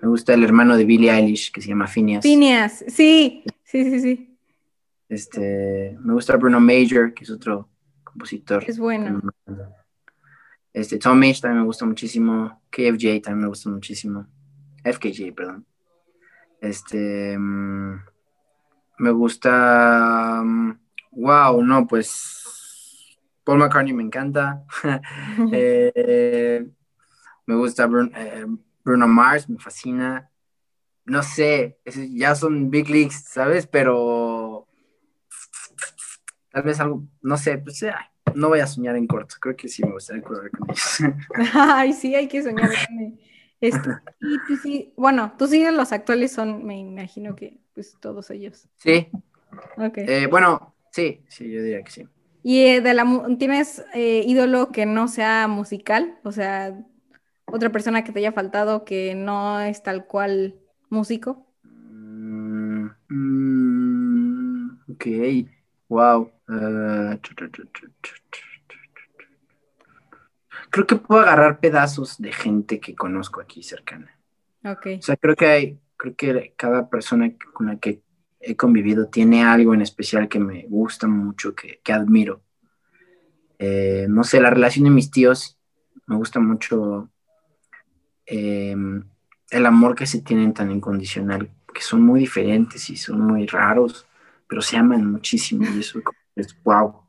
Me 0.00 0.08
gusta 0.08 0.34
el 0.34 0.44
hermano 0.44 0.76
de 0.76 0.84
Billie 0.84 1.10
Eilish, 1.10 1.50
que 1.50 1.60
se 1.60 1.68
llama 1.68 1.86
Phineas. 1.86 2.22
Phineas, 2.22 2.84
sí, 2.86 3.44
sí, 3.64 3.84
sí, 3.84 4.00
sí. 4.00 4.38
Este, 5.08 5.96
me 6.00 6.12
gusta 6.12 6.36
Bruno 6.36 6.60
Major, 6.60 7.12
que 7.14 7.24
es 7.24 7.30
otro 7.30 7.68
compositor. 8.04 8.62
Es 8.66 8.78
bueno. 8.78 9.20
Este, 10.72 10.98
Tom 10.98 11.18
Mitch 11.18 11.40
también 11.40 11.60
me 11.62 11.66
gusta 11.66 11.84
muchísimo. 11.84 12.60
KFJ 12.70 13.22
también 13.22 13.40
me 13.40 13.48
gusta 13.48 13.70
muchísimo. 13.70 14.26
FKJ, 14.84 15.32
perdón. 15.34 15.66
Este, 16.60 17.36
mm, 17.36 18.00
me 18.98 19.10
gusta, 19.10 20.42
wow, 21.12 21.62
mm, 21.62 21.66
no, 21.66 21.86
pues 21.86 22.44
Paul 23.48 23.60
McCartney 23.60 23.94
me 23.94 24.02
encanta. 24.02 24.62
Eh, 25.52 26.66
me 27.46 27.54
gusta 27.54 27.86
Bruno, 27.86 28.10
eh, 28.14 28.44
Bruno 28.84 29.08
Mars 29.08 29.48
me 29.48 29.58
fascina. 29.58 30.30
No 31.06 31.22
sé, 31.22 31.78
ya 32.10 32.34
son 32.34 32.68
big 32.68 32.90
leagues, 32.90 33.24
¿sabes? 33.24 33.66
Pero 33.66 34.68
tal 36.50 36.62
vez 36.62 36.78
algo, 36.78 37.06
no 37.22 37.38
sé, 37.38 37.56
pues 37.56 37.82
no 38.34 38.48
voy 38.48 38.60
a 38.60 38.66
soñar 38.66 38.96
en 38.96 39.06
corto. 39.06 39.36
Creo 39.40 39.56
que 39.56 39.68
sí 39.68 39.82
me 39.82 39.92
gustaría 39.92 40.22
correr 40.22 40.50
con 40.50 40.68
ellos. 40.68 40.98
Ay, 41.54 41.94
sí, 41.94 42.14
hay 42.14 42.28
que 42.28 42.42
soñar 42.42 42.68
con. 42.68 43.18
Este, 43.62 43.88
y 44.20 44.38
tú 44.46 44.56
sí, 44.62 44.92
bueno, 44.94 45.32
tú 45.38 45.46
sigues 45.46 45.72
los 45.72 45.92
actuales 45.92 46.32
son, 46.32 46.66
me 46.66 46.78
imagino 46.78 47.34
que 47.34 47.58
pues 47.72 47.96
todos 47.98 48.28
ellos. 48.28 48.68
Sí. 48.76 49.08
Okay. 49.78 50.04
Eh, 50.06 50.26
bueno, 50.26 50.74
sí, 50.92 51.24
sí, 51.28 51.50
yo 51.50 51.62
diría 51.62 51.82
que 51.82 51.90
sí. 51.90 52.08
¿Y 52.48 52.64
eh, 52.64 52.80
de 52.80 52.94
la, 52.94 53.04
tienes 53.38 53.84
eh, 53.92 54.24
ídolo 54.26 54.72
que 54.72 54.86
no 54.86 55.06
sea 55.06 55.48
musical? 55.48 56.18
O 56.24 56.32
sea, 56.32 56.82
otra 57.44 57.68
persona 57.68 58.04
que 58.04 58.10
te 58.10 58.20
haya 58.20 58.32
faltado 58.32 58.86
que 58.86 59.14
no 59.14 59.60
es 59.60 59.82
tal 59.82 60.06
cual 60.06 60.54
músico? 60.88 61.46
Mm, 61.62 62.86
mm, 63.10 64.80
ok. 64.92 65.06
Wow. 65.90 66.32
creo 70.70 70.86
que 70.86 70.96
puedo 70.96 71.20
agarrar 71.20 71.60
pedazos 71.60 72.16
de 72.16 72.32
gente 72.32 72.80
que 72.80 72.94
conozco 72.94 73.42
aquí 73.42 73.62
cercana. 73.62 74.18
Ok. 74.64 74.86
O 75.00 75.02
sea, 75.02 75.18
creo 75.18 75.36
que 75.36 75.46
hay, 75.46 75.78
creo 75.98 76.16
que 76.16 76.54
cada 76.56 76.88
persona 76.88 77.30
con 77.52 77.66
la 77.66 77.76
que 77.76 78.00
he 78.40 78.56
convivido 78.56 79.08
tiene 79.08 79.44
algo 79.44 79.74
en 79.74 79.82
especial 79.82 80.28
que 80.28 80.38
me 80.38 80.66
gusta 80.68 81.06
mucho, 81.06 81.54
que, 81.54 81.80
que 81.82 81.92
admiro. 81.92 82.42
Eh, 83.58 84.06
no 84.08 84.22
sé, 84.24 84.40
la 84.40 84.50
relación 84.50 84.84
de 84.84 84.90
mis 84.90 85.10
tíos, 85.10 85.58
me 86.06 86.16
gusta 86.16 86.38
mucho 86.40 87.10
eh, 88.26 88.76
el 89.50 89.66
amor 89.66 89.94
que 89.94 90.06
se 90.06 90.22
tienen 90.22 90.54
tan 90.54 90.70
incondicional, 90.70 91.50
que 91.74 91.80
son 91.80 92.02
muy 92.02 92.20
diferentes 92.20 92.88
y 92.90 92.96
son 92.96 93.20
muy 93.20 93.46
raros, 93.46 94.06
pero 94.46 94.62
se 94.62 94.76
aman 94.76 95.10
muchísimo 95.10 95.64
y 95.74 95.80
eso 95.80 96.00
es 96.36 96.56
wow. 96.62 97.02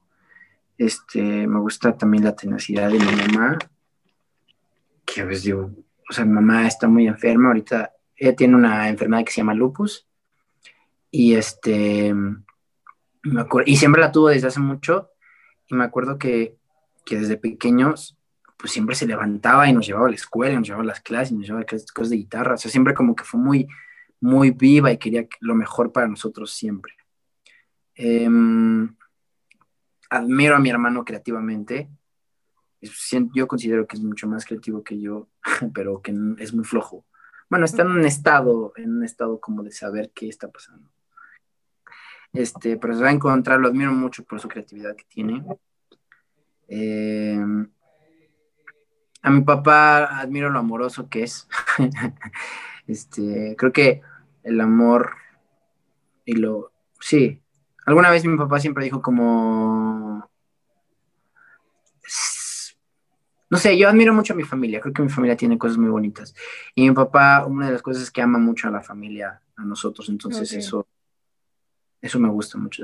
Este, 0.78 1.46
me 1.46 1.60
gusta 1.60 1.96
también 1.96 2.24
la 2.24 2.36
tenacidad 2.36 2.90
de 2.90 3.00
mi 3.00 3.06
mamá, 3.06 3.58
que 5.06 5.22
a 5.22 5.26
veces 5.26 5.44
digo, 5.44 5.72
o 6.10 6.14
sea, 6.14 6.26
mi 6.26 6.32
mamá 6.32 6.68
está 6.68 6.88
muy 6.88 7.08
enferma, 7.08 7.50
ahorita 7.50 7.94
ella 8.16 8.36
tiene 8.36 8.56
una 8.56 8.90
enfermedad 8.90 9.24
que 9.24 9.32
se 9.32 9.42
llama 9.42 9.54
lupus, 9.54 10.09
y 11.12 11.36
este, 11.36 12.14
me 12.14 13.42
acuerdo, 13.42 13.70
y 13.70 13.78
siempre 13.78 14.02
la 14.02 14.12
tuvo 14.12 14.30
desde 14.30 14.48
hace 14.48 14.60
mucho, 14.60 15.10
y 15.68 15.76
me 15.76 15.84
acuerdo 15.84 16.18
que, 16.18 16.58
que 17.06 17.18
desde 17.18 17.38
pequeños, 17.38 18.18
pues 18.58 18.72
siempre 18.72 18.96
se 18.96 19.08
levantaba 19.08 19.70
y 19.70 19.74
nos 19.74 19.88
llevaba 19.88 20.08
a 20.08 20.10
la 20.10 20.16
escuela, 20.16 20.56
nos 20.56 20.68
llevaba 20.68 20.84
a 20.84 20.88
las 20.88 21.02
clases, 21.02 21.34
nos 21.34 21.48
llevaba 21.48 21.66
cosas 21.66 22.10
de 22.10 22.18
guitarra, 22.18 22.56
o 22.56 22.58
sea, 22.58 22.70
siempre 22.72 22.94
como 22.94 23.16
que 23.16 23.24
fue 23.24 23.40
muy, 23.40 23.68
muy 24.20 24.52
viva 24.52 24.92
y 24.92 24.98
quería 24.98 25.28
lo 25.40 25.56
mejor 25.56 25.92
para 25.92 26.08
nosotros 26.08 26.52
siempre. 26.52 26.94
Eh, 27.96 28.30
admiro 30.10 30.56
a 30.56 30.60
mi 30.60 30.70
hermano 30.70 31.06
creativamente. 31.06 31.90
Yo 33.34 33.48
considero 33.48 33.86
que 33.88 33.98
es 33.98 34.04
mucho 34.04 34.28
más 34.28 34.46
creativo 34.46 34.84
que 34.84 35.00
yo, 35.00 35.30
pero 35.74 36.02
que 36.02 36.14
es 36.38 36.54
muy 36.54 36.66
flojo. 36.66 37.06
Bueno, 37.50 37.66
está 37.66 37.82
en 37.82 37.90
un 37.90 38.06
estado, 38.06 38.74
en 38.76 38.98
un 38.98 39.04
estado 39.04 39.40
como 39.40 39.64
de 39.64 39.72
saber 39.72 40.12
qué 40.14 40.30
está 40.30 40.50
pasando. 40.50 40.90
Este, 42.34 42.78
pero 42.78 42.96
se 42.96 43.04
va 43.04 43.10
a 43.10 43.14
encontrar, 43.14 43.60
lo 43.60 43.68
admiro 43.68 43.92
mucho 43.92 44.24
por 44.24 44.40
su 44.40 44.48
creatividad 44.48 44.96
que 44.96 45.06
tiene. 45.06 45.44
Eh, 46.68 47.40
a 49.22 49.30
mi 49.32 49.42
papá 49.42 50.20
admiro 50.20 50.50
lo 50.50 50.60
amoroso 50.60 51.10
que 51.10 51.24
es. 51.24 51.48
este, 52.88 53.56
creo 53.58 53.72
que 53.72 54.02
el 54.44 54.62
amor 54.62 55.14
y 56.26 56.34
lo, 56.34 56.72
sí, 57.00 57.42
Alguna 57.90 58.12
vez 58.12 58.24
mi 58.24 58.38
papá 58.38 58.60
siempre 58.60 58.84
dijo 58.84 59.02
como... 59.02 60.30
No 63.50 63.58
sé, 63.58 63.76
yo 63.80 63.90
admiro 63.90 64.14
mucho 64.14 64.34
a 64.34 64.36
mi 64.36 64.44
familia, 64.44 64.80
creo 64.80 64.94
que 64.94 65.02
mi 65.02 65.10
familia 65.10 65.36
tiene 65.36 65.58
cosas 65.58 65.80
muy 65.80 65.90
bonitas. 65.90 66.36
Y 66.76 66.88
mi 66.88 66.94
papá, 66.94 67.48
una 67.48 67.66
de 67.66 67.72
las 67.72 67.82
cosas 67.82 68.04
es 68.04 68.12
que 68.12 68.22
ama 68.22 68.38
mucho 68.38 68.68
a 68.68 68.72
la 68.72 68.84
familia, 68.84 69.42
a 69.56 69.66
nosotros, 69.66 70.08
entonces 70.10 70.54
eso, 70.54 70.86
eso 72.02 72.20
me 72.20 72.30
gusta 72.30 72.58
mucho. 72.58 72.84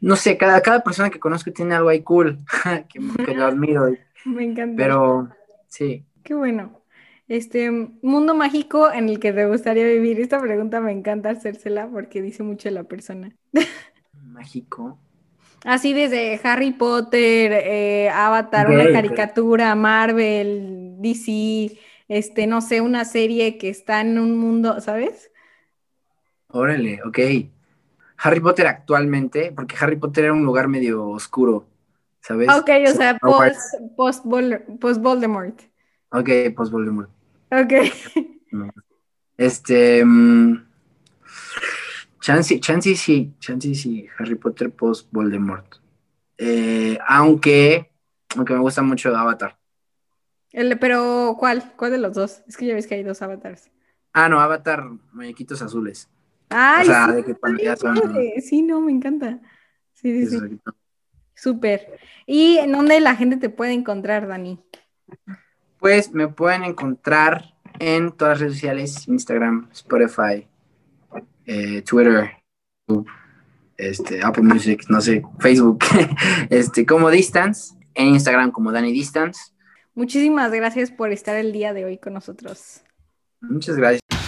no 0.00 0.16
sé, 0.16 0.36
cada, 0.36 0.60
cada 0.60 0.82
persona 0.82 1.10
que 1.10 1.20
conozco 1.20 1.52
tiene 1.52 1.74
algo 1.74 1.88
ahí 1.88 2.02
cool, 2.02 2.38
que, 2.88 3.00
que 3.24 3.34
lo 3.34 3.46
admiro. 3.46 3.86
Me 4.24 4.44
encanta. 4.44 4.76
Pero, 4.76 5.28
sí. 5.66 6.04
Qué 6.22 6.34
bueno 6.34 6.82
este 7.28 7.70
mundo 7.70 8.34
mágico 8.34 8.92
en 8.92 9.08
el 9.08 9.18
que 9.18 9.32
te 9.32 9.46
gustaría 9.46 9.86
vivir. 9.86 10.20
Esta 10.20 10.38
pregunta 10.38 10.80
me 10.80 10.92
encanta 10.92 11.30
hacérsela 11.30 11.88
porque 11.88 12.20
dice 12.20 12.42
mucho 12.42 12.68
de 12.68 12.74
la 12.74 12.84
persona. 12.84 13.34
Mágico. 14.12 14.98
Así 15.64 15.94
desde 15.94 16.40
Harry 16.42 16.72
Potter, 16.72 17.52
eh, 17.52 18.10
Avatar, 18.10 18.68
una 18.68 18.90
caricatura, 18.92 19.74
Marvel, 19.76 20.96
DC, 20.98 21.78
este, 22.08 22.46
no 22.46 22.60
sé, 22.60 22.80
una 22.80 23.04
serie 23.04 23.56
que 23.58 23.68
está 23.68 24.00
en 24.00 24.18
un 24.18 24.36
mundo, 24.36 24.80
¿sabes? 24.80 25.30
Órale, 26.48 27.00
ok. 27.04 27.18
Harry 28.22 28.40
Potter 28.40 28.66
actualmente, 28.68 29.52
porque 29.54 29.76
Harry 29.80 29.96
Potter 29.96 30.24
era 30.24 30.32
un 30.32 30.44
lugar 30.44 30.68
medio 30.68 31.08
oscuro, 31.08 31.66
¿sabes? 32.20 32.48
Ok, 32.48 32.70
o 32.88 32.92
sea, 32.92 33.18
post, 33.18 33.58
post, 33.96 34.24
post 34.80 35.02
Voldemort. 35.02 35.60
Ok, 36.10 36.28
post 36.54 36.70
Voldemort. 36.70 37.10
Ok. 37.50 37.72
Este. 39.36 40.04
Um, 40.04 40.64
Chansey, 42.20 42.60
sí, 42.94 43.34
Chansey 43.40 43.74
sí, 43.74 44.06
Harry 44.18 44.36
Potter 44.36 44.70
post 44.70 45.08
Voldemort. 45.10 45.76
Eh, 46.38 46.96
aunque, 47.08 47.90
aunque 48.36 48.54
me 48.54 48.60
gusta 48.60 48.82
mucho 48.82 49.14
Avatar. 49.16 49.58
El, 50.52 50.78
pero, 50.78 51.34
¿cuál? 51.38 51.72
¿Cuál 51.76 51.90
de 51.90 51.98
los 51.98 52.14
dos? 52.14 52.42
Es 52.46 52.56
que 52.56 52.66
ya 52.66 52.74
ves 52.74 52.86
que 52.86 52.94
hay 52.94 53.02
dos 53.02 53.22
avatars. 53.22 53.70
Ah, 54.12 54.28
no, 54.28 54.40
Avatar, 54.40 54.88
muñequitos 55.12 55.60
azules. 55.62 56.08
Ay, 56.54 56.86
sí, 56.86 58.40
sí, 58.42 58.62
no, 58.62 58.80
me 58.80 58.92
encanta. 58.92 59.40
Sí, 59.92 60.26
sí, 60.26 60.38
sí. 60.38 60.60
Súper. 61.34 61.98
¿Y 62.26 62.58
en 62.58 62.72
dónde 62.72 63.00
la 63.00 63.16
gente 63.16 63.36
te 63.36 63.48
puede 63.48 63.72
encontrar, 63.72 64.28
Dani? 64.28 64.60
Pues 65.78 66.12
me 66.12 66.28
pueden 66.28 66.64
encontrar 66.64 67.54
en 67.78 68.12
todas 68.12 68.34
las 68.34 68.40
redes 68.40 68.54
sociales, 68.54 69.08
Instagram, 69.08 69.68
Spotify, 69.72 70.46
eh, 71.46 71.82
Twitter, 71.82 72.30
este, 73.76 74.22
Apple 74.22 74.44
Music, 74.44 74.84
no 74.88 75.00
sé, 75.00 75.22
Facebook, 75.40 75.80
este, 76.50 76.86
como 76.86 77.10
Distance, 77.10 77.74
en 77.94 78.08
Instagram 78.08 78.52
como 78.52 78.70
Dani 78.70 78.92
Distance. 78.92 79.52
Muchísimas 79.94 80.52
gracias 80.52 80.90
por 80.90 81.10
estar 81.10 81.36
el 81.36 81.52
día 81.52 81.72
de 81.72 81.84
hoy 81.84 81.98
con 81.98 82.14
nosotros. 82.14 82.82
Muchas 83.40 83.76
gracias. 83.76 84.21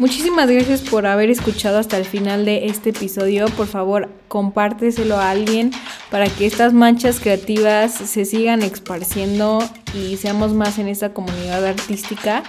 Muchísimas 0.00 0.48
gracias 0.48 0.80
por 0.80 1.04
haber 1.04 1.28
escuchado 1.28 1.78
hasta 1.78 1.98
el 1.98 2.06
final 2.06 2.46
de 2.46 2.64
este 2.68 2.88
episodio. 2.88 3.44
Por 3.48 3.66
favor, 3.66 4.08
compárteselo 4.28 5.16
a 5.16 5.28
alguien 5.28 5.72
para 6.10 6.26
que 6.26 6.46
estas 6.46 6.72
manchas 6.72 7.20
creativas 7.20 7.92
se 7.92 8.24
sigan 8.24 8.62
esparciendo 8.62 9.58
y 9.92 10.16
seamos 10.16 10.54
más 10.54 10.78
en 10.78 10.88
esta 10.88 11.12
comunidad 11.12 11.66
artística. 11.66 12.42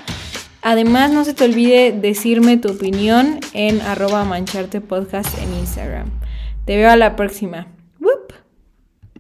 Además, 0.62 1.12
no 1.12 1.26
se 1.26 1.34
te 1.34 1.43
olvide 1.43 1.91
decirme 1.91 2.56
tu 2.56 2.70
opinión 2.72 3.41
en 3.52 3.82
arroba 3.82 4.24
mancharte 4.24 4.80
podcast 4.80 5.38
en 5.38 5.54
Instagram. 5.56 6.10
Te 6.64 6.78
veo 6.78 6.89
a 6.89 6.95
la 6.95 7.18
próxima. 7.18 7.68